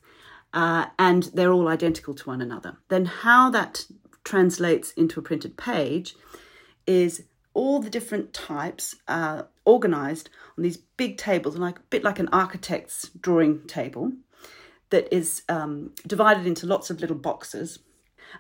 uh, 0.52 0.86
and 0.98 1.24
they're 1.34 1.52
all 1.52 1.68
identical 1.68 2.14
to 2.14 2.24
one 2.24 2.40
another. 2.40 2.76
Then 2.88 3.06
how 3.06 3.50
that 3.50 3.86
translates 4.24 4.92
into 4.92 5.18
a 5.18 5.22
printed 5.22 5.56
page 5.56 6.14
is 6.86 7.24
all 7.54 7.80
the 7.80 7.90
different 7.90 8.32
types 8.32 8.94
are 9.08 9.48
organized 9.64 10.30
on 10.56 10.64
these 10.64 10.76
big 10.76 11.18
tables, 11.18 11.56
like 11.56 11.78
a 11.78 11.82
bit 11.90 12.04
like 12.04 12.18
an 12.18 12.28
architect's 12.32 13.10
drawing 13.20 13.66
table 13.66 14.12
that 14.90 15.12
is 15.14 15.42
um, 15.48 15.92
divided 16.06 16.46
into 16.46 16.66
lots 16.66 16.90
of 16.90 17.00
little 17.00 17.16
boxes. 17.16 17.78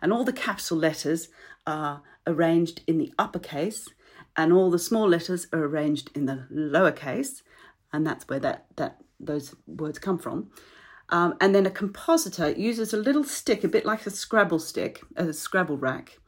And 0.00 0.12
all 0.12 0.24
the 0.24 0.32
capital 0.32 0.76
letters 0.78 1.28
are 1.66 2.02
arranged 2.26 2.82
in 2.86 2.98
the 2.98 3.12
uppercase, 3.18 3.88
and 4.36 4.52
all 4.52 4.70
the 4.70 4.78
small 4.78 5.08
letters 5.08 5.46
are 5.52 5.64
arranged 5.64 6.10
in 6.14 6.26
the 6.26 6.46
lowercase, 6.52 7.42
and 7.92 8.06
that's 8.06 8.28
where 8.28 8.40
that, 8.40 8.66
that 8.76 8.98
those 9.20 9.54
words 9.66 9.98
come 9.98 10.18
from. 10.18 10.50
Um, 11.08 11.34
and 11.40 11.54
then 11.54 11.66
a 11.66 11.70
compositor 11.70 12.50
uses 12.52 12.94
a 12.94 12.96
little 12.96 13.24
stick, 13.24 13.64
a 13.64 13.68
bit 13.68 13.84
like 13.84 14.06
a 14.06 14.10
Scrabble 14.10 14.58
stick, 14.58 15.02
a 15.16 15.32
Scrabble 15.32 15.76
rack, 15.76 16.18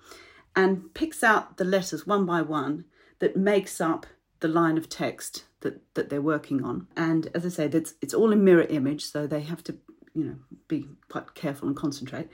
and 0.54 0.92
picks 0.94 1.24
out 1.24 1.56
the 1.56 1.64
letters 1.64 2.06
one 2.06 2.26
by 2.26 2.42
one 2.42 2.84
that 3.18 3.36
makes 3.36 3.80
up 3.80 4.06
the 4.40 4.48
line 4.48 4.76
of 4.76 4.90
text 4.90 5.44
that, 5.60 5.80
that 5.94 6.10
they're 6.10 6.20
working 6.20 6.62
on. 6.62 6.86
And 6.96 7.30
as 7.34 7.46
I 7.46 7.48
said, 7.48 7.74
it's, 7.74 7.94
it's 8.02 8.12
all 8.12 8.32
in 8.32 8.44
mirror 8.44 8.66
image, 8.68 9.04
so 9.04 9.26
they 9.26 9.40
have 9.40 9.64
to, 9.64 9.76
you 10.14 10.24
know, 10.24 10.36
be 10.68 10.86
quite 11.08 11.34
careful 11.34 11.66
and 11.66 11.76
concentrate. 11.76 12.28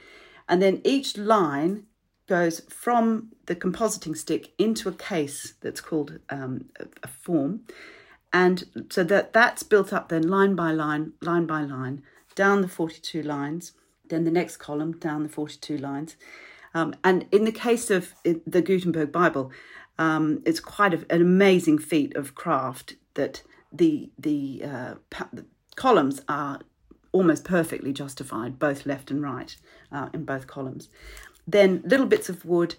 And 0.49 0.61
then 0.61 0.81
each 0.85 1.17
line 1.17 1.85
goes 2.31 2.61
from 2.69 3.33
the 3.47 3.57
compositing 3.57 4.17
stick 4.17 4.53
into 4.57 4.89
a 4.89 4.93
case 4.93 5.55
that's 5.61 5.81
called 5.81 6.21
um, 6.31 6.67
a, 7.03 7.09
form. 7.09 7.63
And 8.33 8.87
so 8.89 9.03
that 9.03 9.33
that's 9.33 9.65
built 9.65 9.93
up 9.93 10.11
then 10.11 10.23
line 10.23 10.55
by 10.55 10.71
line, 10.71 11.15
line 11.21 11.47
by 11.47 11.63
line, 11.63 12.05
down 12.37 12.63
the 12.63 12.69
42 12.69 13.21
lines, 13.25 13.73
then 14.09 14.23
the 14.23 14.31
next 14.31 14.59
column 14.59 14.93
down 14.97 15.25
the 15.25 15.29
42 15.29 15.77
lines. 15.77 16.15
Um, 16.73 16.95
and 17.03 17.27
in 17.33 17.45
the 17.45 17.53
case 17.67 17.91
of 17.91 18.15
the 18.23 18.63
Gutenberg 18.63 19.11
Bible, 19.11 19.51
um, 19.99 20.41
it's 20.47 20.61
quite 20.61 20.95
a, 20.95 21.05
an 21.11 21.21
amazing 21.21 21.79
feat 21.79 22.15
of 22.15 22.37
craft 22.37 22.95
that 23.15 23.43
the 23.73 24.13
the, 24.17 24.63
uh, 24.65 24.95
pa- 25.11 25.29
the, 25.33 25.47
columns 25.75 26.23
are 26.29 26.61
almost 27.11 27.43
perfectly 27.43 27.93
justified, 27.93 28.61
both 28.61 28.87
left 28.87 29.11
and 29.11 29.21
right, 29.21 29.57
uh, 29.91 30.09
in 30.15 30.25
both 30.25 30.47
columns. 30.47 30.89
Then 31.47 31.83
little 31.85 32.07
bits 32.07 32.29
of 32.29 32.45
wood 32.45 32.77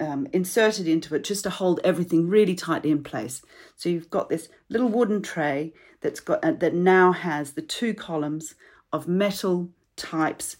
um, 0.00 0.26
inserted 0.32 0.88
into 0.88 1.14
it 1.14 1.24
just 1.24 1.44
to 1.44 1.50
hold 1.50 1.80
everything 1.84 2.28
really 2.28 2.54
tightly 2.54 2.90
in 2.90 3.04
place. 3.04 3.42
So 3.76 3.88
you've 3.88 4.10
got 4.10 4.28
this 4.28 4.48
little 4.68 4.88
wooden 4.88 5.22
tray 5.22 5.72
that's 6.00 6.20
got 6.20 6.42
uh, 6.42 6.52
that 6.52 6.74
now 6.74 7.12
has 7.12 7.52
the 7.52 7.62
two 7.62 7.94
columns 7.94 8.54
of 8.92 9.06
metal 9.06 9.70
types 9.96 10.56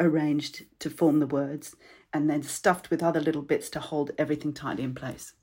arranged 0.00 0.64
to 0.80 0.90
form 0.90 1.20
the 1.20 1.26
words 1.26 1.76
and 2.12 2.28
then 2.28 2.42
stuffed 2.42 2.90
with 2.90 3.02
other 3.02 3.20
little 3.20 3.42
bits 3.42 3.70
to 3.70 3.80
hold 3.80 4.10
everything 4.18 4.52
tightly 4.52 4.82
in 4.82 4.94
place. 4.94 5.34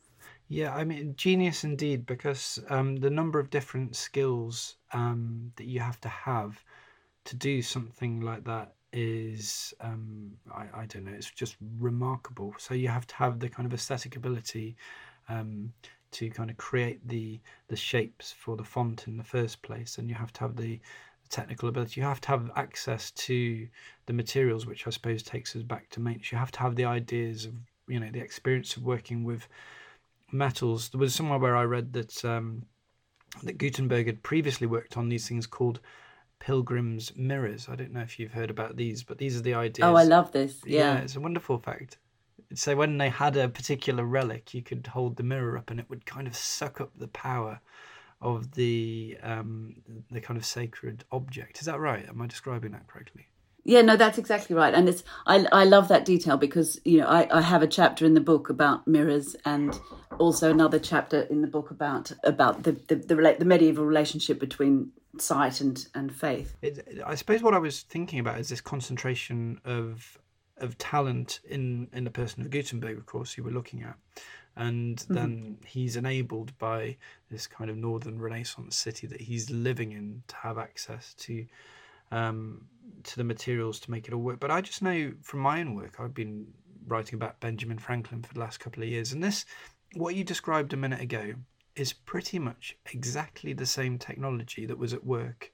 Yeah, 0.50 0.74
I 0.74 0.84
mean, 0.84 1.14
genius 1.18 1.64
indeed, 1.64 2.06
because 2.06 2.60
um, 2.70 2.98
the 2.98 3.10
number 3.10 3.40
of 3.40 3.50
different 3.50 3.96
skills 3.96 4.76
um, 4.94 5.52
that 5.58 5.68
you 5.68 5.80
have 5.80 6.00
to 6.02 6.10
have 6.10 6.64
to 7.26 7.36
do 7.36 7.62
something 7.62 8.22
like 8.22 8.46
that 8.46 8.74
is, 8.94 9.74
um, 9.82 10.32
I, 10.54 10.82
I 10.82 10.86
don't 10.86 11.06
know, 11.06 11.12
it's 11.14 11.30
just 11.30 11.58
remarkable. 11.80 12.56
So 12.58 12.74
you 12.74 12.88
have 12.88 13.08
to 13.08 13.16
have 13.16 13.40
the 13.40 13.50
kind 13.50 13.66
of 13.66 13.74
aesthetic 13.74 14.16
ability 14.16 14.76
um, 15.30 15.74
to 16.12 16.30
kind 16.30 16.50
of 16.50 16.58
create 16.58 17.06
the 17.08 17.40
the 17.68 17.76
shapes 17.76 18.32
for 18.32 18.56
the 18.56 18.64
font 18.64 19.08
in 19.08 19.18
the 19.18 19.24
first 19.24 19.62
place, 19.62 19.98
and 19.98 20.10
you 20.10 20.16
have 20.16 20.32
to 20.34 20.40
have 20.42 20.56
the 20.56 20.80
technical 21.30 21.70
ability. 21.70 22.00
You 22.00 22.08
have 22.08 22.22
to 22.22 22.30
have 22.30 22.50
access 22.56 23.12
to 23.12 23.68
the 24.06 24.14
materials, 24.14 24.66
which 24.66 24.88
I 24.88 24.90
suppose 24.90 25.22
takes 25.22 25.56
us 25.56 25.64
back 25.64 25.90
to 25.90 26.00
Mainz. 26.00 26.32
You 26.32 26.38
have 26.38 26.52
to 26.54 26.60
have 26.60 26.76
the 26.76 26.86
ideas 26.86 27.46
of, 27.46 27.54
you 27.88 28.00
know, 28.00 28.10
the 28.12 28.22
experience 28.22 28.78
of 28.78 28.86
working 28.86 29.26
with 29.26 29.48
metals. 30.32 30.90
There 30.90 31.00
was 31.00 31.14
somewhere 31.14 31.40
where 31.40 31.58
I 31.58 31.64
read 31.64 31.94
that 31.94 32.24
um, 32.24 32.64
that 33.44 33.58
Gutenberg 33.58 34.08
had 34.08 34.24
previously 34.24 34.68
worked 34.68 34.98
on 34.98 35.10
these 35.10 35.28
things 35.28 35.46
called 35.46 35.80
pilgrim's 36.40 37.16
mirrors. 37.16 37.68
I 37.70 37.76
don't 37.76 37.94
know 37.94 38.02
if 38.02 38.20
you've 38.20 38.34
heard 38.34 38.50
about 38.50 38.76
these, 38.76 39.04
but 39.04 39.18
these 39.18 39.38
are 39.38 39.42
the 39.42 39.54
ideas. 39.54 39.86
Oh, 39.88 39.96
I 39.96 40.04
love 40.04 40.32
this. 40.32 40.62
Yeah, 40.66 40.94
yeah 40.94 41.00
it's 41.00 41.16
a 41.16 41.20
wonderful 41.20 41.58
fact. 41.60 41.98
So 42.54 42.76
when 42.76 42.98
they 42.98 43.10
had 43.10 43.36
a 43.36 43.50
particular 43.50 44.06
relic, 44.06 44.54
you 44.54 44.62
could 44.62 44.88
hold 44.88 45.18
the 45.18 45.24
mirror 45.24 45.58
up, 45.58 45.70
and 45.70 45.80
it 45.80 45.90
would 45.90 46.06
kind 46.06 46.28
of 46.28 46.36
suck 46.36 46.80
up 46.80 46.92
the 46.96 47.10
power 47.10 47.60
of 48.22 48.54
the 48.54 49.18
um, 49.22 49.76
the 50.10 50.22
kind 50.22 50.38
of 50.38 50.46
sacred 50.46 51.04
object. 51.12 51.60
Is 51.60 51.66
that 51.66 51.80
right? 51.80 52.08
Am 52.08 52.22
I 52.22 52.28
describing 52.28 52.72
that 52.72 52.88
correctly? 52.88 53.28
Yeah, 53.64 53.82
no, 53.82 53.98
that's 53.98 54.18
exactly 54.18 54.56
right, 54.56 54.74
and 54.74 54.88
it's 54.88 55.04
I 55.26 55.46
I 55.52 55.66
love 55.66 55.90
that 55.90 56.06
detail 56.06 56.38
because 56.38 56.80
you 56.86 57.00
know 57.00 57.08
I, 57.08 57.28
I 57.38 57.42
have 57.42 57.62
a 57.62 57.68
chapter 57.68 58.06
in 58.06 58.14
the 58.14 58.22
book 58.22 58.50
about 58.50 58.88
mirrors 58.88 59.36
and 59.44 59.78
also 60.20 60.50
another 60.50 60.80
chapter 60.80 61.22
in 61.24 61.42
the 61.42 61.48
book 61.48 61.70
about 61.70 62.14
about 62.24 62.64
the 62.64 62.72
the 62.88 62.96
the, 62.96 63.36
the 63.40 63.46
medieval 63.46 63.86
relationship 63.86 64.40
between 64.40 64.92
sight 65.22 65.62
and 65.62 65.88
and 65.94 66.14
faith. 66.14 66.56
It, 66.62 67.00
I 67.06 67.16
suppose 67.16 67.42
what 67.42 67.54
I 67.54 67.60
was 67.60 67.82
thinking 67.82 68.20
about 68.20 68.40
is 68.40 68.50
this 68.50 68.62
concentration 68.62 69.60
of 69.66 70.18
of 70.58 70.78
talent 70.78 71.40
in 71.48 71.88
in 71.94 72.04
the 72.04 72.12
person 72.12 72.42
of 72.42 72.50
Gutenberg, 72.50 72.98
of 72.98 73.06
course, 73.06 73.38
you 73.38 73.44
were 73.44 73.52
looking 73.52 73.84
at, 73.84 73.96
and 74.56 74.98
mm-hmm. 74.98 75.14
then 75.14 75.58
he's 75.66 75.96
enabled 75.96 76.58
by 76.58 76.98
this 77.30 77.48
kind 77.48 77.70
of 77.70 77.78
northern 77.78 78.20
renaissance 78.20 78.76
city 78.76 79.08
that 79.08 79.22
he's 79.22 79.50
living 79.50 79.92
in 79.92 80.24
to 80.28 80.36
have 80.36 80.58
access 80.58 81.14
to 81.16 81.46
um, 82.12 82.66
to 83.04 83.18
the 83.18 83.24
materials 83.24 83.80
to 83.82 83.92
make 83.92 84.08
it 84.08 84.14
all 84.14 84.22
work 84.22 84.40
but 84.40 84.50
i 84.52 84.62
just 84.62 84.82
know 84.82 85.12
from 85.22 85.40
my 85.42 85.60
own 85.60 85.76
work 85.76 85.96
i've 86.00 86.14
been 86.14 86.48
writing 86.88 87.16
about 87.16 87.40
benjamin 87.40 87.78
franklin 87.78 88.22
for 88.22 88.34
the 88.34 88.40
last 88.40 88.60
couple 88.60 88.82
of 88.82 88.90
years 88.90 89.12
and 89.12 89.24
this 89.24 89.46
what 89.94 90.16
you 90.16 90.24
described 90.24 90.74
a 90.74 90.78
minute 90.78 91.02
ago 91.02 91.34
is 91.78 91.94
pretty 91.94 92.40
much 92.40 92.76
exactly 92.92 93.54
the 93.54 93.66
same 93.66 93.98
technology 93.98 94.66
that 94.66 94.78
was 94.78 94.94
at 94.94 95.06
work 95.06 95.52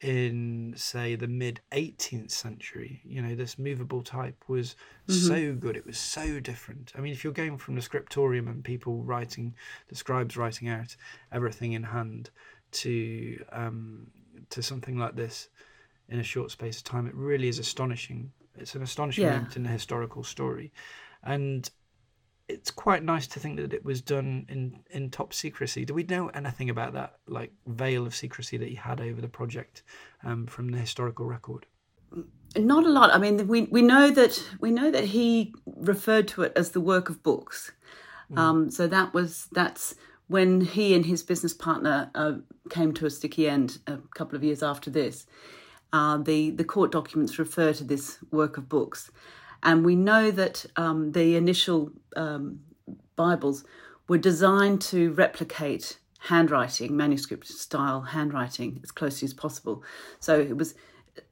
in 0.00 0.74
say 0.76 1.14
the 1.14 1.26
mid 1.26 1.60
18th 1.72 2.30
century 2.30 3.00
you 3.04 3.22
know 3.22 3.34
this 3.34 3.58
movable 3.58 4.02
type 4.02 4.44
was 4.48 4.76
mm-hmm. 5.08 5.14
so 5.14 5.54
good 5.54 5.76
it 5.76 5.86
was 5.86 5.96
so 5.96 6.40
different 6.40 6.92
i 6.96 7.00
mean 7.00 7.12
if 7.12 7.24
you're 7.24 7.32
going 7.32 7.56
from 7.56 7.74
the 7.74 7.80
scriptorium 7.80 8.48
and 8.48 8.64
people 8.64 9.02
writing 9.02 9.54
the 9.88 9.94
scribes 9.94 10.36
writing 10.36 10.68
out 10.68 10.94
everything 11.32 11.72
in 11.72 11.82
hand 11.82 12.28
to 12.70 13.42
um, 13.52 14.06
to 14.50 14.62
something 14.62 14.98
like 14.98 15.14
this 15.16 15.48
in 16.08 16.18
a 16.18 16.24
short 16.24 16.50
space 16.50 16.78
of 16.78 16.84
time 16.84 17.06
it 17.06 17.14
really 17.14 17.48
is 17.48 17.58
astonishing 17.58 18.30
it's 18.58 18.74
an 18.74 18.82
astonishing 18.82 19.24
yeah. 19.24 19.36
moment 19.38 19.56
in 19.56 19.62
the 19.62 19.70
historical 19.70 20.22
story 20.22 20.70
and 21.22 21.70
it's 22.48 22.70
quite 22.70 23.02
nice 23.02 23.26
to 23.28 23.40
think 23.40 23.56
that 23.56 23.72
it 23.72 23.84
was 23.84 24.00
done 24.00 24.46
in 24.48 24.80
in 24.90 25.10
top 25.10 25.32
secrecy. 25.32 25.84
Do 25.84 25.94
we 25.94 26.02
know 26.04 26.28
anything 26.28 26.70
about 26.70 26.92
that 26.94 27.14
like 27.26 27.52
veil 27.66 28.06
of 28.06 28.14
secrecy 28.14 28.56
that 28.58 28.68
he 28.68 28.74
had 28.74 29.00
over 29.00 29.20
the 29.20 29.28
project 29.28 29.82
um, 30.22 30.46
from 30.46 30.68
the 30.68 30.78
historical 30.78 31.26
record? 31.26 31.66
Not 32.56 32.84
a 32.84 32.88
lot. 32.88 33.12
I 33.12 33.18
mean, 33.18 33.48
we 33.48 33.62
we 33.62 33.82
know 33.82 34.10
that 34.10 34.42
we 34.60 34.70
know 34.70 34.90
that 34.90 35.04
he 35.04 35.54
referred 35.64 36.28
to 36.28 36.42
it 36.42 36.52
as 36.54 36.70
the 36.70 36.80
work 36.80 37.08
of 37.08 37.22
books. 37.22 37.72
Mm. 38.30 38.38
Um, 38.38 38.70
so 38.70 38.86
that 38.86 39.14
was 39.14 39.48
that's 39.52 39.94
when 40.28 40.60
he 40.60 40.94
and 40.94 41.06
his 41.06 41.22
business 41.22 41.52
partner 41.52 42.10
uh, 42.14 42.34
came 42.70 42.92
to 42.94 43.06
a 43.06 43.10
sticky 43.10 43.48
end 43.48 43.78
a 43.86 43.98
couple 44.14 44.36
of 44.36 44.44
years 44.44 44.62
after 44.62 44.90
this. 44.90 45.26
Uh, 45.92 46.18
the 46.18 46.50
the 46.50 46.64
court 46.64 46.92
documents 46.92 47.38
refer 47.38 47.72
to 47.72 47.84
this 47.84 48.18
work 48.30 48.58
of 48.58 48.68
books. 48.68 49.10
And 49.64 49.84
we 49.84 49.96
know 49.96 50.30
that 50.30 50.66
um, 50.76 51.12
the 51.12 51.36
initial 51.36 51.90
um, 52.16 52.60
Bibles 53.16 53.64
were 54.08 54.18
designed 54.18 54.82
to 54.82 55.12
replicate 55.12 55.98
handwriting, 56.20 56.96
manuscript 56.96 57.46
style 57.46 58.02
handwriting, 58.02 58.80
as 58.82 58.90
closely 58.90 59.26
as 59.26 59.34
possible. 59.34 59.82
So 60.20 60.38
it 60.38 60.56
was 60.56 60.74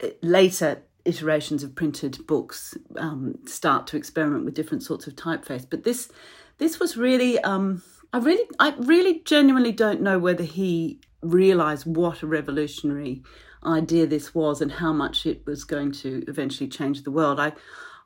uh, 0.02 0.08
later 0.22 0.82
iterations 1.04 1.64
of 1.64 1.74
printed 1.74 2.24
books 2.26 2.76
um, 2.96 3.34
start 3.44 3.86
to 3.88 3.96
experiment 3.96 4.44
with 4.44 4.54
different 4.54 4.82
sorts 4.82 5.06
of 5.06 5.14
typeface. 5.14 5.66
But 5.68 5.84
this 5.84 6.10
this 6.58 6.78
was 6.78 6.96
really 6.96 7.38
um, 7.40 7.82
I 8.12 8.18
really 8.18 8.44
I 8.58 8.74
really 8.78 9.20
genuinely 9.24 9.72
don't 9.72 10.00
know 10.00 10.18
whether 10.18 10.44
he 10.44 11.00
realized 11.22 11.86
what 11.86 12.22
a 12.22 12.26
revolutionary 12.26 13.22
idea 13.64 14.06
this 14.06 14.34
was 14.34 14.60
and 14.60 14.72
how 14.72 14.92
much 14.92 15.24
it 15.24 15.46
was 15.46 15.64
going 15.64 15.92
to 15.92 16.24
eventually 16.28 16.68
change 16.68 17.02
the 17.02 17.10
world. 17.10 17.38
I, 17.38 17.52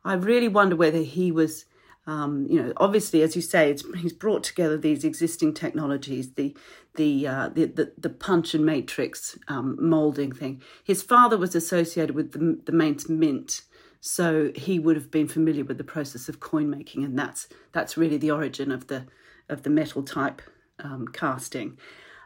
I 0.06 0.14
really 0.14 0.48
wonder 0.48 0.76
whether 0.76 1.02
he 1.02 1.32
was, 1.32 1.64
um, 2.06 2.46
you 2.48 2.62
know, 2.62 2.72
obviously, 2.76 3.22
as 3.22 3.34
you 3.34 3.42
say, 3.42 3.76
he's 3.96 4.12
brought 4.12 4.44
together 4.44 4.78
these 4.78 5.04
existing 5.04 5.54
technologies, 5.54 6.32
the 6.34 6.56
the 6.94 7.26
uh, 7.26 7.48
the, 7.48 7.64
the, 7.66 7.92
the 7.98 8.08
punch 8.08 8.54
and 8.54 8.64
matrix 8.64 9.36
um, 9.48 9.76
molding 9.80 10.32
thing. 10.32 10.62
His 10.84 11.02
father 11.02 11.36
was 11.36 11.56
associated 11.56 12.14
with 12.14 12.32
the 12.32 12.60
the 12.64 12.72
Mainz 12.72 13.08
Mint, 13.08 13.62
so 14.00 14.52
he 14.54 14.78
would 14.78 14.94
have 14.94 15.10
been 15.10 15.26
familiar 15.26 15.64
with 15.64 15.78
the 15.78 15.84
process 15.84 16.28
of 16.28 16.38
coin 16.38 16.70
making, 16.70 17.02
and 17.02 17.18
that's 17.18 17.48
that's 17.72 17.96
really 17.96 18.16
the 18.16 18.30
origin 18.30 18.70
of 18.70 18.86
the 18.86 19.06
of 19.48 19.64
the 19.64 19.70
metal 19.70 20.04
type 20.04 20.40
um, 20.78 21.08
casting. 21.08 21.76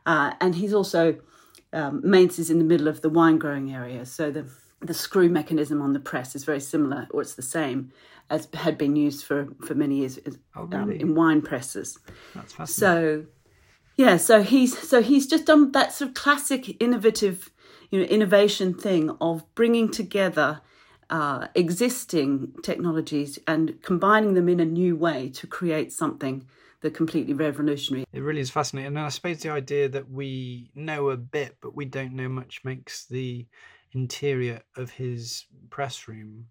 Uh, 0.05 0.35
and 0.41 0.57
he's 0.57 0.75
also 0.75 1.19
um, 1.73 2.03
Mainz 2.05 2.39
is 2.39 2.51
in 2.51 2.59
the 2.59 2.65
middle 2.65 2.89
of 2.89 3.01
the 3.01 3.09
wine 3.09 3.39
growing 3.39 3.73
area, 3.73 4.05
so 4.05 4.31
the 4.31 4.45
the 4.81 4.95
screw 4.95 5.29
mechanism 5.29 5.83
on 5.83 5.93
the 5.93 6.01
press 6.01 6.35
is 6.35 6.45
very 6.45 6.61
similar, 6.61 7.07
or 7.11 7.21
it's 7.21 7.35
the 7.35 7.43
same 7.43 7.93
as 8.31 8.49
had 8.55 8.79
been 8.79 8.97
used 8.97 9.25
for 9.25 9.49
for 9.67 9.75
many 9.75 9.97
years 9.97 10.19
oh, 10.57 10.69
um, 10.73 10.91
in 10.91 11.15
wine 11.15 11.43
presses. 11.43 11.99
That's 12.35 12.53
fascinating. 12.53 13.27
So, 13.27 13.27
yeah, 13.97 14.17
so 14.17 14.43
he's 14.43 14.79
so 14.79 15.03
he's 15.03 15.27
just 15.27 15.47
done 15.47 15.73
that 15.73 15.93
sort 15.93 16.11
of 16.11 16.15
classic 16.15 16.81
innovative, 16.81 17.51
you 17.91 18.01
know, 18.01 18.07
innovation 18.07 18.73
thing 18.73 19.11
of 19.21 19.45
bringing 19.55 19.91
together 19.91 20.61
uh, 21.11 21.49
existing 21.55 22.55
technologies 22.63 23.39
and 23.47 23.83
combining 23.83 24.35
them 24.35 24.49
in 24.49 24.61
a 24.61 24.65
new 24.65 24.97
way 24.97 25.29
to 25.31 25.47
create 25.47 25.93
something 25.93 26.47
that 26.83 26.95
completely 26.95 27.35
revolutionary. 27.35 28.07
It 28.13 28.21
really 28.21 28.41
is 28.41 28.49
fascinating, 28.49 28.97
and 28.97 28.99
I 28.99 29.11
suppose 29.11 29.41
the 29.41 29.51
idea 29.51 29.91
that 29.91 30.09
we 30.09 30.71
know 30.75 31.11
a 31.11 31.17
bit 31.19 31.57
but 31.61 31.77
we 31.77 31.85
don't 31.85 32.15
know 32.15 32.29
much 32.29 32.63
makes 32.65 33.05
the 33.05 33.47
interior 33.93 34.63
of 34.77 34.91
his 34.91 35.47
press 35.71 36.09
room 36.09 36.47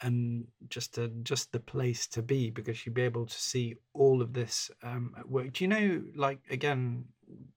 and 0.00 0.46
just 0.68 0.98
a, 0.98 1.08
just 1.22 1.52
the 1.52 1.60
place 1.60 2.06
to 2.06 2.22
be 2.22 2.50
because 2.50 2.84
you'd 2.84 2.94
be 2.94 3.02
able 3.02 3.26
to 3.26 3.40
see 3.40 3.74
all 3.94 4.22
of 4.22 4.32
this 4.32 4.70
um, 4.82 5.12
at 5.18 5.28
work. 5.28 5.52
Do 5.52 5.64
you 5.64 5.68
know, 5.68 6.02
like 6.14 6.40
again, 6.50 7.04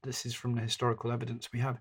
this 0.04 0.26
is 0.26 0.34
from 0.34 0.56
the 0.56 0.62
historical 0.62 1.12
evidence 1.12 1.50
we 1.54 1.60
have. 1.60 1.78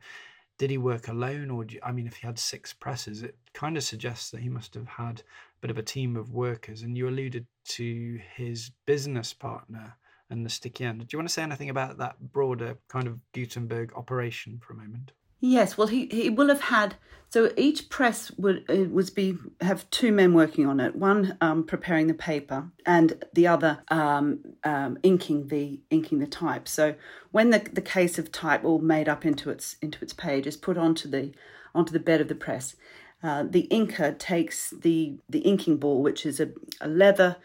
Did 0.59 0.71
he 0.71 0.77
work 0.77 1.09
alone, 1.09 1.51
or 1.51 1.65
you, 1.65 1.81
I 1.83 1.91
mean, 1.91 2.07
if 2.07 2.17
he 2.17 2.27
had 2.27 2.39
six 2.39 2.75
presses, 2.75 3.23
it 3.23 3.35
kind 3.55 3.79
of 3.79 3.83
suggests 3.83 4.31
that 4.31 4.41
he 4.41 4.51
must 4.51 4.75
have 4.75 4.87
had 4.87 5.21
a 5.21 5.61
bit 5.63 5.71
of 5.71 5.79
a 5.79 5.83
team 5.83 6.17
of 6.17 6.35
workers. 6.35 6.83
And 6.83 6.99
you 6.99 7.09
alluded 7.09 7.47
to 7.69 8.21
his 8.37 8.71
business 8.85 9.33
partner 9.33 9.97
and 10.29 10.45
the 10.45 10.51
sticky 10.51 10.85
end. 10.85 11.01
Do 11.01 11.07
you 11.11 11.19
want 11.19 11.29
to 11.29 11.33
say 11.33 11.43
anything 11.43 11.71
about 11.71 11.97
that 11.97 12.21
broader 12.21 12.77
kind 12.89 13.07
of 13.07 13.19
Gutenberg 13.33 13.95
operation 13.95 14.61
for 14.63 14.75
a 14.75 14.77
moment? 14.77 15.13
Yes, 15.41 15.79
well, 15.79 15.89
he, 15.89 16.07
he 16.07 16.31
will 16.31 16.49
have 16.49 16.61
had 16.63 16.97
so 17.31 17.53
each 17.57 17.89
press 17.89 18.33
would 18.33 18.65
uh, 18.69 18.89
was 18.91 19.09
be 19.09 19.37
have 19.61 19.89
two 19.91 20.11
men 20.11 20.35
working 20.35 20.67
on 20.67 20.81
it. 20.81 20.97
One 20.97 21.39
um, 21.41 21.63
preparing 21.63 22.09
the 22.09 22.15
paper, 22.15 22.69
and 22.85 23.25
the 23.33 23.47
other 23.47 23.85
um, 23.89 24.41
um, 24.65 24.99
inking 25.05 25.47
the 25.47 25.79
inking 25.91 26.19
the 26.19 26.27
type. 26.27 26.67
So 26.67 26.97
when 27.31 27.51
the, 27.51 27.61
the 27.73 27.81
case 27.81 28.19
of 28.19 28.33
type 28.33 28.65
all 28.65 28.81
made 28.81 29.09
up 29.09 29.25
into 29.25 29.49
its 29.49 29.77
into 29.81 30.03
its 30.03 30.13
page 30.13 30.49
is 30.49 30.57
put 30.57 30.77
onto 30.77 31.09
the 31.09 31.31
onto 31.73 31.93
the 31.93 32.01
bed 32.01 32.21
of 32.21 32.27
the 32.27 32.35
press, 32.35 32.75
uh, 33.23 33.45
the 33.49 33.69
inker 33.71 34.19
takes 34.19 34.71
the 34.71 35.15
the 35.29 35.39
inking 35.41 35.77
ball, 35.77 36.03
which 36.03 36.27
is 36.27 36.41
a, 36.41 36.49
a 36.81 36.89
leather 36.89 37.37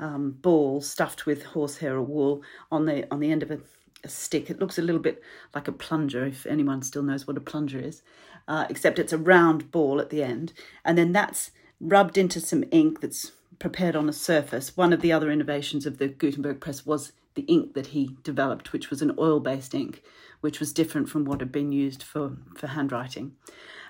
um, 0.00 0.38
ball 0.40 0.80
stuffed 0.80 1.26
with 1.26 1.44
horsehair 1.44 1.96
or 1.96 2.02
wool 2.02 2.42
on 2.72 2.86
the 2.86 3.06
on 3.12 3.20
the 3.20 3.30
end 3.30 3.42
of 3.42 3.50
a 3.50 3.58
a 4.04 4.08
stick. 4.08 4.50
It 4.50 4.58
looks 4.58 4.78
a 4.78 4.82
little 4.82 5.00
bit 5.00 5.22
like 5.54 5.68
a 5.68 5.72
plunger, 5.72 6.24
if 6.26 6.46
anyone 6.46 6.82
still 6.82 7.02
knows 7.02 7.26
what 7.26 7.36
a 7.36 7.40
plunger 7.40 7.78
is, 7.78 8.02
uh, 8.48 8.66
except 8.68 8.98
it's 8.98 9.12
a 9.12 9.18
round 9.18 9.70
ball 9.70 10.00
at 10.00 10.10
the 10.10 10.22
end. 10.22 10.52
And 10.84 10.96
then 10.98 11.12
that's 11.12 11.50
rubbed 11.80 12.18
into 12.18 12.40
some 12.40 12.64
ink 12.70 13.00
that's 13.00 13.32
prepared 13.58 13.96
on 13.96 14.08
a 14.08 14.12
surface. 14.12 14.76
One 14.76 14.92
of 14.92 15.00
the 15.00 15.12
other 15.12 15.30
innovations 15.30 15.86
of 15.86 15.98
the 15.98 16.08
Gutenberg 16.08 16.60
press 16.60 16.84
was 16.84 17.12
the 17.34 17.42
ink 17.42 17.74
that 17.74 17.88
he 17.88 18.16
developed, 18.22 18.72
which 18.72 18.90
was 18.90 19.02
an 19.02 19.14
oil 19.18 19.40
based 19.40 19.74
ink, 19.74 20.02
which 20.40 20.60
was 20.60 20.72
different 20.72 21.08
from 21.08 21.24
what 21.24 21.40
had 21.40 21.52
been 21.52 21.72
used 21.72 22.02
for, 22.02 22.36
for 22.56 22.68
handwriting. 22.68 23.32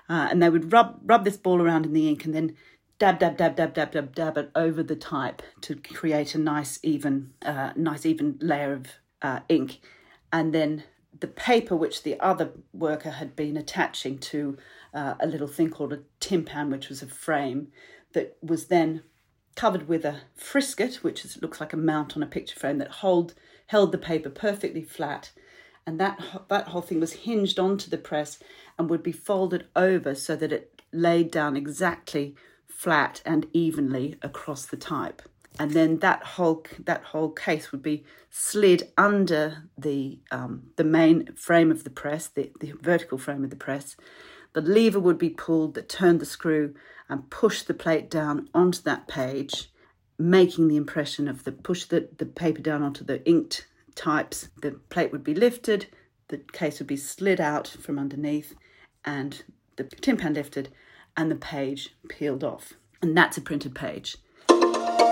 Uh, 0.08 0.28
and 0.30 0.42
they 0.42 0.50
would 0.50 0.72
rub, 0.72 1.00
rub 1.04 1.24
this 1.24 1.36
ball 1.36 1.60
around 1.60 1.86
in 1.86 1.92
the 1.92 2.08
ink 2.08 2.24
and 2.24 2.34
then 2.34 2.56
dab 2.98 3.18
dab 3.18 3.36
dab 3.36 3.56
dab 3.56 3.74
dab 3.74 3.90
dab 3.90 4.14
dab 4.14 4.38
it 4.38 4.50
over 4.54 4.82
the 4.82 4.96
type 4.96 5.42
to 5.60 5.74
create 5.74 6.34
a 6.34 6.38
nice 6.38 6.78
even 6.82 7.32
uh, 7.42 7.72
nice 7.74 8.06
even 8.06 8.38
layer 8.40 8.72
of 8.72 8.86
uh, 9.22 9.40
ink 9.48 9.80
and 10.34 10.52
then 10.52 10.82
the 11.20 11.28
paper 11.28 11.76
which 11.76 12.02
the 12.02 12.18
other 12.18 12.50
worker 12.72 13.10
had 13.10 13.36
been 13.36 13.56
attaching 13.56 14.18
to 14.18 14.58
uh, 14.92 15.14
a 15.20 15.28
little 15.28 15.46
thing 15.46 15.70
called 15.70 15.92
a 15.92 16.00
tympan, 16.20 16.70
which 16.70 16.88
was 16.88 17.02
a 17.02 17.06
frame 17.06 17.68
that 18.14 18.36
was 18.42 18.66
then 18.66 19.04
covered 19.54 19.86
with 19.86 20.04
a 20.04 20.22
frisket, 20.34 20.96
which 21.04 21.24
is, 21.24 21.40
looks 21.40 21.60
like 21.60 21.72
a 21.72 21.76
mount 21.76 22.16
on 22.16 22.22
a 22.24 22.26
picture 22.26 22.58
frame 22.58 22.78
that 22.78 22.90
hold 22.90 23.34
held 23.68 23.92
the 23.92 23.98
paper 23.98 24.28
perfectly 24.28 24.82
flat, 24.82 25.30
and 25.86 26.00
that 26.00 26.20
that 26.48 26.66
whole 26.66 26.82
thing 26.82 26.98
was 26.98 27.12
hinged 27.12 27.60
onto 27.60 27.88
the 27.88 27.96
press 27.96 28.40
and 28.76 28.90
would 28.90 29.04
be 29.04 29.12
folded 29.12 29.68
over 29.76 30.16
so 30.16 30.34
that 30.34 30.52
it 30.52 30.82
laid 30.92 31.30
down 31.30 31.56
exactly 31.56 32.34
flat 32.66 33.22
and 33.24 33.46
evenly 33.52 34.16
across 34.20 34.66
the 34.66 34.76
type 34.76 35.22
and 35.58 35.70
then 35.70 35.98
that 36.00 36.22
whole 36.22 36.64
that 36.80 37.04
whole 37.04 37.30
case 37.30 37.70
would 37.70 37.82
be 37.82 38.04
slid 38.30 38.90
under 38.98 39.68
the 39.78 40.18
um, 40.30 40.64
the 40.76 40.84
main 40.84 41.34
frame 41.36 41.70
of 41.70 41.84
the 41.84 41.90
press, 41.90 42.26
the, 42.26 42.50
the 42.60 42.72
vertical 42.80 43.18
frame 43.18 43.44
of 43.44 43.50
the 43.50 43.56
press. 43.56 43.96
The 44.52 44.60
lever 44.60 45.00
would 45.00 45.18
be 45.18 45.30
pulled 45.30 45.74
that 45.74 45.88
turned 45.88 46.20
the 46.20 46.26
screw 46.26 46.74
and 47.08 47.30
pushed 47.30 47.66
the 47.66 47.74
plate 47.74 48.10
down 48.10 48.48
onto 48.54 48.82
that 48.82 49.08
page, 49.08 49.70
making 50.18 50.68
the 50.68 50.76
impression 50.76 51.28
of 51.28 51.44
the 51.44 51.52
push 51.52 51.84
the, 51.84 52.08
the 52.18 52.26
paper 52.26 52.60
down 52.60 52.82
onto 52.82 53.04
the 53.04 53.24
inked 53.28 53.66
types. 53.94 54.48
The 54.60 54.72
plate 54.90 55.12
would 55.12 55.24
be 55.24 55.34
lifted, 55.34 55.86
the 56.28 56.38
case 56.38 56.78
would 56.80 56.88
be 56.88 56.96
slid 56.96 57.40
out 57.40 57.68
from 57.68 57.98
underneath, 57.98 58.54
and 59.04 59.42
the 59.76 59.84
tympan 59.84 60.34
lifted, 60.34 60.70
and 61.16 61.30
the 61.30 61.36
page 61.36 61.94
peeled 62.08 62.42
off. 62.42 62.72
And 63.00 63.16
that's 63.16 63.36
a 63.36 63.42
printed 63.42 63.74
page. 63.74 64.16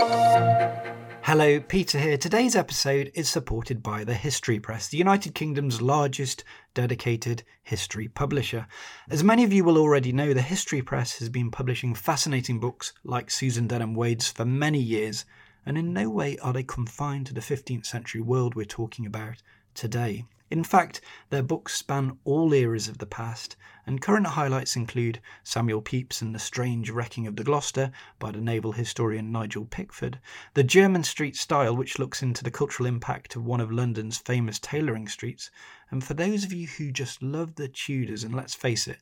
Hello, 0.03 1.61
Peter 1.61 1.97
here. 1.97 2.19
Today's 2.19 2.57
episode 2.57 3.13
is 3.15 3.29
supported 3.29 3.85
by 3.85 4.03
the 4.03 4.15
History 4.15 4.59
Press, 4.59 4.89
the 4.89 4.99
United 4.99 5.33
Kingdom's 5.33 5.81
largest 5.81 6.43
dedicated 6.75 7.45
history 7.63 8.09
publisher. 8.09 8.67
As 9.09 9.23
many 9.23 9.45
of 9.45 9.53
you 9.53 9.63
will 9.63 9.79
already 9.79 10.13
know, 10.13 10.35
the 10.35 10.43
History 10.43 10.83
Press 10.83 11.21
has 11.21 11.29
been 11.29 11.53
publishing 11.53 11.95
fascinating 11.95 12.59
books 12.59 12.93
like 13.05 13.31
Susan 13.31 13.69
Denham 13.69 13.95
Wade's 13.95 14.29
for 14.29 14.45
many 14.45 14.81
years, 14.81 15.25
and 15.65 15.79
in 15.79 15.93
no 15.93 16.11
way 16.11 16.37
are 16.39 16.53
they 16.53 16.65
confined 16.65 17.27
to 17.27 17.35
the 17.35 17.41
15th 17.41 17.87
century 17.87 18.21
world 18.21 18.57
we're 18.57 18.65
talking 18.65 19.07
about 19.07 19.41
today. 19.73 20.25
In 20.53 20.65
fact, 20.65 21.01
their 21.31 21.43
books 21.43 21.75
span 21.77 22.19
all 22.25 22.53
eras 22.53 22.87
of 22.87 22.99
the 22.99 23.07
past, 23.07 23.57
and 23.87 24.03
current 24.03 24.27
highlights 24.27 24.77
include 24.77 25.23
Samuel 25.43 25.81
Pepys 25.81 26.21
and 26.21 26.35
the 26.35 26.39
Strange 26.39 26.91
Wrecking 26.91 27.27
of 27.27 27.37
the 27.37 27.43
Gloucester 27.43 27.91
by 28.19 28.33
the 28.33 28.41
naval 28.43 28.73
historian 28.73 29.33
Nigel 29.33 29.65
Pickford, 29.65 30.21
the 30.53 30.63
Jermyn 30.63 31.05
Street 31.05 31.37
Style, 31.37 31.75
which 31.75 31.99
looks 31.99 32.23
into 32.23 32.45
the 32.45 32.51
cultural 32.51 32.87
impact 32.87 33.35
of 33.35 33.47
one 33.47 33.63
of 33.63 33.73
London's 33.73 34.19
famous 34.19 34.59
tailoring 34.59 35.09
streets, 35.09 35.51
and 35.91 36.05
for 36.05 36.13
those 36.13 36.45
of 36.45 36.53
you 36.53 36.67
who 36.67 36.93
just 36.93 37.23
love 37.23 37.55
the 37.55 37.67
Tudors, 37.67 38.23
and 38.23 38.35
let's 38.35 38.55
face 38.55 38.87
it, 38.87 39.01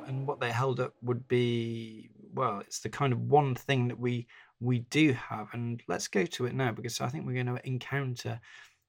And 0.07 0.27
what 0.27 0.39
they 0.39 0.51
held 0.51 0.79
up 0.79 0.93
would 1.01 1.27
be 1.27 2.09
well, 2.33 2.59
it's 2.59 2.79
the 2.79 2.89
kind 2.89 3.11
of 3.11 3.21
one 3.21 3.55
thing 3.55 3.87
that 3.87 3.99
we 3.99 4.27
we 4.61 4.79
do 4.79 5.13
have, 5.13 5.47
and 5.53 5.81
let's 5.87 6.07
go 6.07 6.25
to 6.25 6.45
it 6.45 6.53
now 6.53 6.71
because 6.71 7.01
I 7.01 7.07
think 7.07 7.25
we're 7.25 7.43
going 7.43 7.57
to 7.57 7.67
encounter 7.67 8.39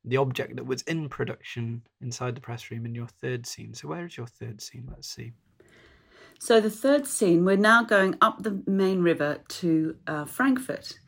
the 0.04 0.16
object 0.16 0.56
that 0.56 0.66
was 0.66 0.82
in 0.82 1.08
production 1.08 1.82
inside 2.00 2.34
the 2.34 2.40
press 2.40 2.70
room 2.70 2.86
in 2.86 2.94
your 2.94 3.06
third 3.06 3.46
scene. 3.46 3.74
So, 3.74 3.88
where 3.88 4.06
is 4.06 4.16
your 4.16 4.26
third 4.26 4.60
scene? 4.60 4.88
Let's 4.90 5.08
see. 5.08 5.32
So, 6.42 6.58
the 6.58 6.70
third 6.70 7.06
scene, 7.06 7.44
we're 7.44 7.56
now 7.56 7.82
going 7.82 8.16
up 8.22 8.42
the 8.42 8.62
Main 8.66 9.02
river 9.02 9.40
to 9.46 9.96
uh, 10.06 10.24
Frankfurt. 10.24 10.98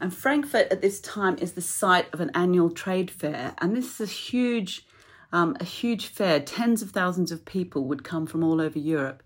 And 0.00 0.12
Frankfurt 0.12 0.72
at 0.72 0.80
this 0.80 1.02
time 1.02 1.36
is 1.36 1.52
the 1.52 1.60
site 1.60 2.12
of 2.14 2.20
an 2.22 2.30
annual 2.34 2.70
trade 2.70 3.10
fair. 3.10 3.52
And 3.58 3.76
this 3.76 4.00
is 4.00 4.08
a 4.08 4.10
huge, 4.10 4.86
um, 5.32 5.54
a 5.60 5.64
huge 5.64 6.06
fair. 6.06 6.40
Tens 6.40 6.80
of 6.80 6.92
thousands 6.92 7.30
of 7.30 7.44
people 7.44 7.84
would 7.84 8.04
come 8.04 8.26
from 8.26 8.42
all 8.42 8.58
over 8.58 8.78
Europe 8.78 9.22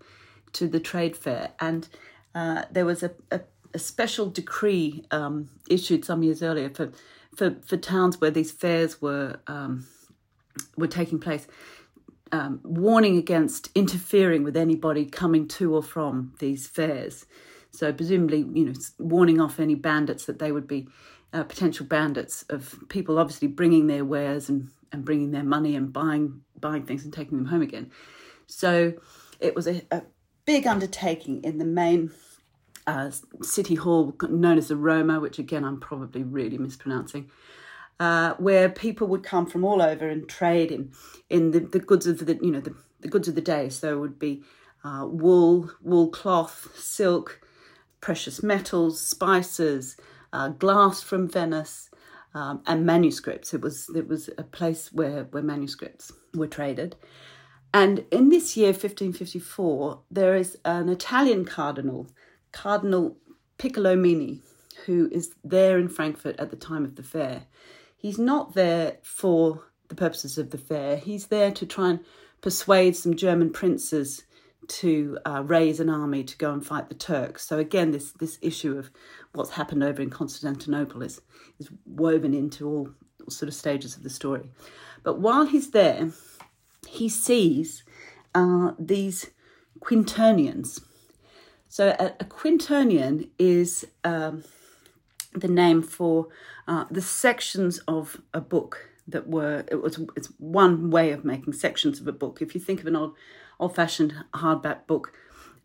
to 0.51 0.67
the 0.67 0.79
trade 0.81 1.15
fair, 1.15 1.51
and 1.59 1.87
uh, 2.33 2.63
there 2.69 2.85
was 2.85 3.01
a, 3.01 3.11
a, 3.31 3.39
a 3.73 3.79
special 3.79 4.29
decree 4.29 5.05
um, 5.11 5.49
issued 5.69 6.03
some 6.03 6.21
years 6.21 6.43
earlier 6.43 6.69
for, 6.69 6.91
for, 7.33 7.55
for 7.65 7.77
towns 7.77 8.19
where 8.19 8.31
these 8.31 8.51
fairs 8.51 9.01
were 9.01 9.39
um, 9.47 9.87
were 10.77 10.87
taking 10.87 11.19
place, 11.19 11.47
um, 12.35 12.59
warning 12.63 13.17
against 13.17 13.69
interfering 13.75 14.43
with 14.43 14.57
anybody 14.57 15.05
coming 15.05 15.47
to 15.47 15.73
or 15.73 15.81
from 15.81 16.33
these 16.39 16.67
fairs. 16.67 17.25
So 17.71 17.93
presumably, 17.93 18.39
you 18.39 18.65
know, 18.65 18.73
warning 18.99 19.39
off 19.39 19.59
any 19.59 19.75
bandits 19.75 20.25
that 20.25 20.39
they 20.39 20.51
would 20.51 20.67
be 20.67 20.87
uh, 21.33 21.43
potential 21.43 21.85
bandits 21.85 22.43
of 22.49 22.75
people 22.89 23.19
obviously 23.19 23.47
bringing 23.47 23.87
their 23.87 24.03
wares 24.03 24.49
and, 24.49 24.69
and 24.91 25.05
bringing 25.05 25.31
their 25.31 25.43
money 25.43 25.75
and 25.75 25.93
buying 25.93 26.41
buying 26.59 26.83
things 26.85 27.03
and 27.03 27.13
taking 27.13 27.37
them 27.37 27.47
home 27.47 27.61
again. 27.61 27.89
So 28.47 28.93
it 29.39 29.55
was 29.55 29.67
a, 29.67 29.81
a 29.91 30.03
big 30.45 30.67
undertaking 30.67 31.43
in 31.43 31.57
the 31.57 31.65
main 31.65 32.11
uh, 32.87 33.11
city 33.41 33.75
hall 33.75 34.15
known 34.29 34.57
as 34.57 34.67
the 34.67 34.75
Römer, 34.75 35.21
which 35.21 35.39
again 35.39 35.63
I'm 35.63 35.79
probably 35.79 36.23
really 36.23 36.57
mispronouncing, 36.57 37.29
uh, 37.99 38.33
where 38.35 38.69
people 38.69 39.07
would 39.07 39.23
come 39.23 39.45
from 39.45 39.63
all 39.63 39.81
over 39.81 40.07
and 40.07 40.27
trade 40.27 40.71
in 40.71 40.91
in 41.29 41.51
the, 41.51 41.59
the 41.59 41.79
goods 41.79 42.07
of 42.07 42.25
the 42.25 42.39
you 42.41 42.51
know 42.51 42.59
the, 42.59 42.75
the 43.01 43.07
goods 43.07 43.27
of 43.27 43.35
the 43.35 43.41
day. 43.41 43.69
So 43.69 43.97
it 43.97 43.99
would 43.99 44.19
be 44.19 44.43
uh, 44.83 45.07
wool, 45.09 45.71
wool 45.81 46.09
cloth, 46.09 46.69
silk, 46.75 47.41
precious 48.01 48.43
metals, 48.43 49.01
spices, 49.01 49.97
uh, 50.33 50.49
glass 50.49 51.01
from 51.01 51.27
Venice, 51.27 51.89
um, 52.33 52.61
and 52.67 52.85
manuscripts. 52.85 53.53
It 53.53 53.61
was 53.61 53.89
it 53.95 54.07
was 54.07 54.29
a 54.37 54.43
place 54.43 54.91
where 54.93 55.23
where 55.25 55.43
manuscripts 55.43 56.11
were 56.33 56.47
traded. 56.47 56.95
And 57.73 58.05
in 58.09 58.29
this 58.29 58.55
year, 58.55 58.67
1554, 58.67 59.99
there 60.09 60.33
is 60.37 60.57
an 60.63 60.87
Italian 60.87 61.43
cardinal, 61.43 62.07
Cardinal 62.53 63.17
Piccolomini, 63.57 64.39
who 64.85 65.09
is 65.11 65.35
there 65.43 65.77
in 65.77 65.89
Frankfurt 65.89 66.39
at 66.39 66.51
the 66.51 66.55
time 66.55 66.85
of 66.85 66.95
the 66.95 67.03
fair. 67.03 67.47
He's 68.05 68.19
not 68.19 68.53
there 68.53 68.97
for 69.01 69.63
the 69.87 69.95
purposes 69.95 70.37
of 70.37 70.51
the 70.51 70.59
fair. 70.59 70.95
He's 70.95 71.25
there 71.25 71.51
to 71.53 71.65
try 71.65 71.89
and 71.89 71.99
persuade 72.39 72.95
some 72.95 73.15
German 73.15 73.49
princes 73.49 74.25
to 74.67 75.17
uh, 75.25 75.41
raise 75.43 75.79
an 75.79 75.89
army 75.89 76.23
to 76.23 76.37
go 76.37 76.53
and 76.53 76.63
fight 76.63 76.87
the 76.87 76.93
Turks. 76.93 77.47
So 77.47 77.57
again, 77.57 77.89
this 77.89 78.11
this 78.11 78.37
issue 78.43 78.77
of 78.77 78.91
what's 79.33 79.49
happened 79.49 79.83
over 79.83 80.03
in 80.03 80.11
Constantinople 80.11 81.01
is 81.01 81.19
is 81.57 81.71
woven 81.87 82.35
into 82.35 82.69
all, 82.69 82.89
sort 83.27 83.49
of 83.49 83.55
stages 83.55 83.97
of 83.97 84.03
the 84.03 84.11
story. 84.11 84.51
But 85.01 85.19
while 85.19 85.47
he's 85.47 85.71
there, 85.71 86.11
he 86.87 87.09
sees 87.09 87.83
uh, 88.35 88.73
these 88.77 89.31
quinternions. 89.79 90.79
So 91.69 91.95
a, 91.97 92.13
a 92.19 92.25
quinternion 92.25 93.29
is 93.39 93.83
um, 94.03 94.43
the 95.35 95.47
name 95.47 95.81
for 95.81 96.27
uh, 96.67 96.85
the 96.89 97.01
sections 97.01 97.79
of 97.87 98.21
a 98.33 98.41
book 98.41 98.91
that 99.07 99.27
were 99.27 99.63
it 99.69 99.81
was 99.81 99.99
it's 100.15 100.29
one 100.39 100.89
way 100.89 101.11
of 101.11 101.23
making 101.23 101.53
sections 101.53 101.99
of 102.01 102.07
a 102.07 102.11
book. 102.11 102.41
If 102.41 102.55
you 102.55 102.61
think 102.61 102.81
of 102.81 102.87
an 102.87 102.95
old 102.95 103.15
old 103.59 103.75
fashioned 103.75 104.13
hardback 104.33 104.87
book 104.87 105.13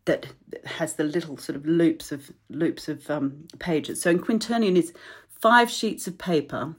that 0.05 0.29
has 0.65 0.95
the 0.95 1.05
little 1.05 1.37
sort 1.37 1.57
of 1.57 1.67
loops 1.67 2.13
of 2.13 2.31
loops 2.49 2.89
of 2.89 3.11
um, 3.11 3.47
pages. 3.59 4.01
So 4.01 4.11
in 4.11 4.19
quinternion 4.19 4.77
is 4.77 4.93
five 5.29 5.71
sheets 5.71 6.07
of 6.07 6.19
paper 6.19 6.77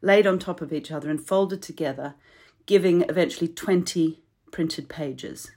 laid 0.00 0.26
on 0.26 0.38
top 0.38 0.60
of 0.60 0.72
each 0.72 0.90
other 0.90 1.10
and 1.10 1.20
folded 1.20 1.62
together, 1.62 2.14
giving 2.66 3.02
eventually 3.02 3.48
twenty 3.48 4.20
printed 4.50 4.88
pages. 4.88 5.50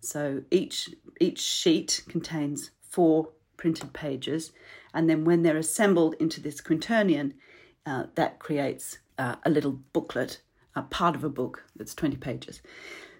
So 0.00 0.42
each 0.50 0.90
each 1.20 1.40
sheet 1.40 2.02
contains 2.08 2.70
four 2.82 3.30
printed 3.56 3.92
pages, 3.92 4.52
and 4.92 5.08
then 5.08 5.24
when 5.24 5.42
they're 5.42 5.56
assembled 5.56 6.14
into 6.20 6.40
this 6.40 6.60
quinternion, 6.60 7.32
uh, 7.86 8.04
that 8.14 8.38
creates 8.38 8.98
uh, 9.18 9.36
a 9.44 9.50
little 9.50 9.80
booklet, 9.92 10.40
a 10.74 10.82
part 10.82 11.14
of 11.14 11.24
a 11.24 11.28
book 11.28 11.64
that's 11.76 11.94
20 11.94 12.16
pages. 12.16 12.62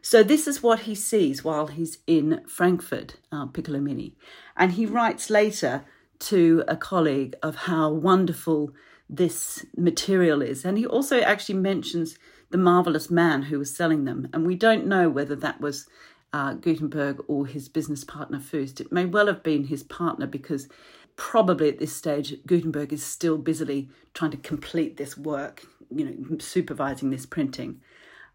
So 0.02 0.22
this 0.22 0.46
is 0.46 0.62
what 0.62 0.80
he 0.80 0.94
sees 0.94 1.42
while 1.42 1.68
he's 1.68 1.98
in 2.06 2.42
Frankfurt, 2.46 3.16
uh, 3.32 3.46
Piccolomini. 3.46 4.12
And 4.56 4.72
he 4.72 4.84
writes 4.84 5.30
later 5.30 5.84
to 6.20 6.62
a 6.68 6.76
colleague 6.76 7.34
of 7.42 7.56
how 7.56 7.90
wonderful 7.90 8.74
this 9.08 9.64
material 9.76 10.42
is. 10.42 10.64
And 10.64 10.76
he 10.76 10.86
also 10.86 11.20
actually 11.20 11.56
mentions 11.56 12.18
the 12.50 12.58
marvelous 12.58 13.10
man 13.10 13.42
who 13.42 13.58
was 13.58 13.74
selling 13.74 14.04
them. 14.04 14.28
And 14.32 14.46
we 14.46 14.56
don't 14.56 14.86
know 14.86 15.08
whether 15.08 15.36
that 15.36 15.60
was 15.60 15.86
uh, 16.34 16.52
Gutenberg 16.54 17.22
or 17.28 17.46
his 17.46 17.68
business 17.68 18.02
partner 18.02 18.40
first. 18.40 18.80
It 18.80 18.90
may 18.90 19.06
well 19.06 19.28
have 19.28 19.44
been 19.44 19.64
his 19.64 19.84
partner 19.84 20.26
because 20.26 20.68
probably 21.14 21.68
at 21.68 21.78
this 21.78 21.94
stage 21.94 22.34
Gutenberg 22.44 22.92
is 22.92 23.06
still 23.06 23.38
busily 23.38 23.88
trying 24.14 24.32
to 24.32 24.36
complete 24.38 24.96
this 24.96 25.16
work, 25.16 25.64
you 25.94 26.04
know, 26.04 26.38
supervising 26.38 27.10
this 27.10 27.24
printing 27.24 27.80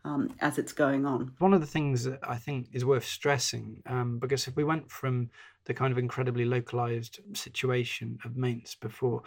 um, 0.06 0.34
as 0.40 0.58
it's 0.58 0.72
going 0.72 1.06
on. 1.06 1.34
One 1.40 1.54
of 1.54 1.60
the 1.60 1.68
things 1.68 2.06
that 2.06 2.20
I 2.24 2.38
think 2.38 2.70
is 2.72 2.86
worth 2.86 3.04
stressing, 3.04 3.84
um, 3.86 4.18
because 4.18 4.48
if 4.48 4.56
we 4.56 4.64
went 4.64 4.90
from 4.90 5.30
the 5.66 5.74
kind 5.74 5.92
of 5.92 5.98
incredibly 5.98 6.46
localized 6.46 7.20
situation 7.34 8.18
of 8.24 8.38
Mainz 8.38 8.76
before, 8.76 9.24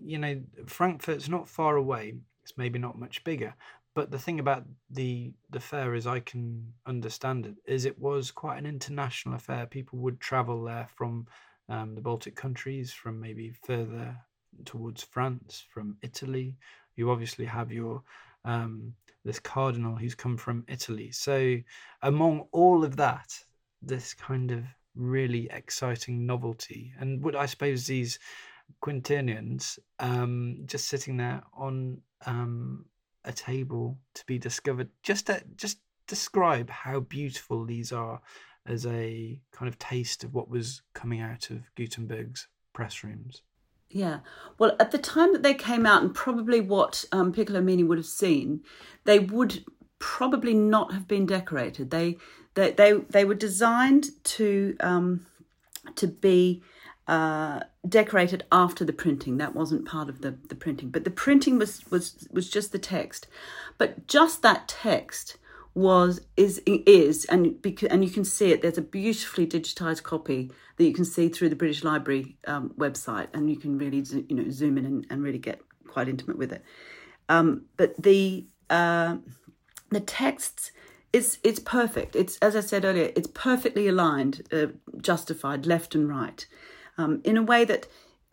you 0.00 0.18
know, 0.18 0.40
Frankfurt's 0.66 1.28
not 1.28 1.48
far 1.48 1.74
away. 1.74 2.14
It's 2.44 2.56
maybe 2.56 2.78
not 2.78 2.96
much 2.96 3.24
bigger, 3.24 3.54
but 3.94 4.10
the 4.10 4.18
thing 4.18 4.40
about 4.40 4.64
the 4.90 5.32
the 5.50 5.60
fair, 5.60 5.94
is 5.94 6.06
I 6.06 6.20
can 6.20 6.72
understand 6.86 7.46
it, 7.46 7.54
is 7.66 7.84
it 7.84 7.98
was 7.98 8.30
quite 8.30 8.58
an 8.58 8.66
international 8.66 9.36
affair. 9.36 9.66
People 9.66 10.00
would 10.00 10.20
travel 10.20 10.64
there 10.64 10.88
from 10.96 11.26
um, 11.68 11.94
the 11.94 12.00
Baltic 12.00 12.34
countries, 12.34 12.92
from 12.92 13.20
maybe 13.20 13.52
further 13.64 14.16
towards 14.64 15.02
France, 15.02 15.64
from 15.72 15.96
Italy. 16.02 16.56
You 16.96 17.10
obviously 17.10 17.44
have 17.44 17.72
your 17.72 18.02
um, 18.44 18.94
this 19.24 19.38
cardinal 19.38 19.96
who's 19.96 20.14
come 20.14 20.36
from 20.36 20.64
Italy. 20.68 21.10
So, 21.12 21.56
among 22.02 22.46
all 22.52 22.84
of 22.84 22.96
that, 22.96 23.32
this 23.80 24.12
kind 24.12 24.50
of 24.50 24.64
really 24.96 25.48
exciting 25.52 26.26
novelty, 26.26 26.92
and 26.98 27.22
what 27.22 27.36
I 27.36 27.46
suppose 27.46 27.86
these 27.86 28.18
quinternions 28.82 29.78
um, 30.00 30.58
just 30.66 30.88
sitting 30.88 31.16
there 31.16 31.42
on 31.54 32.00
um, 32.26 32.86
a 33.24 33.32
table 33.32 33.98
to 34.14 34.26
be 34.26 34.38
discovered. 34.38 34.88
Just 35.02 35.26
to, 35.26 35.42
just 35.56 35.78
describe 36.06 36.70
how 36.70 37.00
beautiful 37.00 37.64
these 37.64 37.92
are 37.92 38.20
as 38.66 38.86
a 38.86 39.40
kind 39.52 39.68
of 39.68 39.78
taste 39.78 40.24
of 40.24 40.34
what 40.34 40.48
was 40.48 40.82
coming 40.94 41.20
out 41.20 41.50
of 41.50 41.74
Gutenberg's 41.74 42.48
press 42.72 43.04
rooms. 43.04 43.42
Yeah. 43.90 44.20
Well, 44.58 44.74
at 44.80 44.90
the 44.90 44.98
time 44.98 45.32
that 45.32 45.42
they 45.42 45.54
came 45.54 45.86
out, 45.86 46.02
and 46.02 46.14
probably 46.14 46.60
what 46.60 47.04
um, 47.12 47.32
Piccolomini 47.32 47.86
would 47.86 47.98
have 47.98 48.06
seen, 48.06 48.62
they 49.04 49.18
would 49.18 49.64
probably 49.98 50.54
not 50.54 50.92
have 50.92 51.06
been 51.06 51.26
decorated. 51.26 51.90
They 51.90 52.16
they 52.54 52.72
they, 52.72 52.92
they 52.92 53.24
were 53.24 53.34
designed 53.34 54.06
to 54.24 54.76
um, 54.80 55.26
to 55.96 56.06
be 56.06 56.62
uh, 57.06 57.60
decorated 57.86 58.44
after 58.50 58.84
the 58.84 58.92
printing. 58.92 59.36
That 59.36 59.54
wasn't 59.54 59.84
part 59.84 60.08
of 60.08 60.22
the, 60.22 60.38
the 60.48 60.54
printing, 60.54 60.90
but 60.90 61.04
the 61.04 61.10
printing 61.10 61.58
was 61.58 61.82
was 61.90 62.26
was 62.30 62.48
just 62.48 62.72
the 62.72 62.78
text. 62.78 63.26
But 63.78 64.06
just 64.06 64.42
that 64.42 64.68
text 64.68 65.36
was 65.74 66.20
is 66.36 66.62
is 66.66 67.24
and 67.26 67.58
and 67.90 68.04
you 68.04 68.10
can 68.10 68.24
see 68.24 68.52
it. 68.52 68.62
There's 68.62 68.78
a 68.78 68.82
beautifully 68.82 69.46
digitized 69.46 70.02
copy 70.02 70.50
that 70.76 70.84
you 70.84 70.94
can 70.94 71.04
see 71.04 71.28
through 71.28 71.48
the 71.50 71.56
british 71.56 71.84
library 71.84 72.36
um, 72.46 72.72
website 72.78 73.28
and 73.32 73.48
you 73.48 73.56
can 73.56 73.78
really 73.78 74.04
you 74.28 74.36
know 74.36 74.50
zoom 74.50 74.78
in 74.78 74.84
and, 74.84 75.06
and 75.10 75.22
really 75.22 75.38
get 75.38 75.60
quite 75.86 76.08
intimate 76.08 76.38
with 76.38 76.52
it. 76.52 76.64
Um, 77.28 77.66
but 77.76 78.02
the 78.02 78.46
uh, 78.70 79.16
the 79.90 80.00
texts 80.00 80.72
is 81.12 81.38
it's 81.44 81.60
perfect. 81.60 82.16
It's 82.16 82.38
as 82.38 82.56
i 82.56 82.60
said 82.60 82.84
earlier 82.84 83.12
it's 83.14 83.28
perfectly 83.28 83.88
aligned 83.88 84.46
uh, 84.52 84.66
justified 85.02 85.66
left 85.66 85.94
and 85.94 86.08
right 86.08 86.46
um, 86.98 87.20
in 87.24 87.36
a 87.36 87.42
way 87.42 87.64
that 87.64 87.86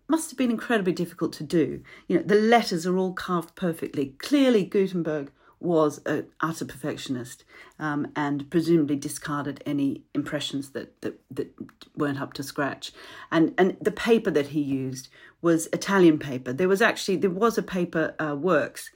must 0.08 0.30
have 0.30 0.38
been 0.38 0.52
incredibly 0.52 0.94
difficult 0.94 1.32
to 1.34 1.44
do 1.44 1.82
you 2.08 2.18
know 2.18 2.24
the 2.24 2.36
letters 2.36 2.86
are 2.86 2.98
all 2.98 3.14
carved 3.14 3.56
perfectly 3.56 4.14
clearly 4.18 4.64
gutenberg 4.64 5.32
was 5.62 6.00
an 6.08 6.26
utter 6.42 6.66
perfectionist 6.66 7.44
um, 7.80 8.08
and 8.16 8.50
presumably 8.50 8.96
discarded 8.96 9.62
any 9.66 10.04
impressions 10.16 10.72
that, 10.72 11.00
that, 11.02 11.20
that 11.30 11.54
weren't 11.96 12.20
up 12.20 12.34
to 12.34 12.44
scratch. 12.44 12.92
And, 13.32 13.54
and 13.58 13.78
the 13.80 13.92
paper 13.92 14.32
that 14.32 14.48
he 14.48 14.60
used 14.60 15.08
was 15.42 15.68
Italian 15.72 16.18
paper. 16.18 16.52
There 16.52 16.68
was 16.68 16.82
actually, 16.82 17.18
there 17.18 17.30
was 17.30 17.58
a 17.60 17.64
paper, 17.64 18.16
uh, 18.20 18.36
Works, 18.36 18.90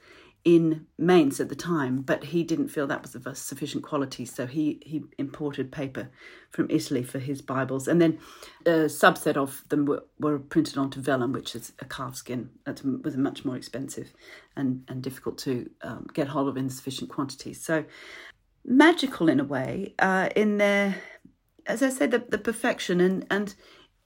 in 0.46 0.86
Mainz 0.96 1.40
at 1.40 1.48
the 1.48 1.56
time, 1.56 2.02
but 2.02 2.22
he 2.22 2.44
didn't 2.44 2.68
feel 2.68 2.86
that 2.86 3.02
was 3.02 3.16
of 3.16 3.26
a 3.26 3.34
sufficient 3.34 3.82
quality, 3.82 4.24
so 4.24 4.46
he 4.46 4.80
he 4.86 5.02
imported 5.18 5.72
paper 5.72 6.08
from 6.50 6.68
Italy 6.70 7.02
for 7.02 7.18
his 7.18 7.42
Bibles, 7.42 7.88
and 7.88 8.00
then 8.00 8.20
a 8.64 8.86
subset 8.86 9.36
of 9.36 9.64
them 9.70 9.86
were, 9.86 10.04
were 10.20 10.38
printed 10.38 10.78
onto 10.78 11.00
vellum, 11.00 11.32
which 11.32 11.56
is 11.56 11.72
a 11.80 11.84
calf 11.84 12.14
skin 12.14 12.50
that 12.64 12.80
was 12.84 13.16
much 13.16 13.44
more 13.44 13.56
expensive 13.56 14.12
and 14.54 14.84
and 14.86 15.02
difficult 15.02 15.36
to 15.38 15.68
um, 15.82 16.06
get 16.14 16.28
hold 16.28 16.48
of 16.48 16.56
in 16.56 16.70
sufficient 16.70 17.10
quantities. 17.10 17.60
So 17.60 17.84
magical 18.64 19.28
in 19.28 19.40
a 19.40 19.44
way, 19.44 19.94
uh, 19.98 20.28
in 20.36 20.58
their 20.58 20.94
as 21.66 21.82
I 21.82 21.88
said, 21.88 22.12
the, 22.12 22.20
the 22.20 22.38
perfection 22.38 23.00
and 23.00 23.26
and 23.28 23.52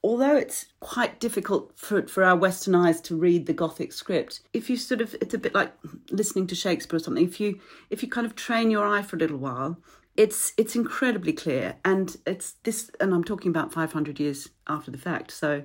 although 0.03 0.37
it's 0.37 0.67
quite 0.81 1.21
difficult 1.21 1.73
for 1.77 2.07
for 2.07 2.25
our 2.25 2.37
Western 2.37 2.75
eyes 2.75 3.01
to 3.03 3.17
read 3.17 3.47
the 3.47 3.53
Gothic 3.53 3.93
script, 3.93 4.41
if 4.53 4.71
you 4.71 4.77
sort 4.77 5.01
of 5.01 5.15
it's 5.21 5.35
a 5.35 5.39
bit 5.39 5.55
like 5.55 5.73
listening 6.11 6.47
to 6.49 6.55
Shakespeare 6.55 6.97
or 6.97 7.01
something. 7.01 7.25
If 7.25 7.41
you 7.41 7.61
if 7.91 8.03
you 8.03 8.09
kind 8.09 8.27
of 8.27 8.35
train 8.35 8.71
your 8.71 8.87
eye 8.87 9.03
for 9.03 9.17
a 9.17 9.19
little 9.19 9.39
while, 9.39 9.79
it's 10.17 10.53
it's 10.57 10.75
incredibly 10.75 11.33
clear, 11.33 11.77
and 11.85 12.17
it's 12.27 12.53
this. 12.65 12.91
And 13.01 13.15
I'm 13.15 13.25
talking 13.25 13.51
about 13.51 13.73
500 13.73 14.19
years 14.19 14.49
after 14.67 14.91
the 14.91 14.99
fact, 14.99 15.31
so 15.31 15.65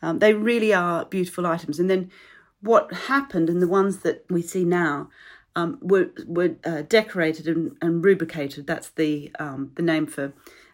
um, 0.00 0.20
they 0.20 0.34
really 0.34 0.72
are 0.72 1.04
beautiful 1.04 1.46
items. 1.46 1.78
And 1.80 1.90
then 1.90 2.10
what 2.60 2.92
happened, 2.92 3.50
and 3.50 3.60
the 3.60 3.68
ones 3.68 3.98
that 3.98 4.24
we 4.30 4.42
see 4.42 4.64
now. 4.64 5.08
Um, 5.54 5.78
were 5.82 6.10
were 6.26 6.56
uh, 6.64 6.80
decorated 6.88 7.46
and, 7.46 7.76
and 7.82 8.02
rubricated. 8.02 8.66
That's 8.66 8.88
the 8.88 9.30
um, 9.38 9.72
the 9.74 9.82
name 9.82 10.06
for 10.06 10.32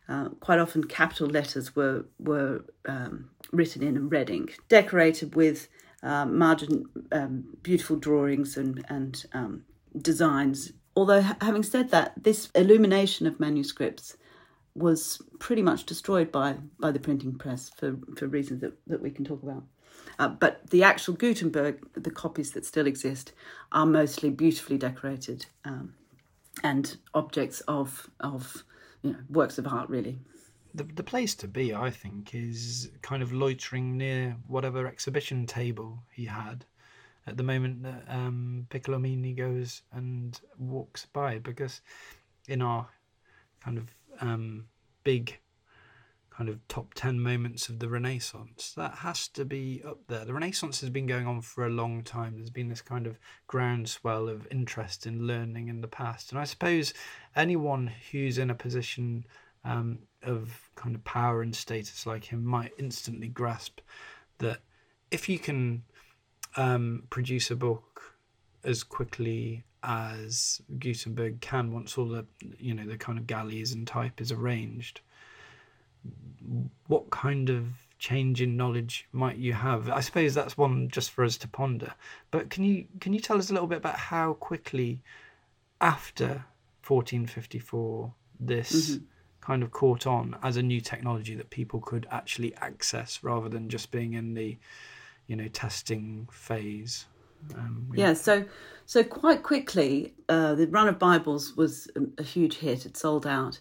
uh, 0.09 0.31
quite 0.41 0.59
often 0.59 0.85
capital 0.85 1.27
letters 1.29 1.77
were 1.77 2.07
were 2.19 2.65
um, 2.87 3.31
written 3.53 3.83
in 3.83 4.09
red 4.09 4.31
ink, 4.31 4.59
decorated 4.69 5.35
with 5.35 5.69
um, 6.03 6.39
margin, 6.39 6.85
um, 7.13 7.45
beautiful 7.63 7.97
drawings 7.97 8.57
and 8.57 8.85
and 8.89 9.27
um, 9.33 9.65
designs. 10.01 10.73
Although, 10.97 11.21
having 11.21 11.63
said 11.63 11.91
that, 11.91 12.13
this 12.23 12.51
illumination 12.55 13.27
of 13.27 13.39
manuscripts 13.39 14.17
was 14.75 15.21
pretty 15.39 15.63
much 15.63 15.85
destroyed 15.85 16.33
by 16.33 16.57
by 16.79 16.91
the 16.91 17.01
printing 17.01 17.37
press 17.37 17.69
for 17.69 17.97
for 18.17 18.27
reasons 18.27 18.63
that, 18.63 18.73
that 18.87 19.03
we 19.03 19.11
can 19.11 19.25
talk 19.25 19.43
about. 19.43 19.65
Uh, 20.19 20.29
but 20.29 20.69
the 20.71 20.83
actual 20.83 21.15
Gutenberg, 21.15 21.87
the 21.95 22.11
copies 22.11 22.53
that 22.53 22.65
still 22.65 22.87
exist, 22.87 23.33
are 23.73 23.87
mostly 23.87 24.31
beautifully 24.31 24.79
decorated 24.79 25.47
um, 25.65 25.95
and 26.63 26.97
objects 27.15 27.61
of 27.69 28.09
of 28.21 28.65
you 29.03 29.13
know, 29.13 29.19
works 29.31 29.59
of 29.59 29.67
art, 29.67 29.89
really. 29.89 30.19
The, 30.75 30.85
the 30.85 31.03
place 31.03 31.35
to 31.37 31.49
be, 31.49 31.75
I 31.75 31.91
think, 31.91 32.35
is 32.35 32.91
kind 33.03 33.23
of 33.23 33.33
loitering 33.33 33.97
near 33.97 34.37
whatever 34.47 34.87
exhibition 34.87 35.47
table 35.47 36.03
he 36.13 36.25
had 36.25 36.65
at 37.27 37.37
the 37.37 37.43
moment 37.43 37.83
that 37.83 38.05
um, 38.09 38.67
Piccolomini 38.71 39.37
goes 39.37 39.83
and 39.93 40.41
walks 40.59 41.07
by, 41.07 41.39
because 41.39 41.81
in 42.49 42.63
our 42.63 42.89
kind 43.61 43.79
of 43.79 43.95
um, 44.21 44.65
big 45.05 45.39
kind 46.39 46.49
of 46.49 46.67
top 46.69 46.95
10 46.95 47.19
moments 47.19 47.69
of 47.69 47.81
the 47.81 47.89
Renaissance. 47.89 48.73
That 48.77 48.99
has 48.99 49.27
to 49.29 49.45
be 49.45 49.83
up 49.85 49.99
there. 50.07 50.25
The 50.25 50.33
Renaissance 50.33 50.81
has 50.83 50.89
been 50.89 51.07
going 51.07 51.27
on 51.27 51.41
for 51.41 51.67
a 51.67 51.71
long 51.71 52.05
time. 52.05 52.37
There's 52.37 52.49
been 52.49 52.69
this 52.69 52.81
kind 52.81 53.09
of 53.09 53.19
groundswell 53.49 54.29
of 54.29 54.47
interest 54.49 55.05
in 55.05 55.27
learning 55.27 55.67
in 55.67 55.81
the 55.81 55.89
past. 55.89 56.31
And 56.31 56.41
I 56.41 56.45
suppose 56.45 56.95
anyone 57.35 57.91
who's 58.13 58.39
in 58.39 58.51
a 58.51 58.55
position 58.55 59.25
um, 59.65 59.99
of 60.23 60.71
kind 60.77 60.95
of 60.95 61.03
power 61.03 61.43
and 61.43 61.57
status 61.57 62.07
like 62.07 62.27
him 62.27 62.45
might 62.45 62.71
instantly 62.79 63.27
grasp 63.27 63.81
that 64.39 64.61
if 65.11 65.29
you 65.29 65.41
can 65.41 65.83
um, 66.57 67.03
produce 67.11 67.51
a 67.51 67.57
book 67.57 68.15
as 68.63 68.85
quickly 68.85 69.65
as 69.83 70.61
Gutenberg 70.79 71.41
can 71.41 71.73
once 71.73 71.99
all 71.99 72.07
the 72.07 72.27
you 72.59 72.75
know 72.75 72.87
the 72.87 72.97
kind 72.97 73.19
of 73.19 73.27
galleys 73.27 73.73
and 73.73 73.87
type 73.87 74.21
is 74.21 74.33
arranged 74.33 75.01
what 76.87 77.11
kind 77.11 77.51
of 77.51 77.67
change 77.99 78.41
in 78.41 78.57
knowledge 78.57 79.07
might 79.13 79.37
you 79.37 79.53
have? 79.53 79.91
I 79.91 80.01
suppose 80.01 80.35
that's 80.35 80.57
one 80.57 80.89
just 80.89 81.11
for 81.11 81.25
us 81.25 81.37
to 81.39 81.49
ponder. 81.49 81.95
But 82.31 82.51
can 82.51 82.65
you 82.65 82.87
can 83.01 83.13
you 83.13 83.21
tell 83.21 83.39
us 83.39 83.51
a 83.51 83.53
little 83.53 83.69
bit 83.69 83.79
about 83.79 83.97
how 83.97 84.35
quickly 84.35 85.03
after 85.81 86.45
1454 86.87 88.13
this 88.41 88.91
mm-hmm. 88.91 89.05
kind 89.41 89.63
of 89.63 89.71
caught 89.71 90.07
on 90.07 90.37
as 90.43 90.57
a 90.57 90.63
new 90.63 90.81
technology 90.81 91.35
that 91.35 91.51
people 91.51 91.81
could 91.81 92.07
actually 92.11 92.55
access 92.57 93.23
rather 93.23 93.49
than 93.49 93.69
just 93.69 93.91
being 93.91 94.15
in 94.15 94.35
the 94.35 94.57
you 95.27 95.37
know 95.37 95.49
testing 95.49 96.29
phase? 96.33 97.07
Um, 97.55 97.89
yeah. 97.95 98.09
yeah. 98.09 98.15
so 98.15 98.45
so 98.87 99.05
quite 99.05 99.43
quickly, 99.43 100.15
uh, 100.29 100.55
the 100.55 100.67
run 100.67 100.89
of 100.89 100.99
Bibles 100.99 101.55
was 101.57 101.89
a, 101.95 102.23
a 102.23 102.23
huge 102.23 102.57
hit. 102.57 102.87
It 102.87 102.97
sold 102.97 103.27
out. 103.27 103.61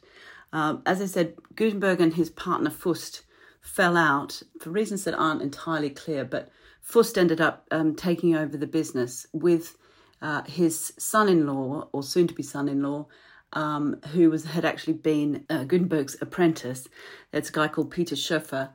Um, 0.54 0.82
as 0.86 1.02
I 1.02 1.06
said, 1.06 1.36
Gutenberg 1.56 2.02
and 2.02 2.14
his 2.14 2.30
partner 2.30 2.70
Fust 2.70 3.24
fell 3.62 3.98
out 3.98 4.42
for 4.62 4.70
reasons 4.70 5.04
that 5.04 5.14
aren't 5.14 5.42
entirely 5.42 5.90
clear, 5.90 6.24
but 6.24 6.50
Fust 6.82 7.18
ended 7.18 7.42
up 7.42 7.68
um, 7.72 7.96
taking 7.96 8.36
over 8.36 8.56
the 8.56 8.68
business 8.68 9.26
with 9.34 9.76
uh, 10.22 10.44
his 10.44 10.94
son 10.98 11.28
in 11.28 11.46
law, 11.46 11.90
or 11.92 12.02
soon 12.02 12.28
to 12.28 12.34
be 12.34 12.44
son 12.44 12.70
in 12.70 12.82
law, 12.82 13.08
um, 13.54 14.00
who 14.14 14.30
was 14.30 14.46
had 14.46 14.66
actually 14.66 14.94
been 14.94 15.46
uh, 15.50 15.64
Gutenberg's 15.64 16.18
apprentice. 16.22 16.88
That's 17.32 17.50
a 17.50 17.54
guy 17.54 17.68
called 17.68 17.92
Peter 17.92 18.16
Schoeffer. 18.16 18.70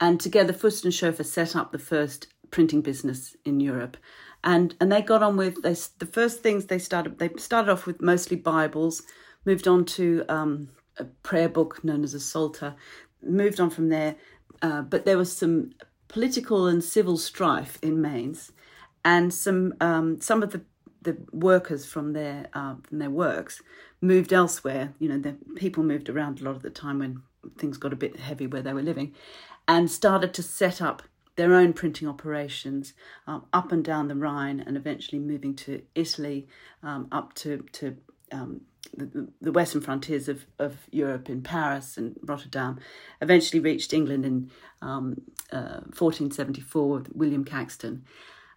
And 0.00 0.20
together, 0.20 0.52
Fust 0.52 0.84
and 0.84 0.92
Schoeffer 0.92 1.24
set 1.24 1.56
up 1.56 1.72
the 1.72 1.78
first 1.78 2.28
printing 2.50 2.82
business 2.82 3.36
in 3.44 3.60
Europe. 3.60 3.96
And, 4.42 4.74
and 4.80 4.92
they 4.92 5.00
got 5.00 5.22
on 5.22 5.36
with 5.36 5.62
the 5.62 6.06
first 6.06 6.42
things 6.42 6.66
they 6.66 6.78
started. 6.78 7.18
They 7.18 7.30
started 7.38 7.72
off 7.72 7.86
with 7.86 8.02
mostly 8.02 8.36
Bibles, 8.36 9.02
moved 9.44 9.66
on 9.66 9.84
to 9.86 10.24
um, 10.28 10.68
a 10.98 11.04
prayer 11.04 11.48
book 11.48 11.82
known 11.84 12.04
as 12.04 12.14
a 12.14 12.20
Psalter. 12.20 12.74
Moved 13.22 13.60
on 13.60 13.70
from 13.70 13.88
there, 13.88 14.16
uh, 14.62 14.82
but 14.82 15.04
there 15.04 15.18
was 15.18 15.34
some 15.34 15.70
political 16.08 16.66
and 16.66 16.84
civil 16.84 17.16
strife 17.16 17.78
in 17.82 18.00
Mainz, 18.00 18.52
and 19.04 19.32
some 19.32 19.74
um, 19.80 20.20
some 20.20 20.42
of 20.42 20.50
the 20.52 20.62
the 21.02 21.16
workers 21.32 21.86
from 21.86 22.12
their 22.12 22.48
uh, 22.52 22.74
from 22.82 22.98
their 22.98 23.10
works 23.10 23.62
moved 24.00 24.32
elsewhere. 24.32 24.94
You 24.98 25.08
know, 25.08 25.18
the 25.18 25.36
people 25.56 25.82
moved 25.82 26.08
around 26.08 26.40
a 26.40 26.44
lot 26.44 26.56
of 26.56 26.62
the 26.62 26.70
time 26.70 26.98
when 26.98 27.22
things 27.58 27.78
got 27.78 27.92
a 27.92 27.96
bit 27.96 28.18
heavy 28.18 28.46
where 28.46 28.62
they 28.62 28.72
were 28.72 28.82
living, 28.82 29.14
and 29.66 29.90
started 29.90 30.34
to 30.34 30.42
set 30.42 30.80
up 30.82 31.02
their 31.36 31.54
own 31.54 31.72
printing 31.72 32.06
operations 32.06 32.92
um, 33.26 33.44
up 33.52 33.72
and 33.72 33.84
down 33.84 34.08
the 34.08 34.14
Rhine, 34.14 34.60
and 34.60 34.76
eventually 34.76 35.18
moving 35.18 35.54
to 35.56 35.82
Italy, 35.94 36.46
um, 36.82 37.08
up 37.10 37.34
to 37.36 37.64
to 37.72 37.96
um, 38.34 38.60
the, 38.96 39.28
the, 39.40 39.52
western 39.52 39.80
frontiers 39.80 40.28
of, 40.28 40.46
of 40.58 40.76
Europe 40.90 41.30
in 41.30 41.42
Paris 41.42 41.96
and 41.96 42.16
Rotterdam, 42.22 42.78
eventually 43.20 43.60
reached 43.60 43.92
England 43.92 44.24
in 44.24 44.50
um, 44.82 45.16
uh, 45.52 45.80
1474 45.96 46.88
with 46.88 47.12
William 47.14 47.44
Caxton. 47.44 48.04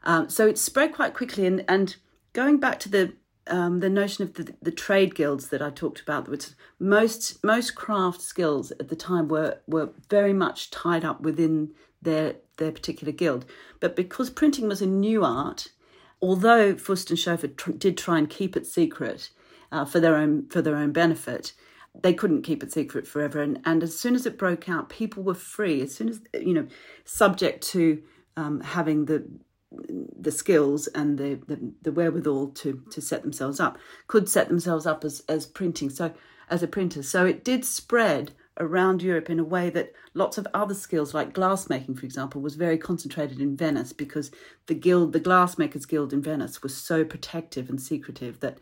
Um, 0.03 0.30
so 0.30 0.47
it 0.47 0.57
spread 0.57 0.93
quite 0.93 1.13
quickly, 1.13 1.45
and, 1.45 1.63
and 1.67 1.95
going 2.34 2.59
back 2.59 2.80
to 2.82 2.89
the 2.89 3.13
um, 3.49 3.80
the 3.80 3.89
notion 3.89 4.25
of 4.25 4.34
the, 4.34 4.53
the 4.61 4.71
trade 4.71 5.15
guilds 5.15 5.47
that 5.49 5.61
I 5.61 5.69
talked 5.69 6.01
about, 6.01 6.28
which 6.28 6.49
most 6.80 7.43
most 7.43 7.75
craft 7.75 8.21
skills 8.21 8.71
at 8.71 8.89
the 8.89 8.95
time 8.95 9.28
were 9.28 9.59
were 9.67 9.91
very 10.09 10.34
much 10.34 10.69
tied 10.69 11.05
up 11.05 11.21
within 11.21 11.71
their 12.01 12.36
their 12.57 12.71
particular 12.71 13.13
guild. 13.13 13.45
But 13.80 13.95
because 13.95 14.30
printing 14.30 14.67
was 14.67 14.82
a 14.82 14.88
new 14.88 15.23
art, 15.23 15.69
although 16.21 16.75
Fust 16.75 17.09
and 17.09 17.19
Schoeffer 17.19 17.47
tr- 17.47 17.71
did 17.71 17.97
try 17.97 18.17
and 18.17 18.30
keep 18.30 18.57
it 18.57 18.67
secret, 18.67 19.30
uh, 19.72 19.86
for 19.86 19.99
their 19.99 20.15
own 20.15 20.47
for 20.49 20.61
their 20.61 20.76
own 20.76 20.91
benefit. 20.91 21.53
They 21.99 22.13
couldn't 22.13 22.43
keep 22.43 22.61
it 22.61 22.72
secret 22.72 23.07
forever, 23.07 23.41
and, 23.41 23.59
and 23.65 23.82
as 23.82 23.97
soon 23.97 24.13
as 24.13 24.26
it 24.26 24.38
broke 24.38 24.70
out, 24.70 24.89
people 24.89 25.24
were 25.24 25.34
free. 25.34 25.82
As 25.82 25.95
soon 25.95 26.09
as 26.09 26.22
you 26.34 26.53
know, 26.53 26.68
subject 27.05 27.63
to 27.70 28.01
um, 28.36 28.61
having 28.61 29.05
the 29.05 29.26
the 29.72 30.32
skills 30.32 30.88
and 30.88 31.18
the, 31.18 31.39
the, 31.47 31.59
the 31.82 31.91
wherewithal 31.91 32.49
to 32.49 32.84
to 32.91 33.01
set 33.01 33.24
themselves 33.24 33.59
up, 33.59 33.78
could 34.07 34.30
set 34.30 34.47
themselves 34.47 34.86
up 34.86 35.03
as 35.03 35.24
as 35.28 35.45
printing. 35.45 35.89
So 35.89 36.13
as 36.49 36.63
a 36.63 36.68
printer, 36.68 37.03
so 37.03 37.26
it 37.26 37.43
did 37.43 37.65
spread 37.65 38.32
around 38.59 39.01
Europe 39.01 39.30
in 39.30 39.39
a 39.39 39.43
way 39.43 39.70
that 39.70 39.93
lots 40.13 40.38
of 40.38 40.47
other 40.53 40.74
skills, 40.74 41.13
like 41.13 41.34
glassmaking, 41.34 41.97
for 41.97 42.05
example, 42.05 42.41
was 42.41 42.55
very 42.55 42.78
concentrated 42.78 43.39
in 43.39 43.55
Venice 43.55 43.93
because 43.93 44.32
the 44.65 44.74
guild, 44.74 45.13
the 45.13 45.20
glassmakers 45.20 45.88
guild 45.88 46.13
in 46.13 46.22
Venice, 46.22 46.63
was 46.63 46.76
so 46.76 47.03
protective 47.03 47.70
and 47.70 47.82
secretive 47.82 48.39
that 48.39 48.57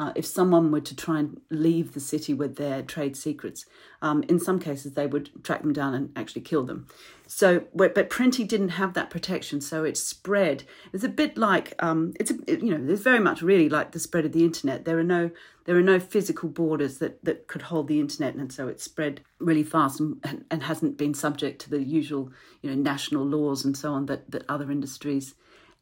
uh, 0.00 0.12
if 0.16 0.24
someone 0.24 0.72
were 0.72 0.80
to 0.80 0.96
try 0.96 1.18
and 1.18 1.38
leave 1.50 1.92
the 1.92 2.00
city 2.00 2.32
with 2.32 2.56
their 2.56 2.80
trade 2.80 3.14
secrets, 3.14 3.66
um, 4.00 4.22
in 4.30 4.40
some 4.40 4.58
cases 4.58 4.94
they 4.94 5.06
would 5.06 5.28
track 5.44 5.60
them 5.60 5.74
down 5.74 5.92
and 5.92 6.10
actually 6.16 6.40
kill 6.40 6.64
them. 6.64 6.86
So, 7.26 7.64
but 7.74 8.08
printing 8.08 8.46
didn't 8.46 8.70
have 8.70 8.94
that 8.94 9.10
protection, 9.10 9.60
so 9.60 9.84
it 9.84 9.98
spread. 9.98 10.64
It's 10.94 11.04
a 11.04 11.08
bit 11.08 11.36
like 11.36 11.74
um, 11.80 12.14
it's 12.18 12.30
a, 12.30 12.36
you 12.48 12.76
know, 12.76 12.90
it's 12.90 13.02
very 13.02 13.20
much 13.20 13.42
really 13.42 13.68
like 13.68 13.92
the 13.92 14.00
spread 14.00 14.24
of 14.24 14.32
the 14.32 14.42
internet. 14.42 14.86
There 14.86 14.98
are 14.98 15.04
no 15.04 15.32
there 15.66 15.76
are 15.76 15.82
no 15.82 16.00
physical 16.00 16.48
borders 16.48 16.96
that, 16.98 17.22
that 17.22 17.46
could 17.46 17.62
hold 17.62 17.86
the 17.86 18.00
internet, 18.00 18.36
and 18.36 18.50
so 18.50 18.68
it 18.68 18.80
spread 18.80 19.20
really 19.38 19.62
fast 19.62 20.00
and, 20.00 20.16
and, 20.24 20.46
and 20.50 20.62
hasn't 20.62 20.96
been 20.96 21.12
subject 21.12 21.60
to 21.60 21.70
the 21.70 21.82
usual 21.82 22.32
you 22.62 22.70
know 22.70 22.76
national 22.76 23.26
laws 23.26 23.66
and 23.66 23.76
so 23.76 23.92
on 23.92 24.06
that 24.06 24.30
that 24.30 24.44
other 24.48 24.70
industries 24.70 25.34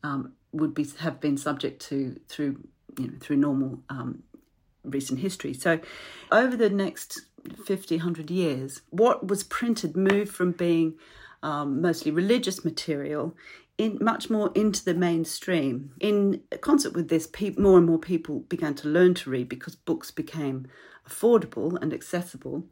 um, 0.03 0.33
would 0.51 0.75
be 0.75 0.85
have 0.99 1.21
been 1.21 1.37
subject 1.37 1.81
to 1.83 2.19
through 2.29 2.59
you 2.99 3.09
know 3.09 3.15
through 3.21 3.37
normal 3.37 3.81
um, 3.89 4.23
recent 4.85 5.21
history. 5.21 5.55
So 5.55 5.81
over 6.31 6.57
the 6.57 6.71
next 6.71 7.21
50, 7.65 7.97
100 7.97 8.31
years, 8.31 8.83
what 8.91 9.29
was 9.29 9.45
printed 9.45 9.97
moved 9.97 10.33
from 10.33 10.53
being 10.53 10.95
um, 11.43 11.81
mostly 11.81 12.11
religious 12.11 12.65
material 12.65 13.35
in 13.77 13.97
much 14.01 14.29
more 14.29 14.51
into 14.55 14.85
the 14.85 14.95
mainstream. 14.95 15.93
In 16.01 16.43
concert 16.61 16.95
with 16.95 17.09
this, 17.09 17.27
pe- 17.29 17.55
more 17.57 17.79
and 17.79 17.87
more 17.87 17.99
people 17.99 18.41
began 18.41 18.75
to 18.77 18.89
learn 18.89 19.15
to 19.15 19.31
read 19.31 19.49
because 19.49 19.77
books 19.77 20.11
became 20.11 20.67
affordable 21.09 21.81
and 21.81 21.95
accessible. 21.95 22.65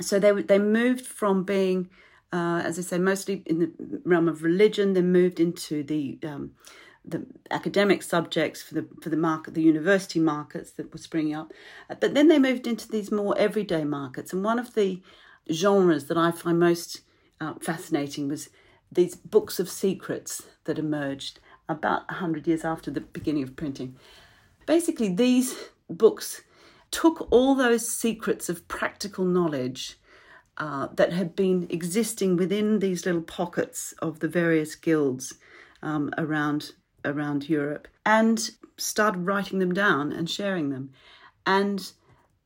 So 0.00 0.18
they 0.18 0.32
they 0.42 0.58
moved 0.58 1.06
from 1.06 1.44
being, 1.44 1.90
uh, 2.32 2.62
as 2.64 2.78
I 2.78 2.82
say, 2.82 2.98
mostly 2.98 3.42
in 3.46 3.58
the 3.58 4.00
realm 4.04 4.28
of 4.28 4.42
religion, 4.42 4.92
They 4.94 5.02
moved 5.02 5.40
into 5.40 5.82
the 5.82 6.18
um, 6.22 6.52
the 7.04 7.26
academic 7.50 8.02
subjects 8.02 8.62
for 8.62 8.74
the 8.74 8.86
for 9.02 9.10
the 9.10 9.16
market, 9.16 9.54
the 9.54 9.62
university 9.62 10.20
markets 10.20 10.72
that 10.72 10.92
were 10.92 10.98
springing 10.98 11.34
up. 11.34 11.52
But 11.88 12.14
then 12.14 12.28
they 12.28 12.38
moved 12.38 12.66
into 12.66 12.88
these 12.88 13.10
more 13.10 13.36
everyday 13.36 13.84
markets, 13.84 14.32
and 14.32 14.44
one 14.44 14.58
of 14.58 14.74
the 14.74 15.02
genres 15.50 16.06
that 16.06 16.18
I 16.18 16.30
find 16.30 16.58
most 16.58 17.00
uh, 17.40 17.54
fascinating 17.60 18.28
was 18.28 18.50
these 18.90 19.16
books 19.16 19.58
of 19.58 19.68
secrets 19.68 20.42
that 20.64 20.78
emerged 20.78 21.40
about 21.68 22.06
100 22.08 22.46
years 22.46 22.64
after 22.64 22.90
the 22.90 23.00
beginning 23.00 23.42
of 23.42 23.56
printing. 23.56 23.96
Basically, 24.66 25.08
these 25.08 25.56
books 25.88 26.42
took 26.90 27.26
all 27.30 27.54
those 27.54 27.88
secrets 27.88 28.48
of 28.48 28.68
practical 28.68 29.24
knowledge 29.24 29.98
uh, 30.58 30.88
that 30.94 31.12
had 31.12 31.34
been 31.34 31.66
existing 31.70 32.36
within 32.36 32.78
these 32.78 33.06
little 33.06 33.22
pockets 33.22 33.94
of 34.00 34.20
the 34.20 34.28
various 34.28 34.74
guilds 34.74 35.34
um, 35.82 36.12
around 36.18 36.72
around 37.04 37.48
Europe 37.48 37.88
and 38.04 38.50
started 38.76 39.26
writing 39.26 39.58
them 39.58 39.72
down 39.72 40.12
and 40.12 40.28
sharing 40.28 40.70
them. 40.70 40.90
And 41.46 41.92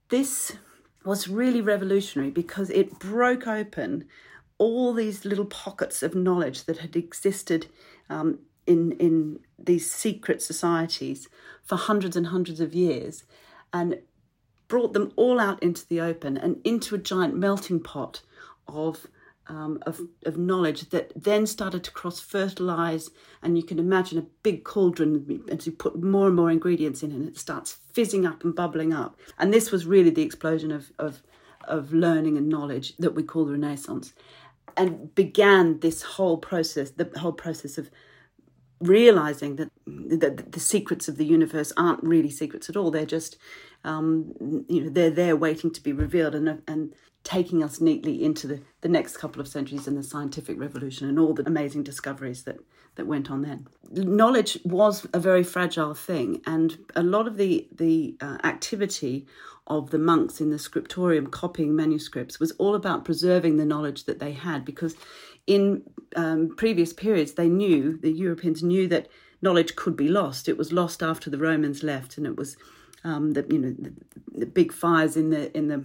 this 0.08 0.56
was 1.04 1.28
really 1.28 1.60
revolutionary 1.60 2.30
because 2.30 2.70
it 2.70 2.98
broke 2.98 3.46
open 3.46 4.06
all 4.58 4.92
these 4.92 5.24
little 5.24 5.44
pockets 5.44 6.02
of 6.02 6.14
knowledge 6.14 6.64
that 6.64 6.78
had 6.78 6.96
existed 6.96 7.66
um, 8.08 8.38
in 8.66 8.92
in 8.92 9.38
these 9.58 9.90
secret 9.90 10.42
societies 10.42 11.28
for 11.62 11.76
hundreds 11.76 12.16
and 12.16 12.28
hundreds 12.28 12.60
of 12.60 12.74
years, 12.74 13.24
and 13.72 13.98
brought 14.68 14.92
them 14.92 15.12
all 15.16 15.38
out 15.38 15.62
into 15.62 15.86
the 15.86 16.00
open 16.00 16.36
and 16.36 16.60
into 16.64 16.94
a 16.94 16.98
giant 16.98 17.36
melting 17.36 17.80
pot 17.80 18.22
of 18.66 19.06
um, 19.48 19.78
of, 19.86 20.00
of 20.24 20.36
knowledge 20.36 20.90
that 20.90 21.12
then 21.14 21.46
started 21.46 21.84
to 21.84 21.90
cross 21.90 22.20
fertilize 22.20 23.10
and 23.42 23.56
you 23.56 23.62
can 23.62 23.78
imagine 23.78 24.18
a 24.18 24.26
big 24.42 24.64
cauldron 24.64 25.44
as 25.48 25.66
you 25.66 25.72
put 25.72 26.02
more 26.02 26.26
and 26.26 26.36
more 26.36 26.50
ingredients 26.50 27.02
in 27.02 27.12
and 27.12 27.28
it 27.28 27.38
starts 27.38 27.78
fizzing 27.92 28.26
up 28.26 28.44
and 28.44 28.54
bubbling 28.54 28.92
up. 28.92 29.18
And 29.38 29.52
this 29.52 29.70
was 29.70 29.86
really 29.86 30.10
the 30.10 30.22
explosion 30.22 30.72
of, 30.72 30.90
of, 30.98 31.22
of 31.64 31.92
learning 31.92 32.36
and 32.36 32.48
knowledge 32.48 32.96
that 32.98 33.14
we 33.14 33.22
call 33.22 33.44
the 33.44 33.52
renaissance. 33.52 34.12
And 34.76 35.14
began 35.14 35.80
this 35.80 36.02
whole 36.02 36.36
process 36.36 36.90
the 36.90 37.10
whole 37.18 37.32
process 37.32 37.78
of 37.78 37.90
realizing 38.80 39.56
that 39.56 39.70
the, 39.86 40.44
the 40.50 40.60
secrets 40.60 41.08
of 41.08 41.16
the 41.16 41.24
universe 41.24 41.72
aren't 41.78 42.02
really 42.02 42.28
secrets 42.28 42.68
at 42.68 42.76
all. 42.76 42.90
They're 42.90 43.06
just 43.06 43.38
um, 43.84 44.34
you 44.68 44.82
know 44.82 44.90
they're 44.90 45.10
there 45.10 45.36
waiting 45.36 45.70
to 45.72 45.82
be 45.82 45.92
revealed 45.92 46.34
and 46.34 46.62
and 46.66 46.94
taking 47.26 47.60
us 47.60 47.80
neatly 47.80 48.22
into 48.22 48.46
the, 48.46 48.62
the 48.82 48.88
next 48.88 49.16
couple 49.16 49.40
of 49.40 49.48
centuries 49.48 49.88
and 49.88 49.98
the 49.98 50.02
scientific 50.02 50.60
revolution 50.60 51.08
and 51.08 51.18
all 51.18 51.34
the 51.34 51.44
amazing 51.44 51.82
discoveries 51.82 52.44
that, 52.44 52.56
that 52.94 53.06
went 53.06 53.32
on 53.32 53.42
then. 53.42 53.66
Knowledge 53.90 54.56
was 54.64 55.04
a 55.12 55.18
very 55.18 55.42
fragile 55.42 55.92
thing, 55.92 56.40
and 56.46 56.78
a 56.94 57.02
lot 57.02 57.26
of 57.26 57.36
the, 57.36 57.66
the 57.72 58.16
uh, 58.20 58.38
activity 58.44 59.26
of 59.66 59.90
the 59.90 59.98
monks 59.98 60.40
in 60.40 60.50
the 60.50 60.58
scriptorium 60.58 61.26
copying 61.26 61.74
manuscripts 61.74 62.38
was 62.38 62.52
all 62.52 62.76
about 62.76 63.04
preserving 63.04 63.56
the 63.56 63.64
knowledge 63.64 64.04
that 64.04 64.20
they 64.20 64.30
had 64.30 64.64
because 64.64 64.94
in 65.48 65.82
um, 66.14 66.54
previous 66.56 66.92
periods 66.92 67.32
they 67.32 67.48
knew, 67.48 67.98
the 67.98 68.12
Europeans 68.12 68.62
knew 68.62 68.86
that 68.86 69.08
knowledge 69.42 69.74
could 69.74 69.96
be 69.96 70.08
lost. 70.08 70.48
It 70.48 70.56
was 70.56 70.72
lost 70.72 71.02
after 71.02 71.28
the 71.28 71.38
Romans 71.38 71.82
left, 71.82 72.16
and 72.16 72.24
it 72.24 72.36
was 72.36 72.56
um, 73.02 73.32
the 73.32 73.44
you 73.50 73.58
know 73.58 73.74
the, 73.76 73.92
the, 74.32 74.46
big 74.46 74.72
fires 74.72 75.16
in 75.16 75.30
the 75.30 75.56
in 75.56 75.68
the 75.68 75.84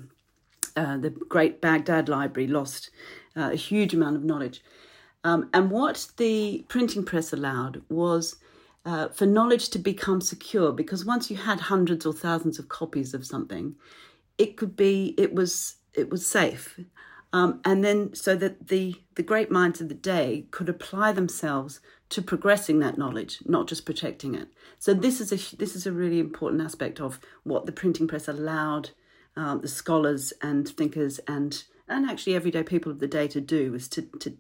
uh, 0.76 0.98
the 0.98 1.10
great 1.10 1.62
Baghdad 1.62 2.10
library 2.10 2.48
lost 2.48 2.90
uh, 3.36 3.52
a 3.52 3.56
huge 3.56 3.94
amount 3.94 4.16
of 4.16 4.24
knowledge. 4.24 4.64
Um, 5.24 5.50
and 5.54 5.70
what 5.70 6.08
the 6.18 6.66
printing 6.68 7.04
press 7.04 7.32
allowed 7.32 7.82
was 7.90 8.38
uh, 8.86 9.10
for 9.10 9.26
knowledge 9.26 9.70
to 9.70 9.80
become 9.80 10.22
secure, 10.22 10.72
because 10.72 11.06
once 11.06 11.30
you 11.30 11.38
had 11.38 11.60
hundreds 11.60 12.06
or 12.06 12.14
thousands 12.14 12.58
of 12.58 12.70
copies 12.70 13.14
of 13.14 13.26
something, 13.26 13.76
it 14.38 14.58
could 14.58 14.76
be 14.76 15.14
it 15.18 15.34
was 15.34 15.76
it 15.94 16.10
was 16.10 16.26
safe, 16.26 16.80
um, 17.34 17.62
and 17.64 17.84
then 17.84 18.16
so 18.16 18.36
that 18.36 18.70
the 18.70 18.96
the 19.16 19.24
great 19.24 19.52
minds 19.52 19.82
of 19.82 19.90
the 19.90 19.94
day 19.94 20.48
could 20.50 20.70
apply 20.70 21.12
themselves 21.12 21.80
to 22.10 22.22
progressing 22.22 22.80
that 22.80 22.98
knowledge, 22.98 23.40
not 23.46 23.68
just 23.68 23.86
protecting 23.86 24.34
it. 24.34 24.48
So 24.80 24.94
this 24.94 25.22
is 25.22 25.32
a 25.32 25.56
this 25.58 25.76
is 25.76 25.86
a 25.86 25.92
really 25.92 26.20
important 26.20 26.62
aspect 26.64 27.00
of 27.00 27.20
what 27.44 27.68
the 27.68 27.72
printing 27.72 28.08
press 28.08 28.28
allowed 28.28 28.90
um, 29.36 29.62
the 29.62 29.68
scholars 29.68 30.34
and 30.42 30.68
thinkers 30.68 31.20
and 31.28 31.64
and 31.88 32.10
actually 32.10 32.36
everyday 32.36 32.64
people 32.64 32.92
of 32.92 33.00
the 33.00 33.08
day 33.08 33.28
to 33.28 33.42
do 33.42 33.72
was 33.72 33.88
to 33.90 34.04
to 34.20 34.38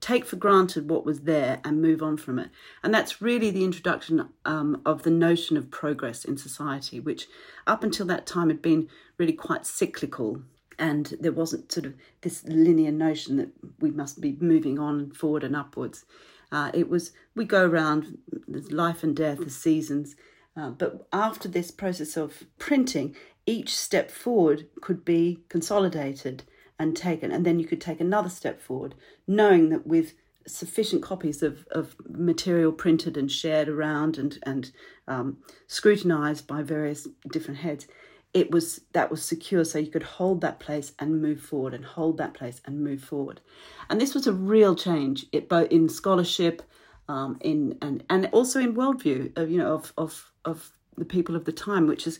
take 0.00 0.24
for 0.24 0.36
granted 0.36 0.90
what 0.90 1.04
was 1.04 1.20
there 1.20 1.60
and 1.64 1.80
move 1.80 2.02
on 2.02 2.16
from 2.16 2.38
it. 2.38 2.50
And 2.82 2.92
that's 2.92 3.22
really 3.22 3.50
the 3.50 3.64
introduction 3.64 4.28
um, 4.44 4.82
of 4.84 5.02
the 5.02 5.10
notion 5.10 5.56
of 5.56 5.70
progress 5.70 6.24
in 6.24 6.36
society, 6.36 7.00
which 7.00 7.26
up 7.66 7.82
until 7.82 8.06
that 8.06 8.26
time 8.26 8.48
had 8.48 8.62
been 8.62 8.88
really 9.18 9.32
quite 9.32 9.66
cyclical. 9.66 10.42
And 10.78 11.14
there 11.20 11.32
wasn't 11.32 11.72
sort 11.72 11.86
of 11.86 11.94
this 12.20 12.44
linear 12.44 12.92
notion 12.92 13.36
that 13.36 13.48
we 13.80 13.90
must 13.90 14.20
be 14.20 14.36
moving 14.40 14.78
on 14.78 15.12
forward 15.12 15.42
and 15.42 15.56
upwards. 15.56 16.04
Uh, 16.52 16.70
it 16.74 16.88
was, 16.88 17.12
we 17.34 17.44
go 17.44 17.66
around, 17.66 18.18
there's 18.46 18.70
life 18.70 19.02
and 19.02 19.16
death, 19.16 19.38
the 19.38 19.50
seasons. 19.50 20.16
Uh, 20.56 20.70
but 20.70 21.06
after 21.12 21.48
this 21.48 21.70
process 21.70 22.16
of 22.16 22.44
printing, 22.58 23.16
each 23.46 23.74
step 23.76 24.10
forward 24.10 24.66
could 24.80 25.04
be 25.04 25.40
consolidated 25.48 26.42
and 26.78 26.96
taken, 26.96 27.32
and 27.32 27.46
then 27.46 27.58
you 27.58 27.66
could 27.66 27.80
take 27.80 28.00
another 28.00 28.28
step 28.28 28.60
forward, 28.60 28.94
knowing 29.26 29.70
that 29.70 29.86
with 29.86 30.14
sufficient 30.46 31.02
copies 31.02 31.42
of, 31.42 31.66
of 31.70 31.96
material 32.08 32.70
printed 32.70 33.16
and 33.16 33.30
shared 33.32 33.68
around 33.68 34.18
and 34.18 34.38
and 34.44 34.70
um, 35.08 35.38
scrutinized 35.66 36.46
by 36.46 36.62
various 36.62 37.08
different 37.32 37.60
heads, 37.60 37.86
it 38.34 38.50
was 38.50 38.80
that 38.92 39.10
was 39.10 39.22
secure, 39.22 39.64
so 39.64 39.78
you 39.78 39.90
could 39.90 40.02
hold 40.02 40.40
that 40.40 40.60
place 40.60 40.92
and 40.98 41.22
move 41.22 41.40
forward, 41.40 41.72
and 41.72 41.84
hold 41.84 42.18
that 42.18 42.34
place 42.34 42.60
and 42.64 42.84
move 42.84 43.02
forward, 43.02 43.40
and 43.88 44.00
this 44.00 44.14
was 44.14 44.26
a 44.26 44.32
real 44.32 44.74
change. 44.74 45.26
It 45.32 45.48
both 45.48 45.70
in 45.70 45.88
scholarship, 45.88 46.62
um, 47.08 47.38
in 47.40 47.78
and 47.80 48.04
and 48.10 48.28
also 48.32 48.60
in 48.60 48.74
worldview 48.74 49.36
of 49.38 49.50
you 49.50 49.58
know 49.58 49.72
of 49.72 49.92
of 49.96 50.32
of 50.44 50.72
the 50.98 51.04
people 51.04 51.36
of 51.36 51.44
the 51.44 51.52
time, 51.52 51.86
which 51.86 52.06
is 52.06 52.18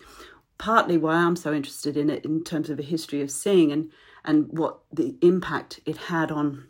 partly 0.58 0.96
why 0.96 1.14
I'm 1.14 1.36
so 1.36 1.52
interested 1.52 1.96
in 1.96 2.10
it 2.10 2.24
in 2.24 2.44
terms 2.44 2.70
of 2.70 2.78
a 2.78 2.82
history 2.82 3.20
of 3.20 3.30
seeing 3.30 3.72
and 3.72 3.90
and 4.24 4.48
what 4.58 4.80
the 4.92 5.16
impact 5.22 5.80
it 5.86 5.96
had 5.96 6.30
on 6.30 6.68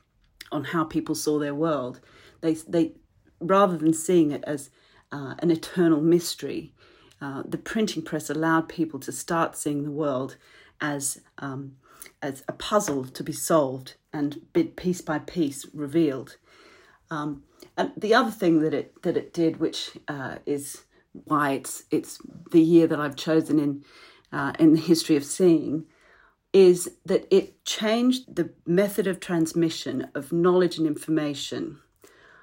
on 0.53 0.65
how 0.65 0.85
people 0.85 1.15
saw 1.15 1.39
their 1.39 1.55
world. 1.55 2.01
They 2.41 2.55
they 2.55 2.93
rather 3.41 3.77
than 3.77 3.93
seeing 3.93 4.31
it 4.31 4.45
as 4.47 4.71
uh, 5.13 5.35
an 5.39 5.51
eternal 5.51 6.01
mystery, 6.01 6.73
uh, 7.21 7.43
the 7.47 7.59
printing 7.59 8.03
press 8.03 8.29
allowed 8.31 8.69
people 8.69 9.01
to 9.01 9.13
start 9.13 9.57
seeing 9.57 9.85
the 9.85 9.91
world 9.91 10.37
as 10.81 11.21
um, 11.39 11.77
as 12.23 12.43
a 12.49 12.53
puzzle 12.53 13.05
to 13.05 13.23
be 13.23 13.33
solved 13.33 13.95
and 14.13 14.41
bit 14.53 14.77
piece 14.77 15.01
by 15.01 15.19
piece 15.19 15.67
revealed. 15.73 16.37
Um, 17.11 17.45
and 17.77 17.93
the 17.97 18.15
other 18.15 18.31
thing 18.31 18.61
that 18.61 18.75
it 18.75 19.03
that 19.03 19.17
it 19.17 19.33
did, 19.33 19.59
which 19.59 19.93
uh, 20.09 20.37
is 20.45 20.85
why 21.25 21.53
it's 21.53 21.85
it's 21.91 22.19
the 22.51 22.61
year 22.61 22.87
that 22.87 23.01
I've 23.01 23.17
chosen 23.17 23.59
in 23.59 23.85
uh, 24.33 24.53
in 24.59 24.75
the 24.75 24.81
history 24.81 25.17
of 25.17 25.25
seeing 25.25 25.87
is 26.53 26.91
that 27.05 27.27
it 27.31 27.65
changed 27.65 28.35
the 28.35 28.51
method 28.67 29.07
of 29.07 29.21
transmission 29.21 30.09
of 30.15 30.33
knowledge 30.33 30.79
and 30.79 30.87
information 30.87 31.79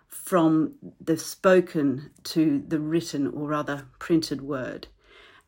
from 0.08 0.76
the 1.02 1.18
spoken 1.18 2.12
to 2.24 2.64
the 2.68 2.80
written 2.80 3.28
or 3.28 3.48
rather 3.48 3.88
printed 4.00 4.42
word. 4.42 4.88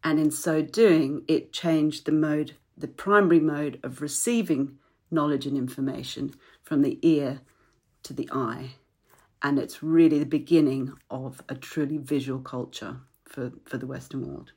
And 0.03 0.19
in 0.19 0.31
so 0.31 0.61
doing 0.61 1.23
it 1.27 1.53
changed 1.53 2.05
the 2.05 2.11
mode 2.11 2.55
the 2.77 2.87
primary 2.87 3.39
mode 3.39 3.79
of 3.83 4.01
receiving 4.01 4.77
knowledge 5.09 5.45
and 5.45 5.57
information 5.57 6.33
from 6.61 6.81
the 6.81 6.99
ear 7.01 7.39
to 8.03 8.13
the 8.13 8.29
eye. 8.33 8.75
And 9.41 9.57
it's 9.57 9.81
really 9.81 10.19
the 10.19 10.25
beginning 10.25 10.93
of 11.09 11.41
a 11.47 11.55
truly 11.55 11.97
visual 11.97 12.39
culture 12.39 12.97
for, 13.35 13.51
for 13.65 13.77
the 13.77 13.85
Western 13.85 14.25
world. 14.25 14.53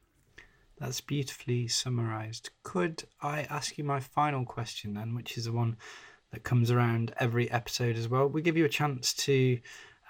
That's 0.78 1.00
beautifully 1.00 1.66
summarized. 1.66 2.50
Could 2.62 3.04
I 3.20 3.42
ask 3.42 3.76
you 3.76 3.84
my 3.84 3.98
final 3.98 4.44
question 4.44 4.94
then, 4.94 5.14
which 5.14 5.36
is 5.36 5.46
the 5.46 5.52
one 5.52 5.76
that 6.30 6.44
comes 6.44 6.70
around 6.70 7.12
every 7.18 7.50
episode 7.50 7.96
as 7.96 8.08
well? 8.08 8.28
We 8.28 8.42
give 8.42 8.56
you 8.56 8.64
a 8.64 8.70
chance 8.70 9.12
to 9.14 9.58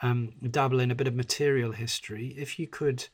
um, 0.03 0.35
dabble 0.51 0.81
in 0.81 0.91
a 0.91 0.95
bit 0.95 1.09
of 1.09 1.15
material 1.15 1.73
history. 1.73 2.35
If 2.37 2.59
you 2.59 2.67
could 2.67 3.09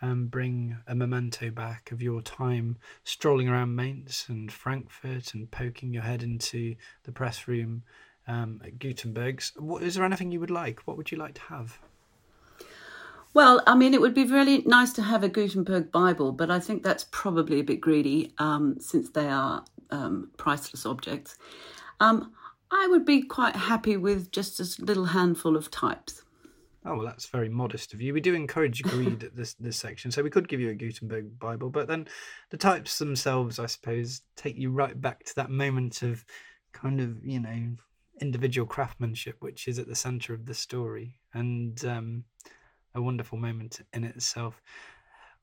um, 0.00 0.28
bring 0.28 0.78
a 0.86 0.94
memento 0.94 1.50
back 1.50 1.92
of 1.92 2.00
your 2.00 2.22
time 2.22 2.78
strolling 3.04 3.48
around 3.48 3.76
Mainz 3.76 4.24
and 4.28 4.50
Frankfurt 4.50 5.34
and 5.34 5.50
poking 5.50 5.92
your 5.92 6.02
head 6.04 6.22
into 6.22 6.74
the 7.02 7.12
press 7.12 7.46
room 7.46 7.82
um, 8.26 8.62
at 8.64 8.78
Gutenberg's, 8.78 9.52
what, 9.58 9.82
is 9.82 9.94
there 9.94 10.04
anything 10.04 10.32
you 10.32 10.40
would 10.40 10.50
like? 10.50 10.80
What 10.86 10.96
would 10.96 11.10
you 11.10 11.18
like 11.18 11.34
to 11.34 11.42
have? 11.42 11.78
Well, 13.34 13.62
I 13.66 13.74
mean, 13.74 13.94
it 13.94 14.00
would 14.00 14.14
be 14.14 14.24
really 14.24 14.62
nice 14.64 14.92
to 14.92 15.02
have 15.02 15.24
a 15.24 15.28
Gutenberg 15.28 15.90
Bible, 15.90 16.30
but 16.30 16.52
I 16.52 16.60
think 16.60 16.84
that's 16.84 17.04
probably 17.10 17.58
a 17.58 17.64
bit 17.64 17.80
greedy 17.80 18.32
um, 18.38 18.76
since 18.78 19.10
they 19.10 19.28
are 19.28 19.64
um, 19.90 20.30
priceless 20.36 20.86
objects. 20.86 21.36
Um, 21.98 22.32
I 22.70 22.86
would 22.88 23.04
be 23.04 23.22
quite 23.22 23.56
happy 23.56 23.96
with 23.96 24.30
just 24.30 24.60
a 24.60 24.84
little 24.84 25.06
handful 25.06 25.56
of 25.56 25.68
types. 25.70 26.22
Oh 26.86 26.96
well, 26.96 27.06
that's 27.06 27.26
very 27.26 27.48
modest 27.48 27.92
of 27.92 28.00
you. 28.00 28.12
We 28.12 28.20
do 28.20 28.34
encourage 28.34 28.82
greed 28.82 29.24
at 29.24 29.34
this 29.34 29.54
this 29.54 29.78
section, 29.78 30.10
so 30.10 30.22
we 30.22 30.30
could 30.30 30.48
give 30.48 30.60
you 30.60 30.70
a 30.70 30.74
Gutenberg 30.74 31.38
Bible, 31.38 31.70
but 31.70 31.88
then 31.88 32.06
the 32.50 32.58
types 32.58 32.98
themselves, 32.98 33.58
I 33.58 33.66
suppose, 33.66 34.20
take 34.36 34.56
you 34.56 34.70
right 34.70 35.00
back 35.00 35.24
to 35.24 35.34
that 35.36 35.50
moment 35.50 36.02
of 36.02 36.24
kind 36.72 37.00
of 37.00 37.24
you 37.24 37.40
know 37.40 37.76
individual 38.20 38.66
craftsmanship, 38.66 39.36
which 39.40 39.66
is 39.66 39.78
at 39.78 39.88
the 39.88 39.94
centre 39.94 40.34
of 40.34 40.44
the 40.44 40.54
story, 40.54 41.20
and 41.32 41.82
um, 41.86 42.24
a 42.94 43.02
wonderful 43.02 43.38
moment 43.38 43.80
in 43.92 44.04
itself. 44.04 44.62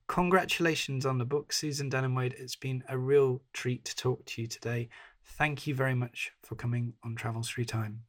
Congratulations 0.07 1.05
on 1.05 1.17
the 1.17 1.25
book, 1.25 1.53
Susan 1.53 1.89
Denham 1.89 2.15
Wade. 2.15 2.35
It's 2.37 2.55
been 2.55 2.83
a 2.89 2.97
real 2.97 3.41
treat 3.53 3.85
to 3.85 3.95
talk 3.95 4.25
to 4.25 4.41
you 4.41 4.47
today. 4.47 4.89
Thank 5.23 5.67
you 5.67 5.75
very 5.75 5.95
much 5.95 6.31
for 6.41 6.55
coming 6.55 6.93
on 7.03 7.15
Travels 7.15 7.49
Through 7.49 7.65
Time. 7.65 8.03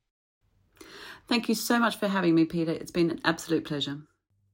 Thank 1.28 1.48
you 1.48 1.54
so 1.54 1.78
much 1.78 1.96
for 1.98 2.08
having 2.08 2.34
me, 2.34 2.44
Peter. 2.44 2.72
It's 2.72 2.90
been 2.90 3.10
an 3.10 3.20
absolute 3.24 3.64
pleasure. 3.64 3.98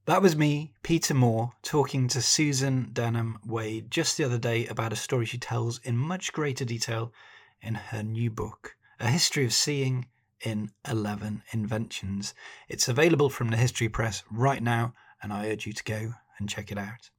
That 0.05 0.23
was 0.23 0.37
me, 0.37 0.73
Peter 0.83 1.15
Moore, 1.15 1.53
talking 1.63 2.09
to 2.09 2.23
Susan 2.23 2.91
Denham 2.93 3.39
Wade 3.47 3.91
just 3.91 4.17
the 4.17 4.25
other 4.25 4.39
day 4.39 4.67
about 4.67 4.93
a 4.93 4.97
story 4.97 5.27
she 5.27 5.39
tells 5.39 5.79
in 5.79 5.97
much 5.97 6.33
greater 6.33 6.65
detail 6.65 7.13
in 7.61 7.75
her 7.75 8.03
new 8.03 8.31
book, 8.31 8.77
A 9.01 9.11
History 9.11 9.45
of 9.45 9.53
Seeing 9.53 10.07
in 10.43 10.71
11 10.89 11.43
Inventions. 11.53 12.35
It's 12.69 12.89
available 12.89 13.31
from 13.31 13.49
the 13.49 13.57
History 13.57 13.89
Press 13.89 14.23
right 14.31 14.63
now, 14.63 14.95
and 15.23 15.33
I 15.33 15.49
urge 15.49 15.67
you 15.67 15.73
to 15.73 15.85
go 15.85 16.15
and 16.39 16.49
check 16.49 16.71
it 16.71 16.79
out. 16.79 17.11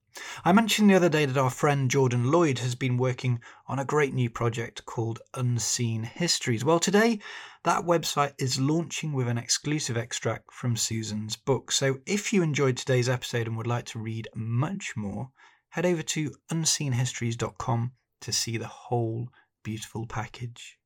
I 0.43 0.51
mentioned 0.51 0.89
the 0.89 0.95
other 0.95 1.09
day 1.09 1.25
that 1.25 1.37
our 1.37 1.51
friend 1.51 1.89
Jordan 1.89 2.31
Lloyd 2.31 2.59
has 2.59 2.73
been 2.73 2.97
working 2.97 3.41
on 3.67 3.77
a 3.77 3.85
great 3.85 4.13
new 4.13 4.29
project 4.29 4.85
called 4.85 5.19
Unseen 5.35 6.03
Histories. 6.03 6.65
Well, 6.65 6.79
today 6.79 7.19
that 7.63 7.85
website 7.85 8.33
is 8.39 8.59
launching 8.59 9.13
with 9.13 9.27
an 9.27 9.37
exclusive 9.37 9.97
extract 9.97 10.51
from 10.51 10.75
Susan's 10.75 11.35
book. 11.35 11.71
So 11.71 11.99
if 12.05 12.33
you 12.33 12.41
enjoyed 12.41 12.77
today's 12.77 13.07
episode 13.07 13.47
and 13.47 13.55
would 13.55 13.67
like 13.67 13.85
to 13.87 13.99
read 13.99 14.27
much 14.33 14.97
more, 14.97 15.29
head 15.69 15.85
over 15.85 16.01
to 16.01 16.31
unseenhistories.com 16.51 17.91
to 18.21 18.31
see 18.33 18.57
the 18.57 18.67
whole 18.67 19.29
beautiful 19.63 20.07
package. 20.07 20.78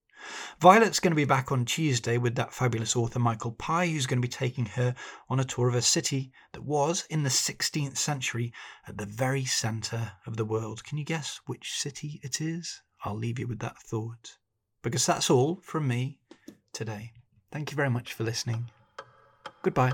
Violet's 0.60 1.00
going 1.00 1.12
to 1.12 1.16
be 1.16 1.26
back 1.26 1.52
on 1.52 1.66
Tuesday 1.66 2.18
with 2.18 2.36
that 2.36 2.54
fabulous 2.54 2.96
author 2.96 3.20
Michael 3.20 3.52
Pye, 3.52 3.88
who's 3.88 4.08
going 4.08 4.22
to 4.22 4.28
be 4.28 4.32
taking 4.32 4.66
her 4.66 4.96
on 5.30 5.40
a 5.40 5.44
tour 5.44 5.68
of 5.68 5.76
a 5.76 5.82
city 5.82 6.32
that 6.54 6.64
was, 6.64 7.06
in 7.10 7.24
the 7.24 7.30
16th 7.30 7.98
century, 7.98 8.54
at 8.88 8.98
the 8.98 9.06
very 9.06 9.46
centre 9.46 10.14
of 10.26 10.38
the 10.38 10.46
world. 10.46 10.84
Can 10.84 10.98
you 10.98 11.06
guess 11.06 11.40
which 11.46 11.74
city 11.74 12.20
it 12.24 12.40
is? 12.42 12.82
I'll 13.04 13.18
leave 13.18 13.40
you 13.40 13.48
with 13.48 13.60
that 13.60 13.78
thought. 13.78 14.38
Because 14.82 15.06
that's 15.06 15.30
all 15.30 15.60
from 15.62 15.88
me 15.88 16.20
today. 16.74 17.12
Thank 17.52 17.72
you 17.72 17.76
very 17.76 17.90
much 17.90 18.14
for 18.14 18.24
listening. 18.24 18.70
Goodbye. 19.62 19.94